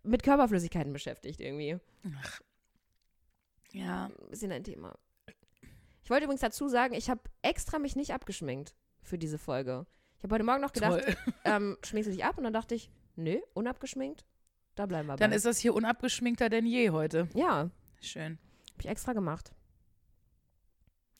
mit 0.04 0.22
Körperflüssigkeiten 0.22 0.92
beschäftigt 0.92 1.40
irgendwie. 1.40 1.78
ja. 3.72 4.06
Ein 4.06 4.30
bisschen 4.30 4.52
ein 4.52 4.64
Thema. 4.64 4.94
Ich 6.04 6.10
wollte 6.10 6.24
übrigens 6.24 6.40
dazu 6.40 6.68
sagen, 6.68 6.94
ich 6.94 7.08
habe 7.08 7.20
extra 7.42 7.78
mich 7.78 7.94
nicht 7.96 8.12
abgeschminkt 8.12 8.74
für 9.02 9.18
diese 9.18 9.38
Folge. 9.38 9.86
Ich 10.18 10.24
habe 10.24 10.34
heute 10.34 10.44
Morgen 10.44 10.60
noch 10.60 10.72
gedacht, 10.72 11.00
ähm, 11.44 11.76
schminkst 11.84 12.08
du 12.10 12.14
dich 12.14 12.24
ab? 12.24 12.36
Und 12.38 12.44
dann 12.44 12.52
dachte 12.52 12.74
ich, 12.74 12.90
nö, 13.16 13.38
unabgeschminkt. 13.54 14.24
Da 14.74 14.86
bleiben 14.86 15.06
wir 15.08 15.16
Dann 15.16 15.30
bei. 15.30 15.36
ist 15.36 15.44
das 15.46 15.58
hier 15.58 15.74
unabgeschminkter 15.74 16.48
denn 16.48 16.66
je 16.66 16.90
heute. 16.90 17.28
ja, 17.34 17.70
Schön. 18.00 18.38
habe 18.72 18.80
ich 18.80 18.86
extra 18.88 19.12
gemacht. 19.12 19.52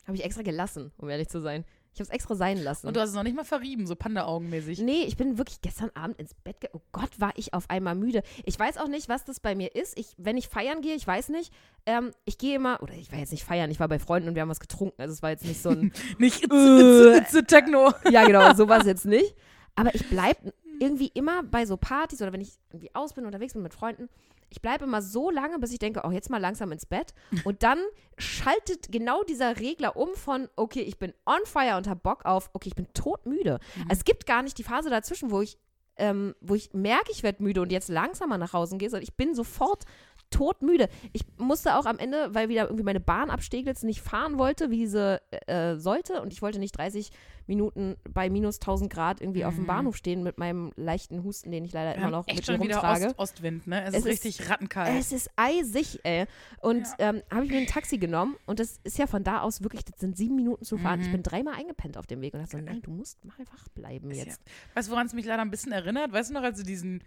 Habe 0.06 0.16
ich 0.16 0.24
extra 0.24 0.42
gelassen, 0.42 0.90
um 0.96 1.08
ehrlich 1.08 1.28
zu 1.28 1.40
sein. 1.40 1.64
Ich 1.94 2.00
habe 2.00 2.04
es 2.08 2.10
extra 2.14 2.34
sein 2.34 2.56
lassen. 2.56 2.86
Und 2.88 2.96
du 2.96 3.00
hast 3.00 3.10
es 3.10 3.14
noch 3.14 3.22
nicht 3.22 3.36
mal 3.36 3.44
verrieben, 3.44 3.86
so 3.86 3.94
Panda-Augenmäßig. 3.94 4.80
Nee, 4.80 5.02
ich 5.04 5.18
bin 5.18 5.36
wirklich 5.36 5.60
gestern 5.60 5.90
Abend 5.94 6.18
ins 6.18 6.32
Bett 6.32 6.58
ge 6.60 6.70
Oh 6.72 6.80
Gott, 6.90 7.10
war 7.20 7.32
ich 7.36 7.52
auf 7.52 7.68
einmal 7.68 7.94
müde. 7.94 8.22
Ich 8.46 8.58
weiß 8.58 8.78
auch 8.78 8.88
nicht, 8.88 9.10
was 9.10 9.24
das 9.26 9.40
bei 9.40 9.54
mir 9.54 9.76
ist. 9.76 9.98
Ich, 9.98 10.14
wenn 10.16 10.38
ich 10.38 10.48
feiern 10.48 10.80
gehe, 10.80 10.94
ich 10.96 11.06
weiß 11.06 11.28
nicht. 11.28 11.52
Ähm, 11.84 12.12
ich 12.24 12.38
gehe 12.38 12.56
immer, 12.56 12.82
oder 12.82 12.94
ich 12.94 13.12
war 13.12 13.18
jetzt 13.18 13.30
nicht 13.30 13.44
feiern, 13.44 13.70
ich 13.70 13.78
war 13.78 13.88
bei 13.88 13.98
Freunden 13.98 14.30
und 14.30 14.34
wir 14.34 14.40
haben 14.42 14.48
was 14.48 14.58
getrunken. 14.60 15.00
Also 15.02 15.12
es 15.12 15.22
war 15.22 15.30
jetzt 15.30 15.44
nicht 15.44 15.60
so 15.60 15.68
ein, 15.68 15.92
Nicht 16.18 16.42
it's, 16.44 16.52
it's 16.54 17.36
a 17.36 17.42
Techno. 17.42 17.92
ja 18.10 18.24
genau, 18.26 18.54
sowas 18.54 18.86
jetzt 18.86 19.04
nicht. 19.04 19.36
Aber 19.74 19.94
ich 19.94 20.08
bleibe 20.08 20.54
irgendwie 20.80 21.08
immer 21.08 21.42
bei 21.42 21.66
so 21.66 21.76
Partys 21.76 22.22
oder 22.22 22.32
wenn 22.32 22.40
ich 22.40 22.58
irgendwie 22.70 22.94
aus 22.94 23.14
bin, 23.14 23.26
unterwegs 23.26 23.52
bin 23.52 23.62
mit 23.62 23.74
Freunden, 23.74 24.08
ich 24.52 24.60
bleibe 24.60 24.84
immer 24.84 25.00
so 25.00 25.30
lange, 25.30 25.58
bis 25.58 25.72
ich 25.72 25.78
denke, 25.78 26.02
oh, 26.04 26.10
jetzt 26.10 26.28
mal 26.28 26.40
langsam 26.40 26.72
ins 26.72 26.84
Bett. 26.84 27.14
Und 27.44 27.62
dann 27.62 27.78
schaltet 28.18 28.92
genau 28.92 29.22
dieser 29.24 29.58
Regler 29.58 29.96
um 29.96 30.14
von, 30.14 30.48
okay, 30.56 30.82
ich 30.82 30.98
bin 30.98 31.14
on 31.24 31.40
fire 31.44 31.76
und 31.76 31.88
hab 31.88 32.02
Bock 32.02 32.24
auf, 32.24 32.50
okay, 32.52 32.68
ich 32.68 32.74
bin 32.74 32.86
todmüde. 32.92 33.58
Es 33.88 34.04
gibt 34.04 34.26
gar 34.26 34.42
nicht 34.42 34.58
die 34.58 34.62
Phase 34.62 34.90
dazwischen, 34.90 35.30
wo 35.30 35.40
ich, 35.40 35.58
ähm, 35.96 36.34
wo 36.40 36.54
ich 36.54 36.72
merke, 36.74 37.10
ich 37.10 37.22
werde 37.22 37.42
müde 37.42 37.62
und 37.62 37.72
jetzt 37.72 37.88
langsamer 37.88 38.36
nach 38.38 38.52
Hause 38.52 38.76
gehe, 38.76 38.90
sondern 38.90 39.04
ich 39.04 39.16
bin 39.16 39.34
sofort 39.34 39.84
todmüde. 40.30 40.88
Ich 41.12 41.22
musste 41.38 41.76
auch 41.76 41.86
am 41.86 41.98
Ende, 41.98 42.34
weil 42.34 42.48
wieder 42.48 42.64
irgendwie 42.64 42.84
meine 42.84 43.00
Bahn 43.00 43.30
absteglitz 43.30 43.82
nicht 43.82 44.02
fahren 44.02 44.38
wollte, 44.38 44.70
wie 44.70 44.86
sie 44.86 45.20
äh, 45.46 45.76
sollte 45.76 46.20
und 46.20 46.32
ich 46.32 46.42
wollte 46.42 46.58
nicht 46.58 46.76
30 46.76 47.10
Minuten 47.48 47.96
bei 48.08 48.30
minus 48.30 48.60
1000 48.60 48.92
Grad 48.92 49.20
irgendwie 49.20 49.44
auf 49.44 49.54
dem 49.54 49.64
Mhm. 49.64 49.66
Bahnhof 49.68 49.96
stehen 49.96 50.22
mit 50.22 50.38
meinem 50.38 50.72
leichten 50.76 51.22
Husten, 51.24 51.50
den 51.50 51.64
ich 51.64 51.72
leider 51.72 51.94
immer 51.94 52.10
noch 52.10 52.26
echt 52.28 52.36
mit 52.38 52.46
schon 52.46 52.58
mir 52.58 52.64
wieder 52.64 52.76
rumtrage. 52.76 53.06
Ost 53.08 53.18
Ostwind, 53.18 53.66
ne? 53.66 53.82
Es, 53.84 53.88
Es 53.90 53.94
ist 53.94 54.06
ist- 54.06 54.24
richtig 54.24 54.50
rattenkalt. 54.50 54.98
Es 54.98 55.12
ist 55.12 55.30
eisig, 55.36 56.00
ey. 56.04 56.26
Und 56.60 56.86
ähm, 56.98 57.22
habe 57.30 57.44
ich 57.44 57.50
mir 57.50 57.58
ein 57.58 57.66
Taxi 57.66 57.98
genommen 57.98 58.36
und 58.46 58.60
das 58.60 58.78
ist 58.84 58.98
ja 58.98 59.06
von 59.06 59.24
da 59.24 59.40
aus 59.42 59.62
wirklich, 59.62 59.84
das 59.84 59.98
sind 60.00 60.16
sieben 60.16 60.36
Minuten 60.36 60.64
zu 60.64 60.78
fahren. 60.78 61.00
Ich 61.00 61.08
Mhm. 61.08 61.12
bin 61.12 61.22
dreimal 61.22 61.54
eingepennt 61.54 61.96
auf 61.98 62.06
dem 62.06 62.20
Weg 62.20 62.34
und 62.34 62.40
dachte 62.40 62.56
so, 62.58 62.62
nein, 62.62 62.80
du 62.82 62.90
musst 62.90 63.24
mal 63.24 63.34
wach 63.52 63.68
bleiben 63.74 64.10
Ist 64.10 64.18
jetzt. 64.24 64.40
Ja. 64.46 64.52
Weißt 64.76 64.88
du, 64.88 64.92
woran 64.92 65.06
es 65.06 65.12
mich 65.12 65.24
leider 65.26 65.42
ein 65.42 65.50
bisschen 65.50 65.72
erinnert? 65.72 66.12
Weißt 66.12 66.30
du 66.30 66.34
noch, 66.34 66.42
als 66.42 66.58
du 66.58 66.64
diesen, 66.64 67.02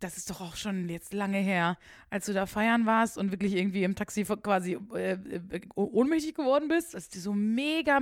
das 0.00 0.16
ist 0.16 0.30
doch 0.30 0.40
auch 0.40 0.56
schon 0.56 0.88
jetzt 0.88 1.12
lange 1.12 1.38
her, 1.38 1.76
als 2.08 2.26
du 2.26 2.32
da 2.32 2.46
feiern 2.46 2.86
warst 2.86 3.18
und 3.18 3.30
wirklich 3.30 3.54
irgendwie 3.54 3.84
im 3.84 3.94
Taxi 3.94 4.24
quasi 4.24 4.78
äh, 4.94 5.12
äh, 5.12 5.60
ohnmächtig 5.74 6.34
geworden 6.34 6.68
bist, 6.68 6.94
dass 6.94 7.08
dir 7.08 7.20
so 7.20 7.32
mega, 7.32 8.00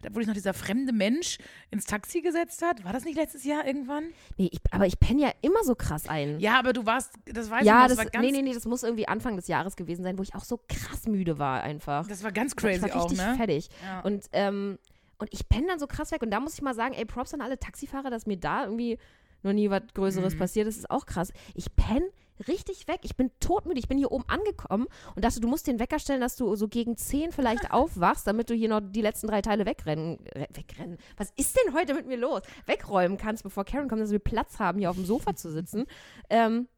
da 0.00 0.10
wurde 0.10 0.20
dich 0.20 0.26
noch 0.28 0.34
dieser 0.34 0.54
fremde 0.54 0.92
Mensch 0.92 1.38
ins 1.70 1.84
Taxi 1.84 2.20
gesetzt 2.20 2.62
hat. 2.62 2.84
War 2.84 2.92
das 2.92 3.04
nicht 3.04 3.16
letztes 3.16 3.44
Jahr 3.44 3.66
irgendwann? 3.66 4.04
Nee, 4.38 4.48
ich, 4.52 4.60
aber 4.70 4.86
ich 4.86 4.98
penne 5.00 5.22
ja 5.22 5.32
immer 5.42 5.62
so 5.64 5.74
krass 5.74 6.08
ein. 6.08 6.38
Ja, 6.38 6.58
aber 6.58 6.72
du 6.72 6.86
warst, 6.86 7.12
das 7.26 7.50
weiß 7.50 7.64
ja 7.64 7.84
ich 7.84 7.90
noch, 7.90 7.96
das, 7.96 7.96
das 7.96 7.98
war 7.98 8.10
ganz, 8.10 8.24
nee, 8.24 8.32
nee, 8.32 8.42
nee, 8.42 8.54
das 8.54 8.64
muss 8.64 8.82
irgendwie 8.82 9.08
Anfang 9.08 9.36
des 9.36 9.48
Jahres 9.48 9.76
gewesen 9.76 10.04
sein, 10.04 10.18
wo 10.18 10.22
ich 10.22 10.34
auch 10.34 10.44
so 10.44 10.60
krass 10.68 11.06
müde 11.06 11.38
war 11.38 11.62
einfach. 11.62 12.06
das 12.06 12.22
war 12.22 12.32
ganz 12.32 12.52
ich 12.52 12.56
crazy 12.56 12.82
war 12.82 12.96
auch, 12.96 13.10
ne? 13.10 13.34
fertig. 13.36 13.68
Ja. 13.84 14.00
Und, 14.00 14.26
ähm, 14.32 14.78
und 15.18 15.28
ich 15.32 15.48
penne 15.48 15.66
dann 15.66 15.78
so 15.78 15.86
krass 15.86 16.12
weg. 16.12 16.22
Und 16.22 16.30
da 16.30 16.40
muss 16.40 16.54
ich 16.54 16.62
mal 16.62 16.74
sagen, 16.74 16.94
ey, 16.94 17.04
Props 17.04 17.34
an 17.34 17.40
alle 17.40 17.58
Taxifahrer, 17.58 18.08
dass 18.08 18.26
mir 18.26 18.38
da 18.38 18.64
irgendwie 18.64 18.98
noch 19.42 19.52
nie 19.52 19.70
was 19.70 19.82
Größeres 19.94 20.34
Mhm. 20.34 20.38
passiert 20.38 20.66
ist, 20.68 20.76
ist 20.78 20.90
auch 20.90 21.06
krass. 21.06 21.32
Ich 21.54 21.74
penne 21.76 22.04
richtig 22.48 22.88
weg. 22.88 23.00
Ich 23.02 23.16
bin 23.16 23.30
todmüde. 23.38 23.78
Ich 23.78 23.86
bin 23.88 23.98
hier 23.98 24.10
oben 24.12 24.24
angekommen 24.28 24.86
und 25.14 25.24
dachte, 25.24 25.40
du 25.40 25.48
musst 25.48 25.66
den 25.66 25.78
Wecker 25.78 25.98
stellen, 25.98 26.22
dass 26.22 26.36
du 26.36 26.54
so 26.56 26.68
gegen 26.68 26.96
10 26.96 27.32
vielleicht 27.32 27.70
aufwachst, 27.72 28.26
damit 28.26 28.48
du 28.48 28.54
hier 28.54 28.68
noch 28.70 28.80
die 28.82 29.02
letzten 29.02 29.26
drei 29.26 29.42
Teile 29.42 29.66
wegrennen, 29.66 30.18
re- 30.34 30.48
wegrennen. 30.54 30.96
Was 31.18 31.32
ist 31.36 31.56
denn 31.56 31.74
heute 31.74 31.92
mit 31.94 32.06
mir 32.06 32.16
los? 32.16 32.40
Wegräumen 32.66 33.18
kannst, 33.18 33.42
bevor 33.42 33.64
Karen 33.66 33.88
kommt, 33.88 34.00
dass 34.00 34.10
wir 34.10 34.20
Platz 34.20 34.58
haben, 34.58 34.78
hier 34.78 34.88
auf 34.90 34.96
dem 34.96 35.04
Sofa 35.04 35.34
zu 35.36 35.50
sitzen. 35.50 35.84
Ähm, 36.30 36.68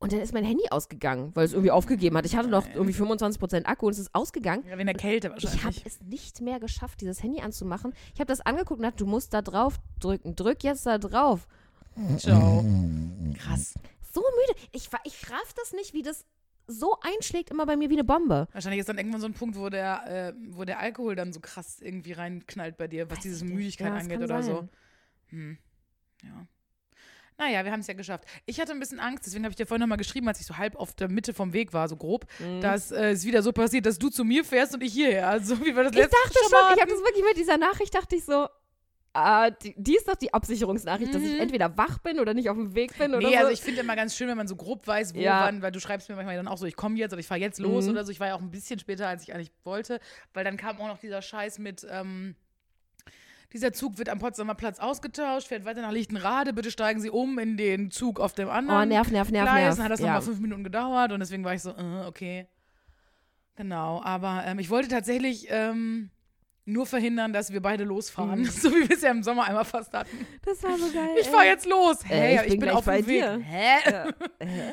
und 0.00 0.12
dann 0.12 0.20
ist 0.20 0.34
mein 0.34 0.44
Handy 0.44 0.64
ausgegangen, 0.70 1.30
weil 1.34 1.46
es 1.46 1.54
irgendwie 1.54 1.70
aufgegeben 1.70 2.14
hat. 2.18 2.26
Ich 2.26 2.36
hatte 2.36 2.48
noch 2.48 2.66
irgendwie 2.74 2.92
25% 2.92 3.64
Akku 3.64 3.86
und 3.86 3.92
es 3.92 3.98
ist 4.00 4.14
ausgegangen. 4.14 4.62
ja, 4.68 4.76
wegen 4.76 4.86
der 4.86 4.94
Kälte 4.96 5.32
Ich 5.38 5.44
habe 5.46 5.54
wahrscheinlich. 5.54 5.86
es 5.86 6.00
nicht 6.02 6.42
mehr 6.42 6.60
geschafft, 6.60 7.00
dieses 7.00 7.22
Handy 7.22 7.40
anzumachen. 7.40 7.94
Ich 8.12 8.20
habe 8.20 8.26
das 8.28 8.42
angeguckt 8.42 8.80
und 8.80 8.82
dachte, 8.82 8.98
du 8.98 9.06
musst 9.06 9.32
da 9.32 9.40
drauf 9.40 9.76
drücken. 10.00 10.36
Drück 10.36 10.62
jetzt 10.62 10.84
da 10.84 10.98
drauf. 10.98 11.48
Ciao. 12.18 12.64
Krass. 13.38 13.74
So 14.12 14.20
müde. 14.20 14.60
Ich, 14.72 14.88
ich 15.04 15.30
raff 15.30 15.52
das 15.56 15.72
nicht, 15.72 15.92
wie 15.94 16.02
das 16.02 16.24
so 16.66 16.96
einschlägt 17.02 17.50
immer 17.50 17.66
bei 17.66 17.76
mir 17.76 17.90
wie 17.90 17.94
eine 17.94 18.04
Bombe. 18.04 18.48
Wahrscheinlich 18.52 18.80
ist 18.80 18.88
dann 18.88 18.96
irgendwann 18.98 19.20
so 19.20 19.26
ein 19.26 19.34
Punkt, 19.34 19.56
wo 19.58 19.68
der, 19.68 20.06
äh, 20.06 20.32
wo 20.48 20.64
der 20.64 20.78
Alkohol 20.78 21.14
dann 21.14 21.32
so 21.32 21.40
krass 21.40 21.78
irgendwie 21.80 22.12
reinknallt 22.12 22.76
bei 22.76 22.88
dir, 22.88 23.10
was 23.10 23.18
Weiß 23.18 23.22
diese. 23.24 23.44
Müdigkeit 23.44 23.88
Ja, 23.88 23.96
angeht 23.98 24.22
oder 24.22 24.42
so. 24.42 24.56
sein. 24.56 24.68
Hm. 25.28 25.58
Ja. 26.22 26.46
Naja, 27.36 27.64
wir 27.64 27.72
haben 27.72 27.80
es 27.80 27.86
ja 27.88 27.94
geschafft. 27.94 28.24
Ich 28.46 28.60
hatte 28.60 28.70
ein 28.72 28.78
bisschen 28.78 29.00
Angst, 29.00 29.26
deswegen 29.26 29.42
habe 29.44 29.50
ich 29.50 29.56
dir 29.56 29.66
vorhin 29.66 29.80
nochmal 29.80 29.98
geschrieben, 29.98 30.28
als 30.28 30.40
ich 30.40 30.46
so 30.46 30.56
halb 30.56 30.76
auf 30.76 30.94
der 30.94 31.10
Mitte 31.10 31.34
vom 31.34 31.52
Weg 31.52 31.72
war, 31.72 31.88
so 31.88 31.96
grob, 31.96 32.26
Mhm. 32.38 32.60
dass 32.60 32.92
äh, 32.92 33.10
es 33.10 33.24
wieder 33.24 33.42
so 33.42 33.52
passiert, 33.52 33.86
dass 33.86 33.98
du 33.98 34.08
zu 34.08 34.24
mir 34.24 34.44
fährst 34.44 34.72
und 34.72 34.82
ich 34.84 34.92
hierher. 34.92 35.28
Also 35.28 35.58
wie 35.60 35.74
wir 35.74 35.82
das 35.82 35.92
Ich 35.92 35.98
letzte 35.98 36.16
dachte 36.24 36.38
schon, 36.44 36.50
mal 36.52 36.74
ich 36.74 36.80
habe 36.80 36.92
das 36.92 37.00
wirklich 37.00 37.24
mit 37.24 37.36
dieser 37.36 37.58
Nachricht, 37.58 37.92
dachte 37.94 38.14
ich 38.16 38.24
so, 38.24 38.46
ah, 39.14 39.50
die, 39.50 39.74
die 39.76 39.96
ist 39.96 40.08
doch 40.08 40.16
die 40.16 40.34
Absicherungsnachricht, 40.34 41.14
dass 41.14 41.22
ich 41.22 41.34
Mhm. 41.34 41.40
entweder 41.40 41.76
wach 41.78 41.98
bin 41.98 42.18
oder 42.20 42.34
nicht 42.34 42.50
auf 42.50 42.56
dem 42.56 42.74
Weg 42.74 42.98
bin 42.98 43.14
oder 43.14 43.26
Nee, 43.26 43.34
so. 43.34 43.38
also 43.40 43.50
ich 43.52 43.62
finde 43.62 43.80
immer 43.80 43.96
ganz 43.96 44.16
schön, 44.16 44.28
wenn 44.28 44.36
man 44.36 44.48
so 44.48 44.56
grob 44.56 44.86
weiß, 44.86 45.14
wo, 45.14 45.20
Ja. 45.20 45.44
wann, 45.46 45.62
weil 45.62 45.72
du 45.72 45.80
schreibst 45.80 46.08
mir 46.08 46.16
manchmal 46.16 46.36
dann 46.36 46.48
auch 46.48 46.58
so, 46.58 46.66
ich 46.66 46.76
komme 46.76 46.96
jetzt 46.96 47.12
oder 47.12 47.20
ich 47.20 47.26
fahre 47.26 47.40
jetzt 47.40 47.58
los 47.60 47.84
Mhm. 47.86 47.92
oder 47.92 48.04
so. 48.04 48.10
Ich 48.12 48.20
war 48.20 48.26
ja 48.26 48.34
auch 48.34 48.40
ein 48.42 48.50
bisschen 48.50 48.78
später, 48.78 49.08
als 49.08 49.22
ich 49.22 49.32
eigentlich 49.34 49.52
wollte, 49.64 50.00
weil 50.34 50.44
dann 50.44 50.56
kam 50.56 50.80
auch 50.80 50.88
noch 50.88 50.98
dieser 50.98 51.22
Scheiß 51.22 51.58
mit, 51.60 51.86
ähm, 51.90 52.34
dieser 53.52 53.72
Zug 53.72 53.98
wird 53.98 54.08
am 54.08 54.18
Potsdamer 54.18 54.56
Platz 54.56 54.80
ausgetauscht, 54.80 55.46
fährt 55.46 55.64
weiter 55.64 55.80
nach 55.82 55.92
Lichtenrade, 55.92 56.52
bitte 56.52 56.72
steigen 56.72 57.00
Sie 57.00 57.10
um 57.10 57.38
in 57.38 57.56
den 57.56 57.92
Zug 57.92 58.18
auf 58.18 58.32
dem 58.32 58.48
anderen 58.48 58.82
oh, 58.82 58.84
nerv, 58.84 59.12
nerv, 59.12 59.30
nerv, 59.30 59.44
Gleis. 59.44 59.62
nerv. 59.62 59.76
Dann 59.76 59.84
hat 59.84 59.92
das 59.92 60.00
ja. 60.00 60.06
nochmal 60.06 60.22
fünf 60.22 60.40
Minuten 60.40 60.64
gedauert 60.64 61.12
und 61.12 61.20
deswegen 61.20 61.44
war 61.44 61.54
ich 61.54 61.62
so, 61.62 61.70
äh, 61.70 62.04
okay. 62.06 62.48
Genau, 63.54 64.02
aber 64.02 64.42
ähm, 64.46 64.58
ich 64.58 64.70
wollte 64.70 64.88
tatsächlich 64.88 65.46
ähm, 65.50 66.10
nur 66.66 66.86
verhindern, 66.86 67.32
dass 67.34 67.52
wir 67.52 67.60
beide 67.60 67.84
losfahren, 67.84 68.40
Mhm. 68.40 68.44
so 68.50 68.70
wie 68.70 68.88
wir 68.88 68.96
es 68.96 69.02
ja 69.02 69.10
im 69.10 69.22
Sommer 69.22 69.44
einmal 69.44 69.64
fast 69.66 69.92
hatten. 69.92 70.26
Das 70.44 70.62
war 70.62 70.78
so 70.78 70.90
geil. 70.92 71.16
Ich 71.20 71.28
fahre 71.28 71.44
jetzt 71.44 71.66
los. 71.66 72.02
Äh, 72.04 72.06
Hey, 72.08 72.34
ich 72.36 72.40
ich, 72.42 72.48
bin 72.48 72.60
bin, 72.60 72.68
gleich 72.68 72.74
auf 72.76 72.84
bei 72.86 72.98
dem 73.02 73.06
Weg. 73.06 73.20
dir. 73.20 73.38
Hä? 73.38 73.90
Ja. 73.90 74.06
Hä? 74.40 74.72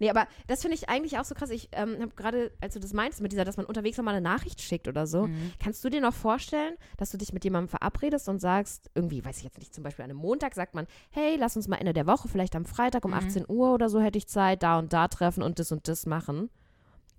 Nee, 0.00 0.10
aber 0.10 0.26
das 0.46 0.62
finde 0.62 0.76
ich 0.76 0.88
eigentlich 0.88 1.18
auch 1.18 1.24
so 1.24 1.34
krass. 1.34 1.50
Ich 1.50 1.68
ähm, 1.72 1.96
habe 2.00 2.12
gerade, 2.16 2.52
als 2.60 2.74
du 2.74 2.80
das 2.80 2.92
meinst, 2.94 3.20
mit 3.20 3.32
dieser, 3.32 3.44
dass 3.44 3.56
man 3.56 3.66
unterwegs 3.66 3.96
nochmal 3.98 4.14
eine 4.14 4.22
Nachricht 4.22 4.60
schickt 4.62 4.88
oder 4.88 5.06
so, 5.06 5.26
Mhm. 5.26 5.52
kannst 5.62 5.84
du 5.84 5.90
dir 5.90 6.00
noch 6.00 6.14
vorstellen, 6.14 6.74
dass 6.96 7.10
du 7.10 7.18
dich 7.18 7.32
mit 7.32 7.44
jemandem 7.44 7.68
verabredest 7.68 8.28
und 8.28 8.40
sagst, 8.40 8.90
irgendwie, 8.94 9.24
weiß 9.24 9.38
ich 9.38 9.44
jetzt 9.44 9.58
nicht, 9.58 9.74
zum 9.74 9.84
Beispiel 9.84 10.04
an 10.04 10.10
einem 10.10 10.20
Montag 10.20 10.54
sagt 10.54 10.74
man, 10.74 10.86
hey, 11.10 11.36
lass 11.36 11.56
uns 11.56 11.68
mal 11.68 11.76
Ende 11.76 11.92
der 11.92 12.06
Woche, 12.06 12.28
vielleicht 12.28 12.56
am 12.56 12.64
Freitag 12.64 13.04
um 13.04 13.10
Mhm. 13.10 13.18
18 13.18 13.44
Uhr 13.48 13.74
oder 13.74 13.88
so 13.88 14.00
hätte 14.00 14.18
ich 14.18 14.26
Zeit, 14.26 14.62
da 14.62 14.78
und 14.78 14.92
da 14.92 15.08
treffen 15.08 15.42
und 15.42 15.58
das 15.58 15.70
und 15.70 15.86
das 15.86 16.06
machen. 16.06 16.48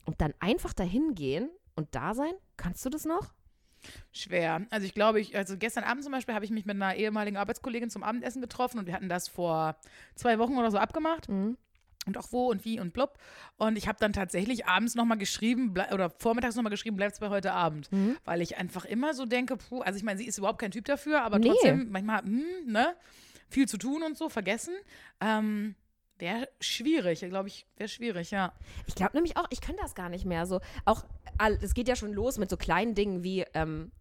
Und 0.06 0.22
dann 0.22 0.34
einfach 0.40 0.74
dahin 0.74 1.16
gehen 1.16 1.50
und 1.76 1.88
da 1.96 2.14
sein? 2.14 2.34
Kannst 2.58 2.84
du 2.86 2.90
das 2.90 3.06
noch? 3.06 3.34
Schwer. 4.12 4.62
Also 4.70 4.86
ich 4.86 4.94
glaube, 4.94 5.20
ich, 5.20 5.36
also 5.36 5.58
gestern 5.58 5.84
Abend 5.84 6.04
zum 6.04 6.12
Beispiel 6.12 6.34
habe 6.36 6.46
ich 6.46 6.52
mich 6.52 6.66
mit 6.66 6.76
einer 6.76 6.96
ehemaligen 6.96 7.38
Arbeitskollegin 7.38 7.90
zum 7.90 8.04
Abendessen 8.04 8.42
getroffen 8.42 8.80
und 8.80 8.86
wir 8.88 8.94
hatten 8.94 9.10
das 9.10 9.28
vor 9.28 9.76
zwei 10.16 10.40
Wochen 10.40 10.58
oder 10.58 10.72
so 10.72 10.78
abgemacht. 10.78 11.30
Mhm. 11.30 11.58
und 12.08 12.18
auch 12.20 12.32
wo 12.32 12.52
und 12.52 12.64
wie 12.66 12.80
und 12.80 12.94
blub. 12.94 13.18
Und 13.58 13.78
ich 13.80 13.88
habe 13.88 13.98
dann 14.00 14.14
tatsächlich 14.14 14.68
abends 14.68 14.94
nochmal 14.94 15.18
geschrieben, 15.18 15.74
oder 15.92 16.12
vormittags 16.12 16.56
nochmal 16.56 16.70
geschrieben, 16.70 16.98
bleibt's 16.98 17.20
bei 17.20 17.30
heute 17.30 17.52
Abend. 17.52 17.92
Mhm. 17.92 18.16
Weil 18.26 18.42
ich 18.42 18.58
einfach 18.58 18.86
immer 18.86 19.16
so 19.16 19.26
denke, 19.26 19.58
puh, 19.58 19.82
also 19.82 19.98
ich 19.98 20.04
meine, 20.04 20.20
sie 20.20 20.28
ist 20.28 20.38
überhaupt 20.38 20.60
kein 20.60 20.70
Typ 20.70 20.86
dafür, 20.86 21.24
aber 21.24 21.40
Nee. 21.40 21.48
trotzdem 21.50 21.90
manchmal, 21.90 22.22
hm, 22.22 22.44
ne, 22.68 22.96
viel 23.50 23.68
zu 23.68 23.78
tun 23.78 24.04
und 24.04 24.18
so, 24.18 24.30
vergessen. 24.30 24.76
Ähm, 25.20 25.74
wäre 26.18 26.48
schwierig, 26.60 27.20
glaube 27.20 27.50
ich, 27.50 27.66
wäre 27.78 27.90
schwierig, 27.90 28.32
ja. 28.32 28.54
Ich 28.88 28.96
glaube 28.96 29.14
nämlich 29.16 29.38
auch, 29.38 29.48
ich 29.50 29.62
könnte 29.62 29.82
das 29.82 29.96
gar 29.96 30.10
nicht 30.10 30.26
mehr. 30.26 30.46
So, 30.46 30.62
auch, 30.86 31.04
es 31.62 31.74
geht 31.74 31.88
ja 31.88 31.96
schon 31.96 32.14
los 32.14 32.38
mit 32.38 32.50
so 32.50 32.58
kleinen 32.58 32.96
Dingen 32.96 33.24
wie 33.24 33.46
ähm, 33.54 33.92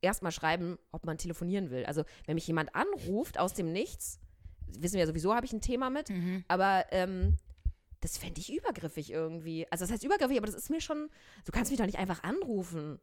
erstmal 0.00 0.32
schreiben, 0.32 0.78
ob 0.92 1.04
man 1.06 1.18
telefonieren 1.18 1.70
will. 1.70 1.84
Also, 1.86 2.04
wenn 2.26 2.34
mich 2.34 2.46
jemand 2.46 2.74
anruft 2.74 3.38
aus 3.38 3.54
dem 3.54 3.72
Nichts, 3.72 4.18
wissen 4.66 4.94
wir 4.94 5.00
ja 5.00 5.06
sowieso, 5.06 5.34
habe 5.34 5.46
ich 5.46 5.52
ein 5.52 5.60
Thema 5.60 5.90
mit, 5.90 6.10
aber 6.48 6.86
ähm, 6.90 7.36
das 8.00 8.18
fände 8.18 8.40
ich 8.40 8.52
übergriffig 8.52 9.10
irgendwie. 9.10 9.66
Also, 9.70 9.84
das 9.84 9.92
heißt 9.92 10.04
übergriffig, 10.04 10.36
aber 10.38 10.46
das 10.46 10.56
ist 10.56 10.70
mir 10.70 10.80
schon, 10.80 11.08
du 11.44 11.52
kannst 11.52 11.70
mich 11.70 11.78
doch 11.78 11.86
nicht 11.86 11.98
einfach 11.98 12.22
anrufen. 12.22 12.98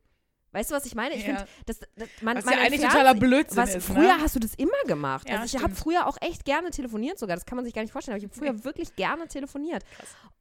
Weißt 0.54 0.72
du, 0.72 0.76
was 0.76 0.86
ich 0.86 0.96
meine? 0.96 1.16
Ich 1.16 1.22
Ja. 1.26 1.36
finde, 1.38 1.48
das, 1.66 1.80
das, 1.96 2.08
man, 2.22 2.38
Was 2.38 2.46
man 2.46 2.54
ja 2.54 2.62
eigentlich 2.62 2.82
totaler 2.82 3.16
Blödsinn 3.16 3.58
was, 3.58 3.76
ist, 3.76 3.86
Früher 3.88 4.16
ne? 4.16 4.22
hast 4.22 4.36
du 4.36 4.40
das 4.40 4.54
immer 4.56 4.72
gemacht. 4.86 5.28
Ja, 5.28 5.40
also 5.42 5.58
ich 5.58 5.62
habe 5.64 5.74
früher 5.76 6.08
auch 6.08 6.18
echt 6.22 6.46
gerne 6.46 6.70
telefoniert 6.70 7.20
sogar. 7.20 7.36
Das 7.36 7.46
kann 7.46 7.56
man 7.56 7.66
sich 7.66 7.74
gar 7.74 7.82
nicht 7.82 7.92
vorstellen. 7.92 8.16
Aber 8.16 8.24
ich 8.24 8.30
habe 8.32 8.40
früher 8.40 8.64
wirklich 8.64 8.96
gerne 8.96 9.28
telefoniert. 9.28 9.84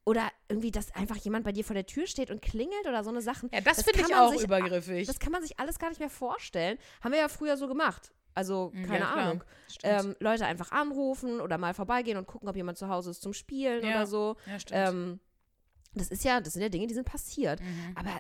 Oder 0.04 0.28
irgendwie, 0.48 0.70
dass 0.70 0.94
einfach 0.94 1.16
jemand 1.16 1.44
bei 1.44 1.52
dir 1.52 1.64
vor 1.64 1.74
der 1.74 1.86
Tür 1.86 2.06
steht 2.06 2.30
und 2.30 2.42
klingelt 2.42 2.86
oder 2.86 3.02
so 3.04 3.10
eine 3.10 3.22
Sachen. 3.22 3.48
Ja, 3.52 3.60
das, 3.60 3.76
Das 3.78 3.84
finde 3.86 4.06
ich 4.08 4.14
auch 4.14 4.32
sich- 4.32 4.42
übergriffig. 4.42 5.06
Das 5.06 5.18
kann 5.18 5.32
man 5.32 5.42
sich 5.42 5.58
alles 5.58 5.78
gar 5.78 5.88
nicht 5.88 6.00
mehr 6.00 6.10
vorstellen. 6.10 6.78
Haben 7.02 7.12
wir 7.12 7.18
ja 7.20 7.28
früher 7.28 7.56
so 7.56 7.66
gemacht. 7.68 8.12
Also, 8.34 8.70
Mhm, 8.74 8.86
keine 8.86 8.98
ja. 9.00 9.10
Ahnung. 9.12 9.44
Ähm, 9.82 10.16
Leute 10.18 10.46
einfach 10.46 10.72
anrufen 10.72 11.40
oder 11.40 11.56
mal 11.58 11.74
vorbeigehen 11.74 12.16
und 12.18 12.26
gucken, 12.26 12.48
ob 12.48 12.56
jemand 12.56 12.78
zu 12.78 12.88
Hause 12.88 13.10
ist 13.10 13.22
zum 13.22 13.32
Spielen 13.32 13.80
oder 13.84 14.06
so. 14.06 14.36
ja, 14.46 14.58
stimmt. 14.58 14.80
Ähm, 14.88 15.20
das 15.94 16.08
ist 16.08 16.24
ja, 16.24 16.40
das 16.40 16.54
sind 16.54 16.62
ja 16.62 16.68
Dinge, 16.70 16.86
die 16.86 16.94
sind 16.94 17.04
passiert. 17.06 17.60
Mhm. 17.60 17.92
Aber 17.94 18.10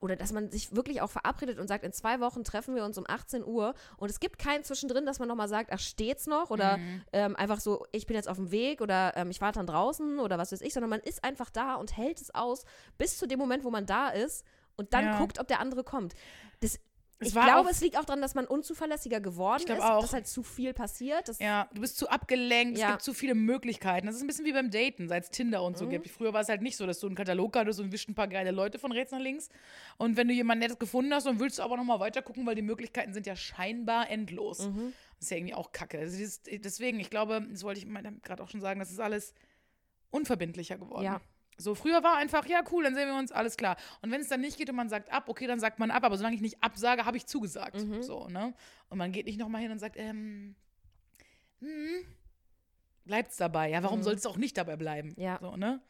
oder 0.00 0.16
dass 0.16 0.32
man 0.32 0.50
sich 0.50 0.74
wirklich 0.74 1.00
auch 1.02 1.10
verabredet 1.10 1.58
und 1.58 1.68
sagt, 1.68 1.84
in 1.84 1.92
zwei 1.92 2.20
Wochen 2.20 2.42
treffen 2.42 2.74
wir 2.74 2.84
uns 2.84 2.96
um 2.98 3.04
18 3.06 3.44
Uhr 3.44 3.74
und 3.98 4.10
es 4.10 4.18
gibt 4.18 4.38
keinen 4.38 4.64
zwischendrin, 4.64 5.04
dass 5.06 5.18
man 5.18 5.28
nochmal 5.28 5.48
sagt, 5.48 5.70
ach, 5.72 5.78
steht's 5.78 6.26
noch? 6.26 6.50
Oder 6.50 6.78
Mhm. 6.78 7.02
ähm, 7.12 7.36
einfach 7.36 7.60
so, 7.60 7.86
ich 7.92 8.06
bin 8.06 8.16
jetzt 8.16 8.28
auf 8.28 8.36
dem 8.38 8.50
Weg 8.50 8.80
oder 8.80 9.16
ähm, 9.16 9.30
ich 9.30 9.40
warte 9.40 9.58
dann 9.58 9.66
draußen 9.66 10.18
oder 10.18 10.38
was 10.38 10.52
weiß 10.52 10.62
ich, 10.62 10.72
sondern 10.72 10.90
man 10.90 11.00
ist 11.00 11.22
einfach 11.22 11.50
da 11.50 11.74
und 11.74 11.96
hält 11.96 12.20
es 12.20 12.34
aus 12.34 12.64
bis 12.98 13.18
zu 13.18 13.26
dem 13.26 13.38
Moment, 13.38 13.62
wo 13.64 13.70
man 13.70 13.84
da 13.86 14.08
ist 14.08 14.44
und 14.76 14.94
dann 14.94 15.06
Ja. 15.06 15.18
guckt, 15.18 15.38
ob 15.38 15.46
der 15.48 15.60
andere 15.60 15.84
kommt. 15.84 16.14
Es 17.22 17.28
ich 17.28 17.34
glaube, 17.34 17.56
auch- 17.68 17.70
es 17.70 17.80
liegt 17.82 17.98
auch 17.98 18.06
daran, 18.06 18.22
dass 18.22 18.34
man 18.34 18.46
unzuverlässiger 18.46 19.20
geworden 19.20 19.62
ist, 19.66 19.80
auch. 19.82 20.00
dass 20.00 20.14
halt 20.14 20.26
zu 20.26 20.42
viel 20.42 20.72
passiert. 20.72 21.30
Ja, 21.38 21.68
du 21.74 21.82
bist 21.82 21.98
zu 21.98 22.08
abgelenkt, 22.08 22.76
es 22.76 22.80
Ja. 22.80 22.90
gibt 22.92 23.02
zu 23.02 23.12
viele 23.12 23.34
Möglichkeiten. 23.34 24.06
Das 24.06 24.16
ist 24.16 24.22
ein 24.22 24.26
bisschen 24.26 24.46
wie 24.46 24.52
beim 24.54 24.70
Daten, 24.70 25.06
seit 25.06 25.24
es 25.24 25.30
Tinder 25.30 25.62
und 25.62 25.76
so 25.76 25.84
Mhm. 25.84 25.90
gibt. 25.90 26.08
Früher 26.08 26.32
war 26.32 26.40
es 26.40 26.48
halt 26.48 26.62
nicht 26.62 26.78
so, 26.78 26.86
dass 26.86 26.98
du 26.98 27.06
einen 27.08 27.16
Katalog 27.16 27.54
hattest 27.56 27.78
und 27.78 27.92
wischt 27.92 28.08
ein 28.08 28.14
paar 28.14 28.26
geile 28.28 28.52
Leute 28.52 28.78
von 28.78 28.90
rechts 28.90 29.12
nach 29.12 29.20
links. 29.20 29.50
Und 29.98 30.16
wenn 30.16 30.28
du 30.28 30.34
jemanden 30.34 30.60
Nettes 30.60 30.78
gefunden 30.78 31.12
hast, 31.12 31.26
dann 31.26 31.38
willst 31.40 31.58
du 31.58 31.62
aber 31.62 31.76
nochmal 31.76 32.00
weiter 32.00 32.22
gucken, 32.22 32.46
weil 32.46 32.54
die 32.54 32.62
Möglichkeiten 32.62 33.12
sind 33.12 33.26
ja 33.26 33.36
scheinbar 33.36 34.08
endlos. 34.08 34.60
Mhm. 34.68 34.94
Das 35.16 35.24
ist 35.26 35.30
ja 35.30 35.36
irgendwie 35.36 35.54
auch 35.54 35.72
kacke. 35.72 35.98
Also 35.98 36.16
deswegen, 36.50 36.98
ich 37.00 37.10
glaube, 37.10 37.46
das 37.50 37.62
wollte 37.64 37.80
ich 37.80 38.22
gerade 38.22 38.42
auch 38.42 38.48
schon 38.48 38.62
sagen, 38.62 38.80
das 38.80 38.90
ist 38.90 38.98
alles 38.98 39.34
unverbindlicher 40.10 40.78
geworden. 40.78 41.04
Ja. 41.04 41.20
So, 41.60 41.74
früher 41.74 42.02
war 42.02 42.16
einfach, 42.16 42.46
ja, 42.46 42.62
cool, 42.72 42.84
dann 42.84 42.94
sehen 42.94 43.08
wir 43.08 43.16
uns, 43.18 43.30
alles 43.32 43.56
klar. 43.56 43.76
Und 44.02 44.10
wenn 44.10 44.20
es 44.20 44.28
dann 44.28 44.40
nicht 44.40 44.56
geht 44.58 44.68
und 44.70 44.76
man 44.76 44.88
sagt 44.88 45.12
ab, 45.12 45.28
okay, 45.28 45.46
dann 45.46 45.60
sagt 45.60 45.78
man 45.78 45.90
ab, 45.90 46.02
aber 46.04 46.16
solange 46.16 46.34
ich 46.36 46.42
nicht 46.42 46.62
absage, 46.62 47.04
habe 47.04 47.16
ich 47.16 47.26
zugesagt. 47.26 47.76
Mhm. 47.84 48.02
So, 48.02 48.26
ne? 48.28 48.54
Und 48.88 48.98
man 48.98 49.12
geht 49.12 49.26
nicht 49.26 49.38
nochmal 49.38 49.60
hin 49.62 49.70
und 49.70 49.78
sagt, 49.78 49.96
ähm, 49.96 50.56
hm, 51.60 52.04
bleibt's 53.04 53.36
dabei. 53.36 53.70
Ja, 53.70 53.82
warum 53.82 54.00
Mhm. 54.00 54.04
soll 54.04 54.14
es 54.14 54.26
auch 54.26 54.36
nicht 54.36 54.56
dabei 54.56 54.76
bleiben? 54.76 55.14
Ja. 55.16 55.38
So, 55.40 55.56
ne? 55.56 55.80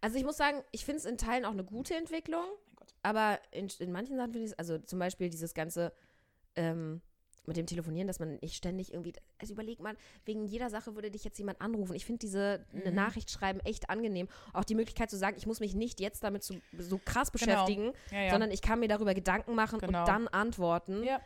Also 0.00 0.16
ich 0.18 0.24
muss 0.24 0.36
sagen, 0.36 0.62
ich 0.72 0.84
finde 0.84 0.98
es 0.98 1.04
in 1.04 1.18
Teilen 1.18 1.44
auch 1.44 1.52
eine 1.52 1.64
gute 1.64 1.94
Entwicklung, 1.94 2.44
Gott. 2.76 2.88
aber 3.02 3.38
in, 3.50 3.68
in 3.78 3.92
manchen 3.92 4.16
Sachen 4.16 4.32
finde 4.32 4.46
ich 4.46 4.52
es, 4.52 4.58
also 4.58 4.78
zum 4.78 4.98
Beispiel 4.98 5.28
dieses 5.28 5.52
ganze 5.54 5.92
ähm, 6.56 7.00
mit 7.46 7.56
dem 7.56 7.66
Telefonieren, 7.66 8.06
dass 8.06 8.20
man 8.20 8.36
nicht 8.42 8.54
ständig 8.54 8.92
irgendwie, 8.92 9.12
also 9.38 9.54
überleg 9.54 9.80
mal, 9.80 9.96
wegen 10.24 10.44
jeder 10.46 10.70
Sache 10.70 10.94
würde 10.94 11.10
dich 11.10 11.24
jetzt 11.24 11.38
jemand 11.38 11.60
anrufen. 11.60 11.94
Ich 11.94 12.04
finde 12.04 12.18
diese 12.20 12.64
eine 12.72 12.90
Mhm. 12.90 12.94
Nachricht 12.96 13.30
schreiben 13.30 13.60
echt 13.60 13.88
angenehm. 13.90 14.28
Auch 14.52 14.64
die 14.64 14.74
Möglichkeit 14.74 15.10
zu 15.10 15.16
sagen, 15.16 15.36
ich 15.38 15.46
muss 15.46 15.58
mich 15.60 15.74
nicht 15.74 16.00
jetzt 16.00 16.22
damit 16.22 16.42
zu, 16.42 16.60
so 16.78 16.98
krass 17.04 17.32
Genau. 17.32 17.44
beschäftigen, 17.46 17.92
Ja, 18.10 18.22
ja. 18.22 18.30
sondern 18.30 18.50
ich 18.50 18.62
kann 18.62 18.78
mir 18.80 18.88
darüber 18.88 19.14
Gedanken 19.14 19.54
machen 19.54 19.78
Genau. 19.80 20.00
und 20.00 20.08
dann 20.08 20.28
antworten, 20.28 21.02
ja. 21.02 21.20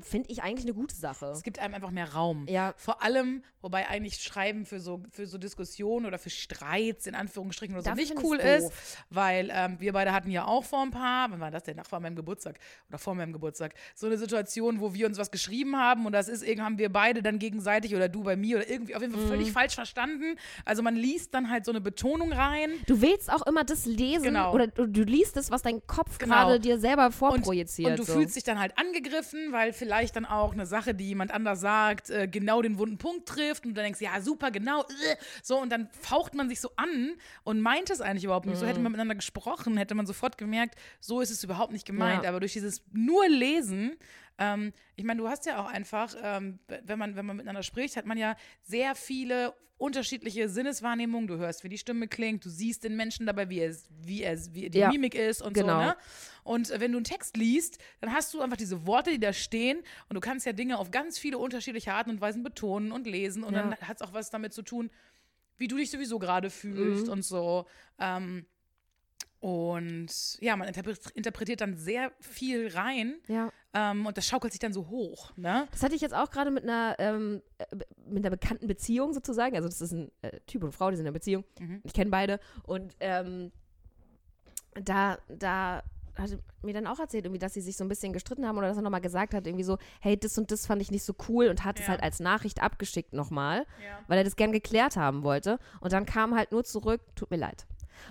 Finde 0.00 0.30
ich 0.30 0.42
eigentlich 0.42 0.64
eine 0.64 0.74
gute 0.74 0.94
Sache. 0.94 1.26
Es 1.26 1.42
gibt 1.42 1.58
einem 1.58 1.74
einfach 1.74 1.90
mehr 1.90 2.12
Raum. 2.12 2.46
Ja, 2.48 2.74
Vor 2.76 3.02
allem, 3.02 3.42
wobei 3.60 3.88
eigentlich 3.88 4.16
Schreiben 4.22 4.64
für 4.66 4.80
so, 4.80 5.02
für 5.10 5.26
so 5.26 5.38
Diskussionen 5.38 6.06
oder 6.06 6.18
für 6.18 6.30
Streits 6.30 7.06
in 7.06 7.14
Anführungsstrichen 7.14 7.74
oder 7.76 7.84
so 7.84 7.92
nicht 7.94 8.14
cool 8.22 8.36
ist, 8.38 8.70
weil 9.10 9.50
ähm, 9.52 9.76
wir 9.80 9.92
beide 9.92 10.12
hatten 10.12 10.30
ja 10.30 10.46
auch 10.46 10.64
vor 10.64 10.82
ein 10.82 10.90
paar, 10.90 11.30
wann 11.30 11.40
war 11.40 11.50
das 11.50 11.64
denn? 11.64 11.76
Nach 11.76 11.86
vor 11.86 12.00
meinem 12.00 12.16
Geburtstag 12.16 12.58
oder 12.88 12.98
vor 12.98 13.14
meinem 13.14 13.32
Geburtstag, 13.32 13.74
so 13.94 14.06
eine 14.06 14.18
Situation, 14.18 14.80
wo 14.80 14.94
wir 14.94 15.06
uns 15.06 15.18
was 15.18 15.30
geschrieben 15.30 15.76
haben 15.76 16.06
und 16.06 16.12
das 16.12 16.28
ist, 16.28 16.42
irgendwie 16.42 16.62
haben 16.62 16.78
wir 16.78 16.92
beide 16.92 17.22
dann 17.22 17.38
gegenseitig 17.38 17.94
oder 17.94 18.08
du 18.08 18.22
bei 18.22 18.36
mir 18.36 18.56
oder 18.58 18.68
irgendwie 18.70 18.94
auf 18.94 19.02
jeden 19.02 19.12
Fall 19.14 19.22
Mhm. 19.24 19.28
völlig 19.28 19.52
falsch 19.52 19.74
verstanden. 19.74 20.36
Also 20.64 20.82
man 20.82 20.94
liest 20.96 21.34
dann 21.34 21.50
halt 21.50 21.64
so 21.64 21.72
eine 21.72 21.80
Betonung 21.80 22.32
rein. 22.32 22.70
Du 22.86 23.00
willst 23.00 23.30
auch 23.32 23.46
immer 23.46 23.64
das 23.64 23.84
lesen 23.86 24.24
Genau. 24.24 24.52
oder 24.54 24.66
du, 24.68 24.86
du 24.86 25.02
liest 25.02 25.36
es, 25.36 25.50
was 25.50 25.62
dein 25.62 25.84
Kopf 25.86 26.18
Genau. 26.18 26.34
gerade 26.34 26.60
dir 26.60 26.78
selber 26.78 27.06
Und, 27.06 27.12
vorprojiziert. 27.12 27.90
und 27.90 27.98
du 27.98 28.04
so. 28.04 28.12
fühlst 28.14 28.36
dich 28.36 28.44
dann 28.44 28.58
halt 28.58 28.76
angegriffen, 28.78 29.52
weil 29.52 29.72
vielleicht 29.72 29.87
dann 30.12 30.24
auch 30.26 30.52
eine 30.52 30.66
Sache, 30.66 30.94
die 30.94 31.08
jemand 31.08 31.30
anders 31.32 31.60
sagt, 31.60 32.10
äh, 32.10 32.28
genau 32.28 32.62
den 32.62 32.78
wunden 32.78 32.98
Punkt 32.98 33.28
trifft 33.28 33.64
und 33.66 33.74
du 33.74 33.82
denkst, 33.82 34.00
ja, 34.00 34.20
super, 34.20 34.50
genau, 34.50 34.82
äh, 34.82 35.16
so 35.42 35.58
und 35.60 35.70
dann 35.70 35.88
faucht 36.00 36.34
man 36.34 36.48
sich 36.48 36.60
so 36.60 36.70
an 36.76 37.14
und 37.44 37.60
meint 37.60 37.90
es 37.90 38.00
eigentlich 38.00 38.24
überhaupt 38.24 38.46
nicht. 38.46 38.58
So 38.58 38.64
Mhm. 38.64 38.68
hätte 38.68 38.80
man 38.80 38.92
miteinander 38.92 39.14
gesprochen, 39.14 39.76
hätte 39.76 39.94
man 39.94 40.06
sofort 40.06 40.38
gemerkt, 40.38 40.74
so 41.00 41.20
ist 41.20 41.30
es 41.30 41.42
überhaupt 41.42 41.72
nicht 41.72 41.86
gemeint. 41.86 42.22
Ja. 42.24 42.28
Aber 42.30 42.40
durch 42.40 42.52
dieses 42.52 42.82
nur 42.92 43.28
Lesen, 43.28 43.96
ähm, 44.38 44.72
ich 44.96 45.04
meine, 45.04 45.20
du 45.20 45.28
hast 45.28 45.46
ja 45.46 45.60
auch 45.60 45.66
einfach, 45.68 46.14
ähm, 46.22 46.58
wenn, 46.84 46.98
man, 46.98 47.16
wenn 47.16 47.26
man 47.26 47.36
miteinander 47.36 47.62
spricht, 47.62 47.96
hat 47.96 48.06
man 48.06 48.18
ja 48.18 48.36
sehr 48.62 48.94
viele 48.94 49.54
unterschiedliche 49.78 50.48
Sinneswahrnehmungen. 50.48 51.28
Du 51.28 51.36
hörst, 51.36 51.62
wie 51.62 51.68
die 51.68 51.78
Stimme 51.78 52.08
klingt, 52.08 52.44
du 52.44 52.50
siehst 52.50 52.82
den 52.82 52.96
Menschen 52.96 53.26
dabei, 53.26 53.48
wie 53.48 53.60
er, 53.60 53.76
wie 54.02 54.22
er 54.22 54.36
wie 54.52 54.70
die 54.70 54.78
Ja, 54.78 54.88
Mimik 54.88 55.14
ist 55.14 55.40
und 55.40 55.54
genau. 55.54 55.78
so, 55.78 55.84
ne? 55.86 55.96
Und 56.42 56.70
äh, 56.70 56.80
wenn 56.80 56.90
du 56.90 56.98
einen 56.98 57.04
Text 57.04 57.36
liest, 57.36 57.78
dann 58.00 58.12
hast 58.12 58.34
du 58.34 58.40
einfach 58.40 58.56
diese 58.56 58.86
Worte, 58.86 59.10
die 59.10 59.20
da 59.20 59.32
stehen 59.32 59.78
und 60.08 60.14
du 60.14 60.20
kannst 60.20 60.46
ja 60.46 60.52
Dinge 60.52 60.78
auf 60.78 60.90
ganz 60.90 61.18
viele 61.18 61.38
unterschiedliche 61.38 61.92
Arten 61.94 62.10
und 62.10 62.20
Weisen 62.20 62.42
betonen 62.42 62.90
und 62.90 63.06
lesen 63.06 63.44
und 63.44 63.54
Ja. 63.54 63.70
dann 63.70 63.76
hat 63.76 63.96
es 64.00 64.02
auch 64.02 64.12
was 64.12 64.30
damit 64.30 64.52
zu 64.52 64.62
tun, 64.62 64.90
wie 65.58 65.68
du 65.68 65.76
dich 65.76 65.90
sowieso 65.92 66.18
gerade 66.18 66.50
fühlst 66.50 67.06
Mhm. 67.06 67.12
und 67.12 67.22
so. 67.22 67.66
Ähm, 68.00 68.46
und 69.40 70.38
ja, 70.40 70.56
man 70.56 70.68
interpre- 70.68 71.12
interpretiert 71.14 71.60
dann 71.60 71.76
sehr 71.76 72.10
viel 72.20 72.68
rein 72.68 73.14
ja. 73.28 73.52
Ähm, 73.74 74.06
und 74.06 74.16
das 74.16 74.26
schaukelt 74.26 74.52
sich 74.52 74.60
dann 74.60 74.72
so 74.72 74.88
hoch, 74.88 75.32
ne? 75.36 75.68
Das 75.72 75.82
hatte 75.82 75.94
ich 75.94 76.00
jetzt 76.00 76.14
auch 76.14 76.30
gerade 76.30 76.50
mit 76.50 76.64
einer 76.64 76.96
ähm, 76.98 77.42
äh, 77.58 77.64
mit 78.06 78.24
einer 78.24 78.30
bekannten 78.30 78.66
Beziehung 78.66 79.12
sozusagen. 79.12 79.54
Also 79.56 79.68
das 79.68 79.80
ist 79.80 79.92
ein 79.92 80.10
äh, 80.22 80.40
Typ 80.46 80.64
und 80.64 80.72
Frau, 80.72 80.90
die 80.90 80.96
sind 80.96 81.04
in 81.04 81.08
einer 81.08 81.14
Beziehung. 81.14 81.44
Mhm. 81.58 81.80
Ich 81.84 81.92
kenne 81.92 82.10
beide 82.10 82.40
und 82.64 82.96
ähm, 83.00 83.52
da 84.82 85.18
da 85.28 85.82
hat 86.16 86.30
mir 86.62 86.74
dann 86.74 86.88
auch 86.88 86.98
erzählt, 86.98 87.24
irgendwie, 87.26 87.38
dass 87.38 87.54
sie 87.54 87.60
sich 87.60 87.76
so 87.76 87.84
ein 87.84 87.88
bisschen 87.88 88.12
gestritten 88.12 88.44
haben 88.46 88.58
oder 88.58 88.66
dass 88.66 88.76
er 88.76 88.82
nochmal 88.82 89.00
gesagt 89.00 89.34
hat, 89.34 89.46
irgendwie 89.46 89.62
so, 89.64 89.78
hey, 90.00 90.18
das 90.18 90.36
und 90.36 90.50
das 90.50 90.66
fand 90.66 90.82
ich 90.82 90.90
nicht 90.90 91.04
so 91.04 91.14
cool 91.28 91.46
und 91.46 91.64
hat 91.64 91.78
es 91.78 91.84
Ja. 91.86 91.92
halt 91.92 92.02
als 92.02 92.18
Nachricht 92.18 92.60
abgeschickt 92.60 93.12
nochmal, 93.12 93.58
Ja. 93.84 93.98
weil 94.08 94.18
er 94.18 94.24
das 94.24 94.34
gern 94.34 94.50
geklärt 94.50 94.96
haben 94.96 95.22
wollte. 95.22 95.60
Und 95.80 95.92
dann 95.92 96.06
kam 96.06 96.34
halt 96.34 96.50
nur 96.50 96.64
zurück, 96.64 97.00
tut 97.14 97.30
mir 97.30 97.36
leid. 97.36 97.66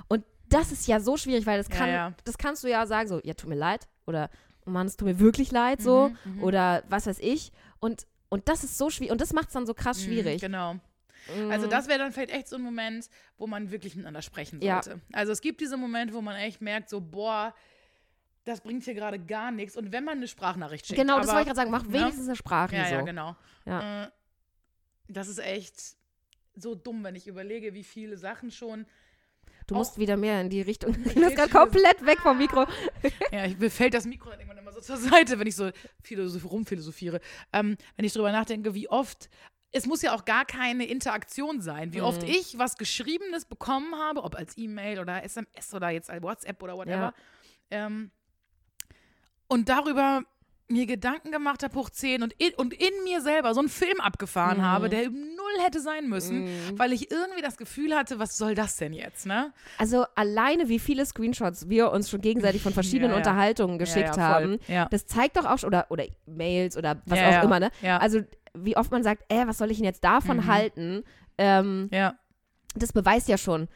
Und 0.07 0.23
das 0.47 0.71
ist 0.71 0.87
ja 0.87 1.01
so 1.01 1.17
schwierig, 1.17 1.45
weil 1.45 1.57
das 1.57 1.67
kann, 1.69 1.89
ja. 1.89 2.13
das 2.23 2.37
kannst 2.37 2.63
du 2.63 2.69
ja 2.69 2.85
sagen, 2.85 3.09
so, 3.09 3.19
ja, 3.25 3.33
tut 3.33 3.49
mir 3.49 3.55
leid 3.57 3.89
oder 4.05 4.29
Mann, 4.67 4.87
es 4.87 4.97
tut 4.97 5.07
mir 5.07 5.19
wirklich 5.19 5.51
leid, 5.51 5.81
so 5.81 6.09
Mhm, 6.25 6.35
mhm. 6.37 6.43
oder 6.43 6.83
was 6.89 7.07
weiß 7.07 7.19
ich. 7.19 7.51
Und, 7.79 8.05
und 8.29 8.47
das 8.49 8.63
ist 8.63 8.77
so 8.77 8.89
schwierig 8.89 9.11
und 9.11 9.21
das 9.21 9.33
macht 9.33 9.47
es 9.47 9.53
dann 9.53 9.65
so 9.65 9.73
krass 9.73 9.99
Mhm, 10.01 10.05
schwierig. 10.05 10.41
Genau. 10.41 10.73
Mhm. 10.73 11.51
Also 11.51 11.67
das 11.67 11.87
wäre 11.87 11.99
dann 11.99 12.11
vielleicht 12.11 12.31
echt 12.31 12.47
so 12.47 12.55
ein 12.55 12.61
Moment, 12.61 13.09
wo 13.37 13.47
man 13.47 13.71
wirklich 13.71 13.95
miteinander 13.95 14.21
sprechen 14.21 14.61
Ja. 14.61 14.81
sollte. 14.81 15.01
Also 15.13 15.31
es 15.31 15.41
gibt 15.41 15.59
diese 15.61 15.77
Momente, 15.77 16.13
wo 16.13 16.21
man 16.21 16.35
echt 16.37 16.61
merkt, 16.61 16.89
so, 16.89 17.01
boah, 17.01 17.53
das 18.45 18.61
bringt 18.61 18.83
hier 18.85 18.93
gerade 18.93 19.19
gar 19.19 19.51
nichts. 19.51 19.75
Und 19.75 19.91
wenn 19.91 20.05
man 20.05 20.17
eine 20.17 20.27
Sprachnachricht 20.27 20.87
schickt. 20.87 20.99
Genau, 20.99 21.17
das 21.17 21.27
wollte 21.27 21.41
ich 21.41 21.45
gerade 21.47 21.57
sagen, 21.57 21.71
mach 21.71 21.83
ne? 21.83 21.93
wenigstens 21.93 22.27
eine 22.27 22.35
Sprache 22.37 22.75
Ja, 22.75 22.85
so. 22.85 22.93
ja, 22.95 23.01
genau. 23.01 23.35
Ja. 23.65 24.03
Äh, 24.05 24.11
das 25.09 25.27
ist 25.27 25.39
echt 25.39 25.75
so 26.55 26.73
dumm, 26.75 27.03
wenn 27.03 27.15
ich 27.15 27.27
überlege, 27.27 27.73
wie 27.73 27.83
viele 27.83 28.17
Sachen 28.17 28.49
schon. 28.51 28.85
Du 29.67 29.75
Auch- 29.75 29.79
musst 29.79 29.97
wieder 29.99 30.17
mehr 30.17 30.41
in 30.41 30.49
die 30.49 30.61
Richtung. 30.61 30.93
Du 31.03 31.13
bist 31.13 31.35
gerade 31.35 31.49
komplett 31.51 32.05
weg 32.05 32.19
vom 32.19 32.37
Mikro. 32.37 32.65
Ja, 33.31 33.45
ich, 33.45 33.57
mir 33.59 33.69
fällt 33.69 33.93
das 33.93 34.05
Mikro 34.05 34.29
dann 34.29 34.39
irgendwann 34.39 34.57
immer 34.59 34.71
so 34.71 34.79
zur 34.81 34.97
Seite, 34.97 35.37
wenn 35.39 35.47
ich 35.47 35.55
so 35.55 35.69
philosoph 36.01 36.49
rumphilosophiere. 36.49 37.19
Ähm, 37.53 37.77
wenn 37.95 38.05
ich 38.05 38.13
drüber 38.13 38.31
nachdenke, 38.31 38.73
wie 38.73 38.89
oft. 38.89 39.29
Es 39.73 39.85
muss 39.85 40.01
ja 40.01 40.15
auch 40.15 40.23
gar 40.23 40.45
keine 40.45 40.85
Interaktion 40.87 41.61
sein. 41.61 41.91
Wie 41.93 42.01
oft 42.01 42.21
Mhm. 42.23 42.29
ich 42.29 42.57
was 42.57 42.77
Geschriebenes 42.77 43.43
bekommen 43.45 43.93
habe, 43.95 44.23
ob 44.23 44.35
als 44.35 44.57
E-Mail 44.57 44.99
oder 44.99 45.21
SMS 45.23 45.73
oder 45.73 45.89
jetzt 45.89 46.09
als 46.09 46.23
WhatsApp 46.23 46.63
oder 46.63 46.77
whatever. 46.77 47.13
Ähm, 47.69 48.09
und 49.47 49.67
darüber 49.67 50.23
mir 50.69 50.85
Gedanken 50.85 51.31
gemacht 51.31 51.63
habe, 51.63 51.73
hoch 51.79 51.89
10 51.89 52.23
und 52.23 52.33
in, 52.33 52.53
und 52.55 52.73
in 52.73 52.89
mir 53.05 53.21
selber 53.21 53.53
so 53.53 53.61
einen 53.61 53.69
Film 53.69 54.01
abgefahren 54.01 54.57
Mhm. 54.57 54.63
habe, 54.63 54.89
der 54.89 55.09
null 55.09 55.63
hätte 55.63 55.79
sein 55.79 56.09
müssen, 56.09 56.39
Mhm. 56.41 56.77
weil 56.77 56.91
ich 56.91 57.09
irgendwie 57.09 57.41
das 57.41 57.55
Gefühl 57.57 57.95
hatte, 57.95 58.19
was 58.19 58.37
soll 58.37 58.53
das 58.53 58.75
denn 58.75 58.91
jetzt, 58.93 59.25
ne? 59.25 59.53
Also 59.77 60.05
alleine, 60.15 60.67
wie 60.67 60.79
viele 60.79 61.05
Screenshots 61.05 61.69
wir 61.69 61.91
uns 61.91 62.09
schon 62.09 62.19
gegenseitig 62.21 62.61
von 62.61 62.73
verschiedenen 62.73 63.11
Ja, 63.11 63.15
ja. 63.15 63.17
Unterhaltungen 63.17 63.77
geschickt 63.77 64.17
ja, 64.17 64.21
haben, 64.21 64.57
das 64.91 65.05
zeigt 65.07 65.37
doch 65.37 65.45
auch 65.45 65.57
schon, 65.57 65.67
oder, 65.69 65.85
oder 65.89 66.05
Mails 66.25 66.75
oder 66.75 67.01
was 67.05 67.19
auch 67.21 67.43
immer, 67.43 67.59
ne? 67.61 67.71
Also 67.81 68.21
wie 68.53 68.75
oft 68.75 68.91
man 68.91 69.03
sagt, 69.03 69.23
äh, 69.31 69.47
was 69.47 69.57
soll 69.59 69.71
ich 69.71 69.77
denn 69.77 69.85
jetzt 69.85 70.03
davon 70.03 70.37
Mhm. 70.37 70.47
halten? 70.47 71.03
Ähm, 71.37 71.89
ja. 71.93 72.15
das 72.75 72.91
beweist 72.91 73.27
ja 73.29 73.37
schon, 73.37 73.67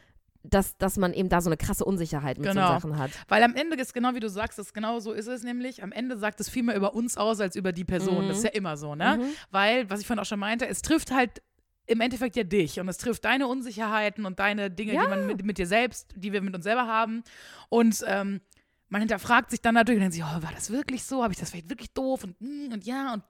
dass, 0.44 0.76
dass 0.76 0.96
man 0.96 1.12
eben 1.12 1.28
da 1.28 1.40
so 1.40 1.48
eine 1.48 1.56
krasse 1.56 1.84
Unsicherheit 1.84 2.38
mit 2.38 2.48
Genau. 2.48 2.66
so 2.68 2.72
Sachen 2.74 2.98
hat. 2.98 3.10
Weil 3.28 3.42
am 3.44 3.54
Ende 3.54 3.76
ist 3.76 3.94
genau 3.94 4.14
wie 4.14 4.20
du 4.20 4.28
sagst, 4.28 4.58
das 4.58 4.72
genau 4.72 4.98
so 5.00 5.12
ist 5.12 5.26
es 5.28 5.42
nämlich. 5.44 5.82
Am 5.82 5.92
Ende 5.92 6.16
sagt 6.18 6.40
es 6.40 6.48
viel 6.48 6.62
mehr 6.64 6.76
über 6.76 6.94
uns 6.94 7.16
aus 7.16 7.40
als 7.40 7.54
über 7.56 7.72
die 7.72 7.84
Person. 7.84 8.24
Mhm. 8.24 8.28
Das 8.28 8.38
ist 8.38 8.44
ja 8.44 8.50
immer 8.50 8.76
so, 8.76 8.94
ne? 8.94 9.18
Mhm. 9.18 9.24
Weil, 9.50 9.88
was 9.88 10.00
ich 10.00 10.06
vorhin 10.06 10.20
auch 10.20 10.26
schon 10.26 10.40
meinte, 10.40 10.66
es 10.66 10.82
trifft 10.82 11.12
halt 11.12 11.42
im 11.86 12.00
Endeffekt 12.00 12.36
ja 12.36 12.44
dich 12.44 12.78
und 12.80 12.88
es 12.88 12.98
trifft 12.98 13.24
deine 13.24 13.46
Unsicherheiten 13.48 14.24
und 14.26 14.38
deine 14.38 14.70
Dinge, 14.70 14.94
Ja. 14.94 15.02
die 15.04 15.08
man 15.10 15.26
mit, 15.26 15.44
mit 15.44 15.58
dir 15.58 15.66
selbst, 15.66 16.12
die 16.16 16.32
wir 16.32 16.40
mit 16.42 16.54
uns 16.54 16.64
selber 16.64 16.86
haben. 16.86 17.22
Und 17.68 18.04
ähm, 18.06 18.40
man 18.88 19.00
hinterfragt 19.00 19.50
sich 19.50 19.60
dann 19.60 19.74
natürlich 19.74 19.98
und 19.98 20.02
denkt 20.02 20.14
sich, 20.14 20.22
oh, 20.24 20.42
war 20.42 20.52
das 20.54 20.70
wirklich 20.70 21.04
so? 21.04 21.22
Habe 21.22 21.32
ich 21.32 21.40
das 21.40 21.50
vielleicht 21.50 21.70
wirklich 21.70 21.92
doof? 21.92 22.24
Und, 22.24 22.40
mm, 22.40 22.72
und 22.72 22.84
ja, 22.84 23.12
und 23.14 23.22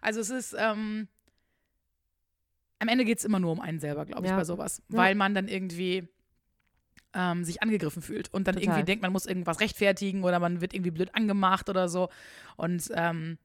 also 0.00 0.20
es 0.20 0.30
ist, 0.30 0.54
ähm, 0.58 1.08
am 2.78 2.88
Ende 2.88 3.04
geht 3.04 3.18
es 3.18 3.24
immer 3.24 3.40
nur 3.40 3.52
um 3.52 3.60
einen 3.60 3.80
selber, 3.80 4.06
glaube 4.06 4.24
ich, 4.24 4.30
Ja. 4.30 4.36
bei 4.36 4.44
sowas. 4.44 4.82
Ja. 4.88 4.98
Weil 4.98 5.14
man 5.14 5.34
dann 5.34 5.48
irgendwie 5.48 6.08
ähm, 7.14 7.44
sich 7.44 7.62
angegriffen 7.62 8.02
fühlt 8.02 8.32
und 8.32 8.46
dann 8.46 8.54
Total. 8.54 8.68
irgendwie 8.68 8.84
denkt, 8.84 9.02
man 9.02 9.12
muss 9.12 9.26
irgendwas 9.26 9.60
rechtfertigen 9.60 10.24
oder 10.24 10.38
man 10.38 10.60
wird 10.60 10.74
irgendwie 10.74 10.90
blöd 10.90 11.14
angemacht 11.14 11.68
oder 11.68 11.88
so. 11.88 12.08
Und 12.56 12.90
ähm, 12.94 13.38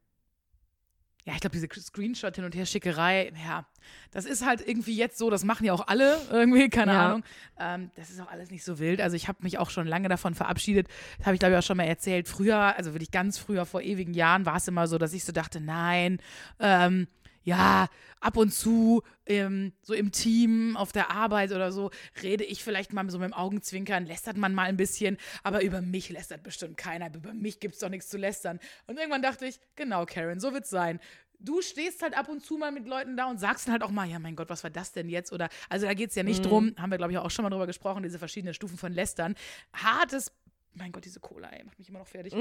ja, 1.25 1.33
ich 1.35 1.39
glaube, 1.39 1.53
diese 1.57 1.69
Screenshot 1.81 2.35
hin 2.35 2.43
und 2.43 2.53
her 2.53 2.65
Schickerei, 2.65 3.31
ja, 3.45 3.65
das 4.11 4.25
ist 4.25 4.45
halt 4.45 4.67
irgendwie 4.67 4.95
jetzt 4.97 5.17
so, 5.17 5.29
das 5.29 5.45
machen 5.45 5.65
ja 5.65 5.71
auch 5.71 5.87
alle 5.87 6.17
irgendwie, 6.31 6.69
keine 6.69 6.91
Ja. 6.91 7.05
Ahnung. 7.07 7.23
Ähm, 7.57 7.91
das 7.95 8.09
ist 8.09 8.19
auch 8.19 8.29
alles 8.29 8.51
nicht 8.51 8.65
so 8.65 8.77
wild. 8.77 8.99
Also 8.99 9.15
ich 9.15 9.29
habe 9.29 9.39
mich 9.41 9.57
auch 9.57 9.69
schon 9.69 9.87
lange 9.87 10.09
davon 10.09 10.35
verabschiedet. 10.35 10.89
Das 11.17 11.27
habe 11.27 11.35
ich, 11.35 11.39
glaube 11.39 11.53
ich, 11.53 11.59
auch 11.59 11.63
schon 11.65 11.77
mal 11.77 11.83
erzählt. 11.83 12.27
Früher, 12.27 12.57
also 12.75 12.93
wirklich 12.93 13.11
ganz 13.11 13.37
früher, 13.37 13.65
vor 13.65 13.81
ewigen 13.81 14.13
Jahren, 14.13 14.45
war 14.45 14.57
es 14.57 14.67
immer 14.67 14.87
so, 14.87 14.97
dass 14.97 15.13
ich 15.13 15.23
so 15.23 15.31
dachte, 15.31 15.61
nein, 15.61 16.19
ähm, 16.59 17.07
ja, 17.43 17.87
ab 18.19 18.37
und 18.37 18.53
zu 18.53 19.03
ähm, 19.25 19.73
so 19.81 19.93
im 19.93 20.11
Team, 20.11 20.77
auf 20.77 20.91
der 20.91 21.11
Arbeit 21.11 21.51
oder 21.51 21.71
so, 21.71 21.91
rede 22.21 22.43
ich 22.43 22.63
vielleicht 22.63 22.93
mal 22.93 23.09
so 23.09 23.19
mit 23.19 23.29
dem 23.29 23.33
Augenzwinkern, 23.33 24.05
lästert 24.05 24.37
man 24.37 24.53
mal 24.53 24.63
ein 24.63 24.77
bisschen, 24.77 25.17
aber 25.43 25.63
über 25.63 25.81
mich 25.81 26.09
lästert 26.09 26.43
bestimmt 26.43 26.77
keiner. 26.77 27.13
Über 27.13 27.33
mich 27.33 27.59
gibt 27.59 27.75
es 27.75 27.81
doch 27.81 27.89
nichts 27.89 28.09
zu 28.09 28.17
lästern. 28.17 28.59
Und 28.87 28.97
irgendwann 28.97 29.21
dachte 29.21 29.45
ich, 29.45 29.59
genau, 29.75 30.05
Karen, 30.05 30.39
so 30.39 30.53
wird's 30.53 30.69
sein. 30.69 30.99
Du 31.39 31.61
stehst 31.61 32.01
halt 32.01 32.17
ab 32.17 32.29
und 32.29 32.41
zu 32.41 32.57
mal 32.57 32.71
mit 32.71 32.87
Leuten 32.87 33.17
da 33.17 33.29
und 33.29 33.37
sagst 33.37 33.67
dann 33.67 33.73
halt 33.73 33.83
auch 33.83 33.91
mal, 33.91 34.07
ja, 34.07 34.17
mein 34.17 34.37
Gott, 34.37 34.49
was 34.49 34.63
war 34.63 34.69
das 34.69 34.93
denn 34.93 35.09
jetzt? 35.09 35.33
Oder, 35.33 35.49
also 35.67 35.85
da 35.85 35.93
geht 35.93 36.09
es 36.09 36.15
ja 36.15 36.23
nicht 36.23 36.45
drum, 36.45 36.73
haben 36.77 36.89
wir, 36.89 36.97
glaube 36.97 37.11
ich, 37.11 37.17
auch 37.17 37.31
schon 37.31 37.43
mal 37.43 37.49
drüber 37.49 37.67
gesprochen, 37.67 38.03
diese 38.03 38.17
verschiedenen 38.17 38.53
Stufen 38.53 38.77
von 38.77 38.93
Lästern. 38.93 39.35
Hartes, 39.73 40.31
mein 40.73 40.93
Gott, 40.93 41.03
diese 41.03 41.19
Cola, 41.19 41.49
ey, 41.49 41.65
macht 41.65 41.77
mich 41.77 41.89
immer 41.89 41.99
noch 41.99 42.07
fertig 42.07 42.33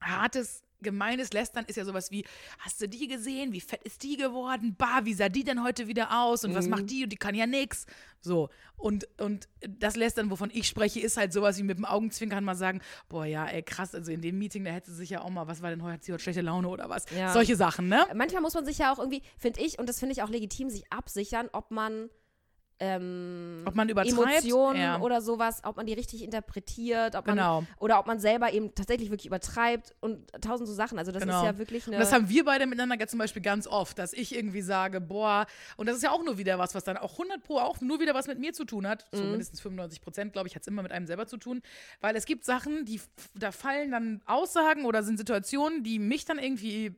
hartes, 0.00 0.62
gemeines 0.82 1.32
Lästern 1.32 1.64
ist 1.66 1.76
ja 1.76 1.84
sowas 1.84 2.10
wie, 2.10 2.24
hast 2.58 2.80
du 2.80 2.88
die 2.88 3.08
gesehen? 3.08 3.52
Wie 3.52 3.60
fett 3.60 3.82
ist 3.84 4.02
die 4.02 4.16
geworden? 4.16 4.74
Bah, 4.76 5.00
wie 5.04 5.14
sah 5.14 5.28
die 5.28 5.44
denn 5.44 5.62
heute 5.62 5.88
wieder 5.88 6.22
aus? 6.22 6.44
Und 6.44 6.54
was 6.54 6.68
macht 6.68 6.90
die? 6.90 7.04
Und 7.04 7.10
die 7.10 7.16
kann 7.16 7.34
ja 7.34 7.46
nix. 7.46 7.86
So. 8.20 8.48
Und, 8.76 9.08
und 9.20 9.48
das 9.60 9.96
Lästern, 9.96 10.30
wovon 10.30 10.50
ich 10.52 10.66
spreche, 10.68 11.00
ist 11.00 11.16
halt 11.16 11.32
sowas 11.32 11.58
wie 11.58 11.62
mit 11.62 11.78
dem 11.78 11.84
Augenzwinkern 11.84 12.44
mal 12.44 12.54
sagen, 12.54 12.80
boah, 13.08 13.24
ja, 13.24 13.46
ey, 13.46 13.62
krass, 13.62 13.94
also 13.94 14.12
in 14.12 14.20
dem 14.20 14.38
Meeting, 14.38 14.64
da 14.64 14.70
hätte 14.70 14.90
sie 14.90 14.96
sich 14.96 15.10
ja 15.10 15.22
auch 15.22 15.30
mal, 15.30 15.46
was 15.46 15.62
war 15.62 15.70
denn 15.70 15.82
heute? 15.82 15.94
Hat 15.94 16.04
sie 16.04 16.12
heute 16.12 16.22
schlechte 16.22 16.42
Laune 16.42 16.68
oder 16.68 16.88
was? 16.88 17.04
Ja. 17.16 17.32
Solche 17.32 17.56
Sachen, 17.56 17.88
ne? 17.88 18.06
Manchmal 18.14 18.42
muss 18.42 18.54
man 18.54 18.66
sich 18.66 18.78
ja 18.78 18.92
auch 18.92 18.98
irgendwie, 18.98 19.22
finde 19.38 19.60
ich, 19.60 19.78
und 19.78 19.88
das 19.88 19.98
finde 19.98 20.12
ich 20.12 20.22
auch 20.22 20.28
legitim, 20.28 20.68
sich 20.68 20.92
absichern, 20.92 21.48
ob 21.52 21.70
man 21.70 22.10
ähm, 22.78 23.62
Ob 23.64 23.74
man 23.74 23.88
übertreibt. 23.88 24.18
Emotionen 24.18 24.80
ja. 24.80 25.00
oder 25.00 25.20
sowas, 25.22 25.62
ob 25.64 25.76
man 25.76 25.86
die 25.86 25.94
richtig 25.94 26.22
interpretiert, 26.22 27.14
ob 27.16 27.26
man 27.26 27.36
Genau. 27.36 27.64
oder 27.78 27.98
ob 27.98 28.06
man 28.06 28.18
selber 28.20 28.52
eben 28.52 28.74
tatsächlich 28.74 29.10
wirklich 29.10 29.26
übertreibt 29.26 29.94
und 30.00 30.30
tausend 30.42 30.68
so 30.68 30.74
Sachen. 30.74 30.98
Also 30.98 31.10
das 31.10 31.22
Genau. 31.22 31.38
ist 31.40 31.44
ja 31.46 31.58
wirklich 31.58 31.86
eine. 31.86 31.96
Und 31.96 32.00
das 32.00 32.12
haben 32.12 32.28
wir 32.28 32.44
beide 32.44 32.66
miteinander 32.66 32.98
ja 32.98 33.06
zum 33.06 33.18
Beispiel 33.18 33.42
ganz 33.42 33.66
oft, 33.66 33.98
dass 33.98 34.12
ich 34.12 34.34
irgendwie 34.34 34.60
sage, 34.60 35.00
boah, 35.00 35.46
und 35.76 35.86
das 35.86 35.96
ist 35.96 36.02
ja 36.02 36.10
auch 36.10 36.22
nur 36.22 36.36
wieder 36.38 36.58
was, 36.58 36.74
was 36.74 36.84
dann 36.84 36.96
auch 36.98 37.12
100 37.18 37.42
Pro 37.42 37.58
auch 37.58 37.80
nur 37.80 37.98
wieder 38.00 38.14
was 38.14 38.26
mit 38.26 38.38
mir 38.38 38.52
zu 38.52 38.64
tun 38.64 38.86
hat. 38.86 39.06
Mhm. 39.12 39.16
So 39.16 39.24
mindestens 39.24 39.60
95 39.60 40.02
Prozent, 40.02 40.32
glaube 40.34 40.48
ich, 40.48 40.54
hat 40.54 40.62
es 40.62 40.68
immer 40.68 40.82
mit 40.82 40.92
einem 40.92 41.06
selber 41.06 41.26
zu 41.26 41.38
tun. 41.38 41.62
Weil 42.00 42.14
es 42.14 42.26
gibt 42.26 42.44
Sachen, 42.44 42.84
die, 42.84 43.00
da 43.34 43.52
fallen 43.52 43.90
dann 43.90 44.20
Aussagen 44.26 44.84
oder 44.84 45.02
sind 45.02 45.16
Situationen, 45.16 45.82
die 45.82 45.98
mich 45.98 46.24
dann 46.26 46.38
irgendwie 46.38 46.94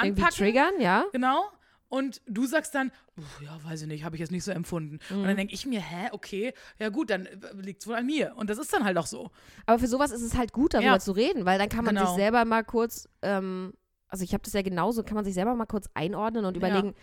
irgendwie 0.00 0.22
anpacken. 0.22 0.36
triggern, 0.36 0.80
ja. 0.80 1.04
Genau. 1.12 1.44
Und 1.88 2.20
du 2.26 2.46
sagst 2.46 2.74
dann, 2.74 2.90
"Uff, 3.16 3.40
ja, 3.42 3.58
weiß 3.64 3.82
ich 3.82 3.88
nicht, 3.88 4.04
habe 4.04 4.14
ich 4.16 4.20
jetzt 4.20 4.30
nicht 4.30 4.44
so 4.44 4.50
empfunden. 4.50 4.98
Und 5.10 5.22
Mhm. 5.22 5.26
dann 5.26 5.36
denke 5.38 5.54
ich 5.54 5.64
mir, 5.66 5.80
hä, 5.80 6.08
okay, 6.12 6.52
ja 6.78 6.90
gut, 6.90 7.08
dann 7.10 7.26
liegt 7.54 7.82
es 7.82 7.88
wohl 7.88 7.94
an 7.94 8.04
mir. 8.06 8.34
Und 8.36 8.50
das 8.50 8.58
ist 8.58 8.72
dann 8.72 8.84
halt 8.84 8.98
auch 8.98 9.06
so. 9.06 9.30
Aber 9.66 9.78
für 9.78 9.86
sowas 9.88 10.10
ist 10.10 10.22
es 10.22 10.36
halt 10.36 10.52
gut, 10.52 10.74
darüber 10.74 10.90
Ja. 10.92 10.98
zu 10.98 11.12
reden, 11.12 11.46
weil 11.46 11.58
dann 11.58 11.68
kann 11.70 11.84
man 11.84 11.94
Genau. 11.94 12.06
sich 12.06 12.14
selber 12.16 12.44
mal 12.44 12.62
kurz, 12.62 13.08
ähm, 13.22 13.72
also 14.08 14.22
ich 14.24 14.32
habe 14.34 14.42
das 14.44 14.52
ja 14.52 14.62
genauso, 14.62 15.02
kann 15.02 15.14
man 15.14 15.24
sich 15.24 15.34
selber 15.34 15.54
mal 15.54 15.66
kurz 15.66 15.88
einordnen 15.94 16.44
und 16.44 16.56
überlegen, 16.56 16.94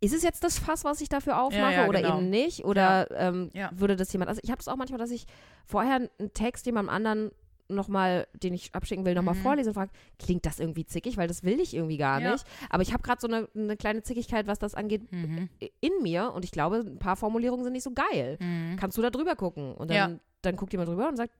ist 0.00 0.14
es 0.14 0.22
jetzt 0.22 0.44
das 0.44 0.58
Fass, 0.58 0.84
was 0.84 1.00
ich 1.00 1.08
dafür 1.08 1.40
aufmache 1.40 1.72
ja, 1.72 1.88
oder 1.88 2.02
genau. 2.02 2.18
eben 2.18 2.30
nicht? 2.30 2.64
Oder 2.64 3.08
ähm, 3.12 3.50
Ja. 3.54 3.70
würde 3.74 3.96
das 3.96 4.12
jemand, 4.12 4.28
also 4.28 4.40
ich 4.44 4.50
habe 4.50 4.58
das 4.58 4.68
auch 4.68 4.76
manchmal, 4.76 4.98
dass 4.98 5.10
ich 5.10 5.26
vorher 5.64 5.94
einen 5.96 6.32
Text 6.34 6.66
jemandem 6.66 6.94
anderen 6.94 7.30
nochmal, 7.68 8.26
den 8.34 8.54
ich 8.54 8.74
abschicken 8.74 9.04
will, 9.04 9.14
nochmal 9.14 9.34
Mhm. 9.34 9.40
vorlese 9.40 9.70
und 9.70 9.74
frage, 9.74 9.90
klingt 10.18 10.46
das 10.46 10.60
irgendwie 10.60 10.84
zickig? 10.86 11.16
Weil 11.16 11.28
das 11.28 11.42
will 11.42 11.60
ich 11.60 11.74
irgendwie 11.74 11.96
gar 11.96 12.20
Ja. 12.20 12.32
nicht. 12.32 12.44
Aber 12.70 12.82
ich 12.82 12.92
habe 12.92 13.02
gerade 13.02 13.20
so 13.20 13.26
eine, 13.26 13.48
eine 13.54 13.76
kleine 13.76 14.02
Zickigkeit, 14.02 14.46
was 14.46 14.58
das 14.58 14.74
angeht, 14.74 15.10
Mhm. 15.12 15.48
in 15.80 15.92
mir 16.02 16.32
und 16.32 16.44
ich 16.44 16.50
glaube, 16.52 16.76
ein 16.76 16.98
paar 16.98 17.16
Formulierungen 17.16 17.64
sind 17.64 17.72
nicht 17.72 17.82
so 17.84 17.92
geil. 17.92 18.36
Mhm. 18.40 18.76
Kannst 18.78 18.96
du 18.98 19.02
da 19.02 19.10
drüber 19.10 19.36
gucken? 19.36 19.74
Und 19.74 19.90
dann, 19.90 19.96
Ja. 19.96 20.18
dann 20.42 20.56
guckt 20.56 20.72
jemand 20.72 20.88
drüber 20.90 21.08
und 21.08 21.16
sagt, 21.16 21.32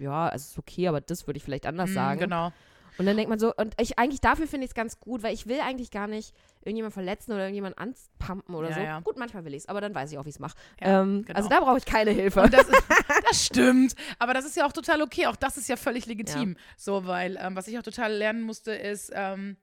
ja, 0.00 0.28
es 0.30 0.48
ist 0.48 0.58
okay, 0.58 0.88
aber 0.88 1.00
das 1.00 1.26
würde 1.26 1.36
ich 1.36 1.44
vielleicht 1.44 1.66
anders 1.66 1.90
Mhm, 1.90 1.94
sagen. 1.94 2.20
Genau. 2.20 2.52
Und 2.98 3.06
dann 3.06 3.16
denkt 3.16 3.28
man 3.28 3.38
so, 3.38 3.52
und 3.54 3.74
ich 3.80 3.98
eigentlich 3.98 4.20
dafür 4.20 4.46
finde 4.46 4.64
ich 4.64 4.70
es 4.70 4.74
ganz 4.74 5.00
gut, 5.00 5.22
weil 5.22 5.34
ich 5.34 5.46
will 5.46 5.60
eigentlich 5.60 5.90
gar 5.90 6.06
nicht 6.06 6.34
irgendjemand 6.62 6.94
verletzen 6.94 7.32
oder 7.32 7.42
irgendjemand 7.42 7.76
anpumpen 7.78 8.54
oder 8.54 8.68
Ja, 8.70 8.74
so. 8.74 8.80
ja. 8.80 9.00
Gut, 9.00 9.16
manchmal 9.16 9.44
will 9.44 9.54
ich 9.54 9.62
es, 9.62 9.68
aber 9.68 9.80
dann 9.80 9.94
weiß 9.94 10.12
ich 10.12 10.18
auch, 10.18 10.24
wie 10.24 10.28
ich 10.30 10.36
es 10.36 10.40
mache. 10.40 10.56
Ja, 10.80 11.02
ähm, 11.02 11.24
genau. 11.24 11.36
Also 11.36 11.48
da 11.48 11.60
brauche 11.60 11.78
ich 11.78 11.84
keine 11.84 12.12
Hilfe. 12.12 12.48
Das, 12.50 12.68
ist, 12.68 12.82
das 13.30 13.44
stimmt. 13.44 13.94
Aber 14.18 14.32
das 14.34 14.44
ist 14.44 14.56
ja 14.56 14.66
auch 14.66 14.72
total 14.72 15.02
okay. 15.02 15.26
Auch 15.26 15.36
das 15.36 15.56
ist 15.56 15.68
ja 15.68 15.76
völlig 15.76 16.06
legitim. 16.06 16.56
So, 16.76 17.06
weil 17.06 17.36
ähm, 17.40 17.56
was 17.56 17.66
ich 17.68 17.78
auch 17.78 17.82
total 17.82 18.12
lernen 18.12 18.42
musste, 18.42 18.72
ist, 18.72 19.10
ähm, 19.14 19.56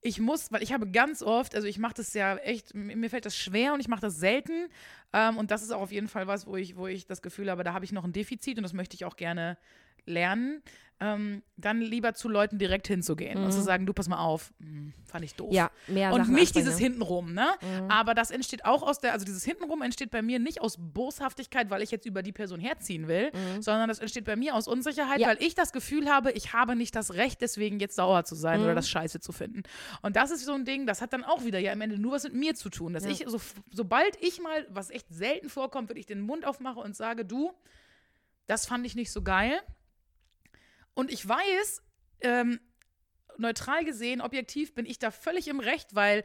ich 0.00 0.20
muss, 0.20 0.52
weil 0.52 0.62
ich 0.62 0.72
habe 0.72 0.88
ganz 0.88 1.22
oft, 1.24 1.56
also 1.56 1.66
ich 1.66 1.78
mache 1.78 1.94
das 1.94 2.14
ja 2.14 2.36
echt, 2.36 2.72
mir 2.72 3.10
fällt 3.10 3.26
das 3.26 3.36
schwer 3.36 3.74
und 3.74 3.80
ich 3.80 3.88
mache 3.88 4.00
das 4.00 4.16
selten. 4.16 4.68
Ähm, 5.12 5.36
und 5.38 5.50
das 5.50 5.62
ist 5.62 5.72
auch 5.72 5.80
auf 5.80 5.90
jeden 5.90 6.06
Fall 6.08 6.28
was, 6.28 6.46
wo 6.46 6.56
ich, 6.56 6.76
wo 6.76 6.86
ich 6.86 7.06
das 7.06 7.20
Gefühl 7.20 7.50
habe, 7.50 7.64
da 7.64 7.72
habe 7.72 7.84
ich 7.84 7.90
noch 7.90 8.04
ein 8.04 8.12
Defizit 8.12 8.58
und 8.58 8.62
das 8.62 8.72
möchte 8.72 8.94
ich 8.94 9.04
auch 9.04 9.16
gerne 9.16 9.58
lernen. 10.06 10.62
Ähm, 11.00 11.44
dann 11.56 11.80
lieber 11.80 12.12
zu 12.14 12.28
Leuten 12.28 12.58
direkt 12.58 12.88
hinzugehen 12.88 13.38
und 13.38 13.52
zu 13.52 13.60
sagen, 13.62 13.86
du 13.86 13.92
pass 13.92 14.08
mal 14.08 14.18
auf, 14.18 14.52
hm, 14.58 14.92
fand 15.06 15.24
ich 15.24 15.36
doof. 15.36 15.48
Mhm. 15.50 15.54
ja, 15.54 15.70
mehr 15.86 16.12
Und 16.12 16.22
Sachen 16.22 16.34
nicht 16.34 16.56
dieses? 16.56 16.76
Hintenrum, 16.76 17.34
ne? 17.34 17.46
Mhm. 17.62 17.88
Aber 17.88 18.14
das 18.14 18.32
entsteht 18.32 18.64
auch 18.64 18.82
aus 18.82 18.98
der, 18.98 19.12
also 19.12 19.24
dieses 19.24 19.44
Hintenrum 19.44 19.80
entsteht 19.82 20.10
bei 20.10 20.22
mir 20.22 20.40
nicht 20.40 20.60
aus 20.60 20.74
Boshaftigkeit, 20.76 21.70
weil 21.70 21.82
ich 21.82 21.92
jetzt 21.92 22.04
über 22.04 22.24
die 22.24 22.32
Person 22.32 22.58
herziehen 22.58 23.06
will, 23.06 23.30
sondern 23.60 23.88
das 23.88 24.00
entsteht 24.00 24.24
bei 24.24 24.34
mir 24.34 24.56
aus 24.56 24.66
Unsicherheit, 24.66 25.18
Mhm. 25.18 25.22
Ja. 25.22 25.28
weil 25.28 25.36
ich 25.40 25.54
das 25.54 25.70
Gefühl 25.72 26.08
habe, 26.10 26.32
ich 26.32 26.52
habe 26.52 26.74
nicht 26.74 26.96
das 26.96 27.14
Recht, 27.14 27.42
deswegen 27.42 27.78
jetzt 27.78 27.94
sauer 27.94 28.24
zu 28.24 28.34
sein 28.34 28.58
Mhm. 28.58 28.64
oder 28.64 28.74
das 28.74 28.88
Scheiße 28.88 29.20
zu 29.20 29.30
finden. 29.30 29.62
Und 30.02 30.16
das 30.16 30.32
ist 30.32 30.44
so 30.46 30.52
ein 30.54 30.64
Ding, 30.64 30.84
das 30.88 31.00
hat 31.00 31.12
dann 31.12 31.22
auch 31.22 31.44
wieder 31.44 31.60
ja 31.60 31.70
am 31.70 31.80
Ende 31.80 31.96
nur 31.96 32.10
was 32.10 32.24
mit 32.24 32.34
mir 32.34 32.56
zu 32.56 32.70
tun. 32.70 32.92
Dass 32.94 33.04
Ja. 33.04 33.10
ich, 33.10 33.24
so, 33.28 33.40
sobald 33.70 34.20
ich 34.20 34.40
mal, 34.42 34.66
was 34.70 34.90
echt 34.90 35.06
selten 35.10 35.48
vorkommt, 35.48 35.90
wirklich 35.90 36.06
den 36.06 36.22
Mund 36.22 36.44
aufmache 36.44 36.80
und 36.80 36.96
sage, 36.96 37.24
du, 37.24 37.52
das 38.48 38.66
fand 38.66 38.84
ich 38.84 38.96
nicht 38.96 39.12
so 39.12 39.22
geil. 39.22 39.60
Und 40.98 41.12
ich 41.12 41.28
weiß, 41.28 41.80
ähm, 42.22 42.58
neutral 43.36 43.84
gesehen, 43.84 44.20
objektiv 44.20 44.74
bin 44.74 44.84
ich 44.84 44.98
da 44.98 45.12
völlig 45.12 45.46
im 45.46 45.60
Recht, 45.60 45.94
weil 45.94 46.24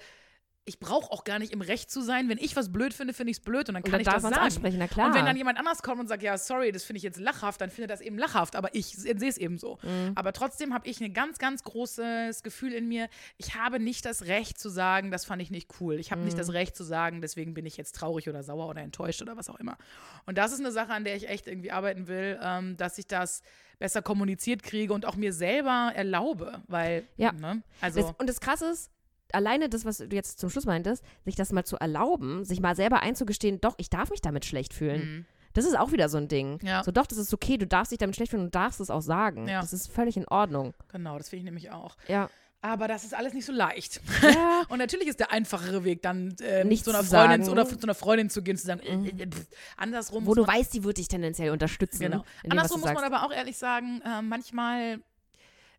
ich 0.66 0.80
brauche 0.80 1.12
auch 1.12 1.26
gar 1.26 1.40
nicht 1.40 1.52
im 1.52 1.60
Recht 1.62 1.92
zu 1.92 2.02
sein. 2.02 2.30
Wenn 2.30 2.38
ich 2.38 2.56
was 2.56 2.72
blöd 2.72 2.94
finde, 2.94 3.14
finde 3.14 3.32
ich 3.32 3.38
es 3.38 3.44
blöd 3.44 3.68
und 3.68 3.74
dann 3.76 3.84
Und 3.84 3.84
kann 3.84 3.92
dann 3.92 4.02
ich 4.02 4.06
darf 4.06 4.16
das 4.22 4.24
sagen. 4.24 4.36
ansprechen, 4.36 4.78
na 4.80 4.88
klar. 4.88 5.08
Und 5.08 5.14
wenn 5.14 5.26
dann 5.26 5.36
jemand 5.36 5.60
anders 5.60 5.84
kommt 5.84 6.00
und 6.00 6.08
sagt, 6.08 6.24
ja, 6.24 6.38
sorry, 6.38 6.72
das 6.72 6.84
finde 6.86 6.98
ich 6.98 7.04
jetzt 7.04 7.20
lachhaft, 7.20 7.60
dann 7.60 7.70
findet 7.70 7.92
das 7.92 8.00
eben 8.00 8.18
lachhaft, 8.18 8.56
aber 8.56 8.74
ich 8.74 8.88
sehe 8.96 9.14
es 9.28 9.38
eben 9.38 9.58
so. 9.58 9.78
Mhm. 9.82 10.14
Aber 10.16 10.32
trotzdem 10.32 10.74
habe 10.74 10.88
ich 10.88 11.02
ein 11.02 11.14
ganz, 11.14 11.38
ganz 11.38 11.64
großes 11.64 12.44
Gefühl 12.44 12.72
in 12.74 12.88
mir, 12.88 13.10
ich 13.38 13.56
habe 13.56 13.78
nicht 13.80 14.06
das 14.06 14.26
Recht 14.26 14.58
zu 14.58 14.70
sagen, 14.70 15.12
das 15.12 15.26
fand 15.26 15.42
ich 15.42 15.52
nicht 15.52 15.70
cool. 15.82 16.00
Ich 16.00 16.12
habe 16.12 16.22
nicht 16.22 16.36
Mhm. 16.36 16.38
das 16.40 16.54
Recht 16.54 16.78
zu 16.78 16.84
sagen, 16.86 17.22
deswegen 17.22 17.54
bin 17.54 17.66
ich 17.66 17.76
jetzt 17.76 17.96
traurig 17.96 18.30
oder 18.30 18.42
sauer 18.42 18.70
oder 18.70 18.82
enttäuscht 18.82 19.22
oder 19.22 19.36
was 19.36 19.50
auch 19.50 19.60
immer. 19.60 19.78
Und 20.26 20.38
das 20.38 20.54
ist 20.54 20.60
eine 20.62 20.72
Sache, 20.72 20.94
an 20.94 21.04
der 21.04 21.18
ich 21.18 21.28
echt 21.28 21.48
irgendwie 21.48 21.72
arbeiten 21.72 22.08
will, 22.08 22.40
ähm, 22.42 22.78
dass 22.78 22.98
ich 22.98 23.08
das 23.08 23.42
besser 23.80 24.02
kommuniziert 24.02 24.64
kriege 24.64 24.94
und 24.94 25.06
auch 25.06 25.18
mir 25.18 25.34
selber 25.34 25.92
erlaube, 25.94 26.62
weil, 26.68 27.04
Ja. 27.18 27.34
ne? 27.34 27.64
Also, 27.82 28.00
Das, 28.02 28.12
und 28.18 28.30
das 28.30 28.40
Krasse 28.40 28.68
ist, 28.68 28.92
alleine 29.34 29.70
das, 29.70 29.86
was 29.86 29.98
du 29.98 30.08
jetzt 30.12 30.40
zum 30.40 30.50
Schluss 30.50 30.66
meintest, 30.66 31.04
sich 31.26 31.36
das 31.36 31.52
mal 31.52 31.64
zu 31.64 31.78
erlauben, 31.78 32.46
sich 32.46 32.60
mal 32.62 32.76
selber 32.76 33.02
einzugestehen, 33.02 33.60
doch, 33.62 33.76
ich 33.78 33.90
darf 33.90 34.10
mich 34.10 34.22
damit 34.22 34.46
schlecht 34.46 34.74
fühlen. 34.74 35.02
Mhm. 35.02 35.26
Das 35.54 35.66
ist 35.66 35.78
auch 35.78 35.92
wieder 35.92 36.10
so 36.10 36.18
ein 36.18 36.28
Ding. 36.28 36.60
Ja. 36.64 36.84
So, 36.84 36.92
doch, 36.92 37.06
das 37.06 37.18
ist 37.20 37.34
okay, 37.34 37.58
du 37.58 37.68
darfst 37.68 37.92
dich 37.92 38.00
damit 38.00 38.16
schlecht 38.16 38.32
fühlen 38.32 38.44
und 38.44 38.56
darfst 38.56 38.80
es 38.80 38.90
auch 38.90 39.02
sagen. 39.02 39.48
Ja. 39.48 39.62
Das 39.62 39.72
ist 39.72 39.92
völlig 39.92 40.18
in 40.18 40.28
Ordnung. 40.28 40.74
genau, 40.92 41.18
das 41.18 41.30
finde 41.30 41.42
ich 41.42 41.46
nämlich 41.46 41.72
auch. 41.72 41.96
Ja. 42.08 42.30
Aber 42.62 42.88
das 42.88 43.04
ist 43.04 43.14
alles 43.14 43.34
nicht 43.34 43.46
so 43.46 43.52
leicht. 43.52 44.00
ja. 44.22 44.64
Und 44.70 44.78
natürlich 44.78 45.10
ist 45.10 45.20
der 45.20 45.34
einfachere 45.34 45.84
Weg, 45.84 46.02
dann 46.02 46.30
äh, 46.40 46.64
zu 46.78 46.92
einer 46.92 47.02
zu 47.02 47.08
Freundin 47.10 47.44
sagen. 47.44 47.50
oder 47.50 47.68
zu 47.68 47.78
einer 47.84 47.94
Freundin 47.94 48.30
zu 48.30 48.42
gehen, 48.42 48.56
zu 48.56 48.66
sagen, 48.66 48.80
äh, 48.80 49.24
äh, 49.24 49.28
pff. 49.28 49.48
andersrum 49.76 50.26
Wo 50.26 50.34
du 50.34 50.48
weißt, 50.48 50.74
die 50.74 50.86
wird 50.86 50.98
dich 50.98 51.10
tendenziell 51.10 51.52
unterstützen. 51.52 52.00
genau. 52.00 52.24
Andersrum 52.50 52.80
muss 52.80 52.94
man 52.94 53.04
sagst. 53.04 53.14
aber 53.14 53.26
auch 53.26 53.34
ehrlich 53.36 53.58
sagen, 53.58 54.02
äh, 54.06 54.22
manchmal, 54.22 55.02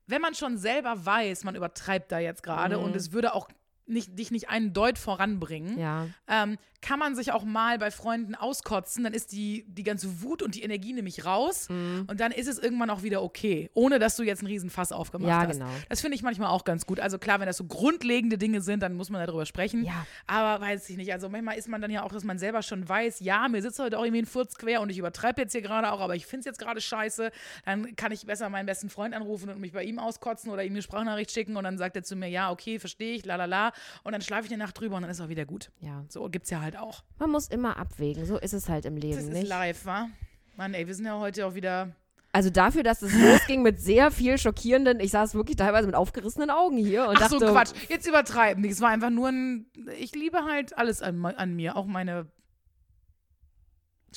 wenn 0.07 0.21
man 0.21 0.35
schon 0.35 0.57
selber 0.59 1.05
weiß, 1.07 1.45
man 1.45 1.55
übertreibt 1.55 2.13
da 2.13 2.19
jetzt 2.19 2.43
gerade 2.43 2.79
Mhm. 2.79 2.85
und 2.85 2.97
es 2.97 3.13
würde 3.13 3.35
auch 3.35 3.49
nicht, 3.87 4.19
dich 4.19 4.31
nicht 4.31 4.49
einen 4.49 4.73
Deut 4.73 4.99
voranbringen, 4.99 5.79
Ja. 5.79 6.07
ähm, 6.27 6.57
kann 6.85 6.99
man 6.99 7.17
sich 7.17 7.33
auch 7.33 7.45
mal 7.45 7.79
bei 7.79 7.91
Freunden 7.91 8.35
auskotzen, 8.35 9.05
dann 9.05 9.15
ist 9.15 9.33
die, 9.33 9.65
die 9.69 9.83
ganze 9.85 10.23
Wut 10.23 10.43
und 10.43 10.55
die 10.55 10.63
Energie 10.63 10.93
nämlich 10.93 11.25
raus 11.25 11.69
Mhm. 11.71 12.05
und 12.11 12.21
dann 12.21 12.31
ist 12.31 12.47
es 12.47 12.59
irgendwann 12.59 12.91
auch 12.91 13.03
wieder 13.03 13.23
okay, 13.23 13.71
ohne 13.73 13.99
dass 13.99 14.17
du 14.17 14.23
jetzt 14.23 14.41
einen 14.41 14.49
riesen 14.49 14.69
Fass 14.69 14.93
aufgemacht 14.93 15.29
Ja, 15.31 15.41
hast. 15.49 15.59
genau. 15.59 15.71
Das 15.89 16.03
finde 16.03 16.15
ich 16.17 16.23
manchmal 16.23 16.49
auch 16.51 16.65
ganz 16.65 16.85
gut. 16.85 17.01
Also 17.01 17.19
klar, 17.19 17.41
wenn 17.41 17.47
das 17.47 17.57
so 17.57 17.65
grundlegende 17.65 18.37
Dinge 18.37 18.61
sind, 18.61 18.83
dann 18.83 18.95
muss 18.95 19.09
man 19.09 19.25
darüber 19.27 19.47
sprechen. 19.47 19.83
Ja. 19.85 20.07
Aber 20.27 20.61
weiß 20.65 20.91
ich 20.91 20.97
nicht. 20.99 21.13
Also 21.13 21.29
manchmal 21.31 21.57
ist 21.57 21.69
man 21.69 21.81
dann 21.81 21.91
ja 21.91 22.03
auch, 22.03 22.13
dass 22.13 22.23
man 22.25 22.39
selber 22.39 22.63
schon 22.63 22.87
weiß, 22.89 23.21
ja, 23.21 23.49
mir 23.49 23.63
sitzt 23.63 23.79
heute 23.79 23.99
auch 23.99 24.05
irgendwie 24.05 24.23
ein 24.23 24.27
Furz 24.27 24.55
quer 24.57 24.83
und 24.83 24.91
ich 24.91 24.99
übertreibe 24.99 25.41
jetzt 25.41 25.53
hier 25.53 25.63
gerade 25.63 25.91
auch, 25.91 26.01
aber 26.01 26.15
ich 26.17 26.27
finde 26.27 26.41
es 26.41 26.45
jetzt 26.47 26.59
gerade 26.59 26.81
scheiße. 26.81 27.31
Dann 27.65 27.97
kann 27.97 28.13
ich 28.13 28.27
besser 28.27 28.51
meinen 28.51 28.67
besten 28.67 28.91
Freund 28.91 29.15
anrufen 29.15 29.49
und 29.49 29.59
mich 29.61 29.73
bei 29.73 29.85
ihm 29.85 29.99
auskotzen 29.99 30.51
oder 30.51 30.63
ihm 30.65 30.73
eine 30.73 30.83
Sprachnachricht 30.83 31.31
schicken 31.31 31.57
und 31.57 31.65
dann 31.65 31.79
sagt 31.79 31.97
er 31.97 32.03
zu 32.03 32.15
mir, 32.17 32.29
ja, 32.29 32.51
okay, 32.51 32.79
verstehe 32.79 33.15
ich, 33.15 33.25
la 33.25 33.37
la 33.37 33.47
la. 33.47 33.73
Und 34.03 34.13
dann 34.13 34.21
schlafe 34.21 34.45
ich 34.47 34.53
eine 34.53 34.63
Nacht 34.63 34.79
drüber 34.79 34.97
und 34.97 35.03
dann 35.03 35.11
ist 35.11 35.21
auch 35.21 35.29
wieder 35.29 35.47
gut. 35.47 35.71
Ja. 35.81 36.05
So 36.09 36.29
gibt's 36.29 36.51
ja 36.51 36.61
halt 36.61 36.74
auch. 36.77 37.03
Man 37.19 37.31
muss 37.31 37.49
immer 37.49 37.77
abwägen. 37.77 38.27
So 38.27 38.39
ist 38.39 38.53
es 38.53 38.69
halt 38.69 38.85
im 38.85 38.97
Leben, 38.97 39.17
Das 39.17 39.25
ist 39.25 39.33
nicht? 39.33 39.49
live, 39.49 39.85
wa? 39.87 40.09
Mann, 40.57 40.75
ey, 40.75 40.87
wir 40.87 40.95
sind 40.95 41.07
ja 41.07 41.19
heute 41.19 41.47
auch 41.47 41.55
wieder. 41.55 41.91
Also 42.33 42.51
dafür, 42.51 42.83
dass 42.83 43.01
es 43.03 43.13
losging 43.17 43.63
mit 43.63 43.81
sehr 43.81 44.11
viel 44.11 44.39
schockierenden, 44.39 44.99
ich 44.99 45.13
saß 45.13 45.35
wirklich 45.35 45.57
teilweise 45.57 45.87
mit 45.87 45.95
aufgerissenen 45.95 46.51
Augen 46.51 46.77
hier 46.77 47.07
und 47.09 47.17
Ach 47.21 47.29
so, 47.29 47.39
dachte, 47.39 47.53
Quatsch. 47.53 47.71
Jetzt 47.89 48.09
übertreiben. 48.09 48.61
nicht. 48.63 48.73
Es 48.73 48.81
war 48.81 48.91
einfach 48.91 49.11
nur 49.11 49.29
ein. 49.29 49.67
Ich 49.99 50.15
liebe 50.17 50.45
halt 50.45 50.77
alles 50.77 51.01
an, 51.01 51.25
an 51.25 51.55
mir, 51.55 51.77
auch 51.77 51.87
meine 51.87 52.27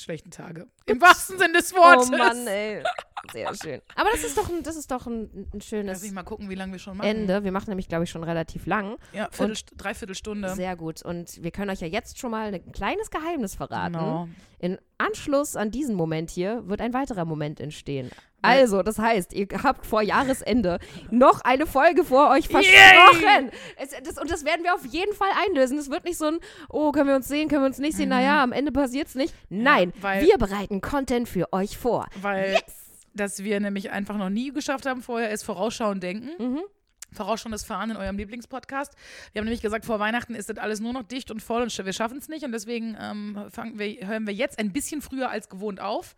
schlechten 0.02 0.30
Tage. 0.30 0.66
Im 0.86 1.00
wahrsten 1.00 1.38
Sinne 1.38 1.54
des 1.54 1.74
Wortes. 1.74 2.10
oh 2.12 2.16
Mann, 2.16 2.46
ey. 2.46 2.82
Sehr 3.32 3.54
schön. 3.54 3.82
Aber 3.96 4.10
das 4.10 4.24
ist 4.24 4.38
doch 4.38 4.48
ein, 4.48 4.62
das 4.62 4.76
ist 4.76 4.90
doch 4.90 5.06
ein, 5.06 5.22
ein 5.22 5.48
Lass 5.52 5.66
schönes 5.66 6.02
mich 6.02 6.12
mal 6.12 6.22
gucken, 6.22 6.48
wie 6.48 6.54
lange 6.54 6.72
wir 6.72 6.78
schon 6.78 6.96
machen. 6.96 7.08
Ende. 7.08 7.44
Wir 7.44 7.52
machen 7.52 7.68
nämlich, 7.68 7.88
glaube 7.88 8.04
ich, 8.04 8.10
schon 8.10 8.24
relativ 8.24 8.66
lang. 8.66 8.96
Ja, 9.12 9.28
Viertel, 9.30 9.56
Dreiviertelstunde. 9.76 10.54
Sehr 10.54 10.76
gut. 10.76 11.02
Und 11.02 11.42
wir 11.42 11.50
können 11.50 11.70
euch 11.70 11.80
ja 11.80 11.88
jetzt 11.88 12.18
schon 12.18 12.30
mal 12.30 12.54
ein 12.54 12.72
kleines 12.72 13.10
Geheimnis 13.10 13.54
verraten. 13.54 13.94
Genau. 13.94 14.28
In 14.60 14.78
Anschluss 14.98 15.56
an 15.56 15.70
diesen 15.70 15.94
Moment 15.94 16.30
hier 16.30 16.66
wird 16.68 16.80
ein 16.80 16.92
weiterer 16.92 17.24
Moment 17.24 17.60
entstehen. 17.60 18.10
Also, 18.42 18.82
das 18.82 18.98
heißt, 18.98 19.32
ihr 19.32 19.48
habt 19.62 19.84
vor 19.84 20.00
Jahresende 20.02 20.78
noch 21.10 21.40
eine 21.42 21.66
Folge 21.66 22.04
vor 22.04 22.30
euch 22.30 22.48
versprochen. 22.48 23.50
Es, 23.76 23.90
das, 24.04 24.18
und 24.18 24.30
das 24.30 24.44
werden 24.44 24.62
wir 24.64 24.74
auf 24.74 24.84
jeden 24.86 25.12
Fall 25.14 25.30
einlösen. 25.46 25.76
Es 25.78 25.90
wird 25.90 26.04
nicht 26.04 26.18
so 26.18 26.26
ein, 26.26 26.38
oh, 26.68 26.92
können 26.92 27.08
wir 27.08 27.16
uns 27.16 27.28
sehen, 27.28 27.48
können 27.48 27.62
wir 27.62 27.66
uns 27.66 27.78
nicht 27.78 27.96
sehen, 27.96 28.08
naja, 28.10 28.42
am 28.42 28.52
Ende 28.52 28.70
passiert's 28.72 29.14
nicht. 29.14 29.34
Nein, 29.48 29.88
Mhm. 29.88 30.02
weil- 30.02 30.22
wir 30.24 30.38
bereiten 30.38 30.80
Content 30.80 31.28
für 31.28 31.52
euch 31.52 31.76
vor. 31.76 32.06
Weil 32.22 32.58
dass 33.14 33.42
wir 33.42 33.58
nämlich 33.58 33.90
einfach 33.90 34.16
noch 34.16 34.30
nie 34.30 34.52
geschafft 34.52 34.86
haben 34.86 35.02
vorher, 35.02 35.30
ist 35.30 35.42
Vorausschauen 35.42 35.98
denken. 35.98 36.30
Mhm. 36.38 36.60
Vorausschauendes 37.12 37.64
Fahren 37.64 37.90
in 37.90 37.96
eurem 37.96 38.16
Lieblingspodcast. 38.18 38.92
Wir 39.32 39.40
haben 39.40 39.46
nämlich 39.46 39.62
gesagt, 39.62 39.86
vor 39.86 39.98
Weihnachten 39.98 40.34
ist 40.34 40.50
das 40.50 40.58
alles 40.58 40.78
nur 40.78 40.92
noch 40.92 41.02
dicht 41.02 41.30
und 41.30 41.42
voll 41.42 41.62
und 41.62 41.76
wir 41.84 41.92
schaffen 41.92 42.18
es 42.18 42.28
nicht. 42.28 42.44
Und 42.44 42.52
deswegen 42.52 42.96
ähm, 43.00 43.46
wir, 43.74 44.06
hören 44.06 44.26
wir 44.26 44.34
jetzt 44.34 44.58
ein 44.58 44.72
bisschen 44.72 45.00
früher 45.02 45.30
als 45.30 45.48
gewohnt 45.48 45.80
auf 45.80 46.14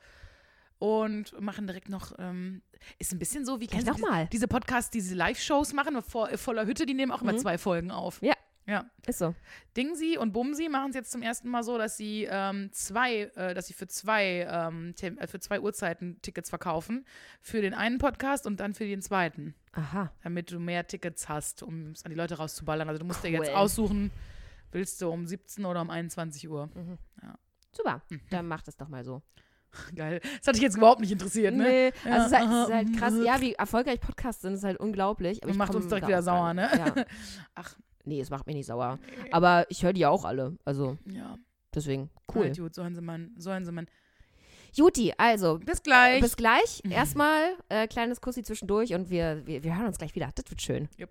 und 0.81 1.39
machen 1.41 1.67
direkt 1.67 1.89
noch. 1.89 2.13
Ähm, 2.19 2.63
ist 2.99 3.13
ein 3.13 3.19
bisschen 3.19 3.45
so 3.45 3.61
wie 3.61 3.67
kennst 3.67 3.87
du 3.87 3.93
diese, 3.93 4.29
diese 4.33 4.49
Podcasts, 4.49 4.91
diese 4.91 5.15
Live-Shows 5.15 5.75
machen, 5.75 6.01
vor, 6.03 6.29
voller 6.39 6.67
Hütte, 6.67 6.87
die 6.87 6.95
nehmen 6.95 7.13
auch 7.13 7.23
immer 7.23 7.37
zwei 7.37 7.59
Folgen 7.59 7.91
auf. 7.93 8.21
Mhm. 8.21 8.29
Ja. 8.29 8.35
Ja. 8.67 8.85
Ist 9.07 9.19
so. 9.19 9.35
Dingsi 9.77 10.17
und 10.17 10.33
Bumsi 10.33 10.69
machen 10.69 10.91
es 10.91 10.95
jetzt 10.95 11.11
zum 11.11 11.23
ersten 11.23 11.49
Mal 11.49 11.65
so, 11.65 11.77
dass 11.77 11.97
sie 11.97 12.29
ähm, 12.31 12.71
zwei, 12.73 13.23
äh, 13.35 13.53
dass 13.53 13.67
sie 13.67 13.73
für 13.75 13.89
zwei, 13.89 14.47
ähm, 14.49 14.95
äh, 15.01 15.27
für 15.27 15.41
zwei 15.41 15.61
Uhrzeiten 15.61 16.23
Tickets 16.23 16.51
verkaufen. 16.51 17.05
Für 17.41 17.63
den 17.63 17.75
einen 17.75 17.99
Podcast 17.99 18.47
und 18.47 18.61
dann 18.61 18.73
für 18.73 18.85
den 18.85 19.03
zweiten. 19.03 19.55
Aha. 19.73 20.13
Damit 20.23 20.53
du 20.53 20.61
mehr 20.61 20.87
Tickets 20.87 21.29
hast, 21.29 21.63
um 21.65 21.91
es 21.91 22.05
an 22.05 22.11
die 22.11 22.17
Leute 22.17 22.37
rauszuballern. 22.37 22.89
Also 22.89 23.01
du 23.01 23.07
musst 23.07 23.25
dir 23.25 23.31
jetzt 23.31 23.49
Cool. 23.49 23.57
aussuchen, 23.57 24.11
willst 24.71 25.03
du 25.03 25.11
um 25.11 25.27
17 25.27 25.65
oder 25.65 25.81
um 25.81 25.91
21 25.91 26.49
Uhr. 26.49 26.69
Super. 27.73 28.03
Mhm. 28.09 28.21
Dann 28.31 28.47
macht 28.47 28.69
es 28.69 28.77
doch 28.77 28.89
mal 28.89 29.05
so. 29.05 29.21
Geil. 29.95 30.21
Das 30.39 30.49
hat 30.49 30.55
dich 30.57 30.63
jetzt 30.63 30.77
überhaupt 30.77 31.01
nicht 31.01 31.13
interessiert, 31.13 31.55
ne? 31.55 31.63
Nee, 31.65 31.93
Ja, 32.05 32.13
also 32.23 32.27
es 32.27 32.33
ist, 32.33 32.39
halt, 32.39 32.51
es 32.51 32.69
ist 32.69 32.75
halt 32.75 32.97
krass. 32.99 33.13
mhm. 33.15 33.25
Ja, 33.25 33.41
wie 33.41 33.53
erfolgreich 33.55 34.01
Podcasts 34.01 34.43
sind, 34.43 34.55
ist 34.55 34.65
halt 34.65 34.79
unglaublich. 34.79 35.43
Aber 35.45 35.55
macht 35.55 35.75
uns 35.75 35.87
direkt 35.89 36.07
wieder 36.09 36.23
sauer, 36.23 36.55
ne? 36.55 36.69
Ja. 36.77 37.05
Ach. 37.55 37.77
Nee, 38.05 38.21
es 38.21 38.31
macht 38.31 38.47
mich 38.47 38.57
nicht 38.57 38.67
sauer. 38.67 38.99
Aber 39.31 39.67
ich 39.69 39.83
höre 39.85 39.93
die 39.93 40.07
auch 40.07 40.25
alle. 40.25 40.57
Also 40.65 40.97
Ja, 41.05 41.37
deswegen, 41.75 42.11
cool. 42.35 42.47
cool. 42.47 42.65
gut, 42.65 42.75
sollen 42.75 42.95
sie 42.95 43.03
mal, 43.03 43.29
sollen 43.37 43.65
sie 43.65 43.73
mal. 43.73 43.87
Juti, 44.73 45.13
also 45.19 45.59
Bis 45.59 45.83
gleich. 45.83 46.21
bis 46.21 46.37
gleich. 46.37 46.81
Erstmal 46.89 47.55
äh, 47.69 47.87
kleines 47.89 48.21
Kussi 48.21 48.43
zwischendurch 48.43 48.95
und 48.95 49.11
wir, 49.11 49.45
wir, 49.47 49.63
wir 49.65 49.77
hören 49.77 49.87
uns 49.89 49.99
gleich 49.99 50.15
wieder. 50.15 50.31
Das 50.35 50.49
wird 50.49 50.63
schön. 50.63 50.89
Jupp. 50.97 51.11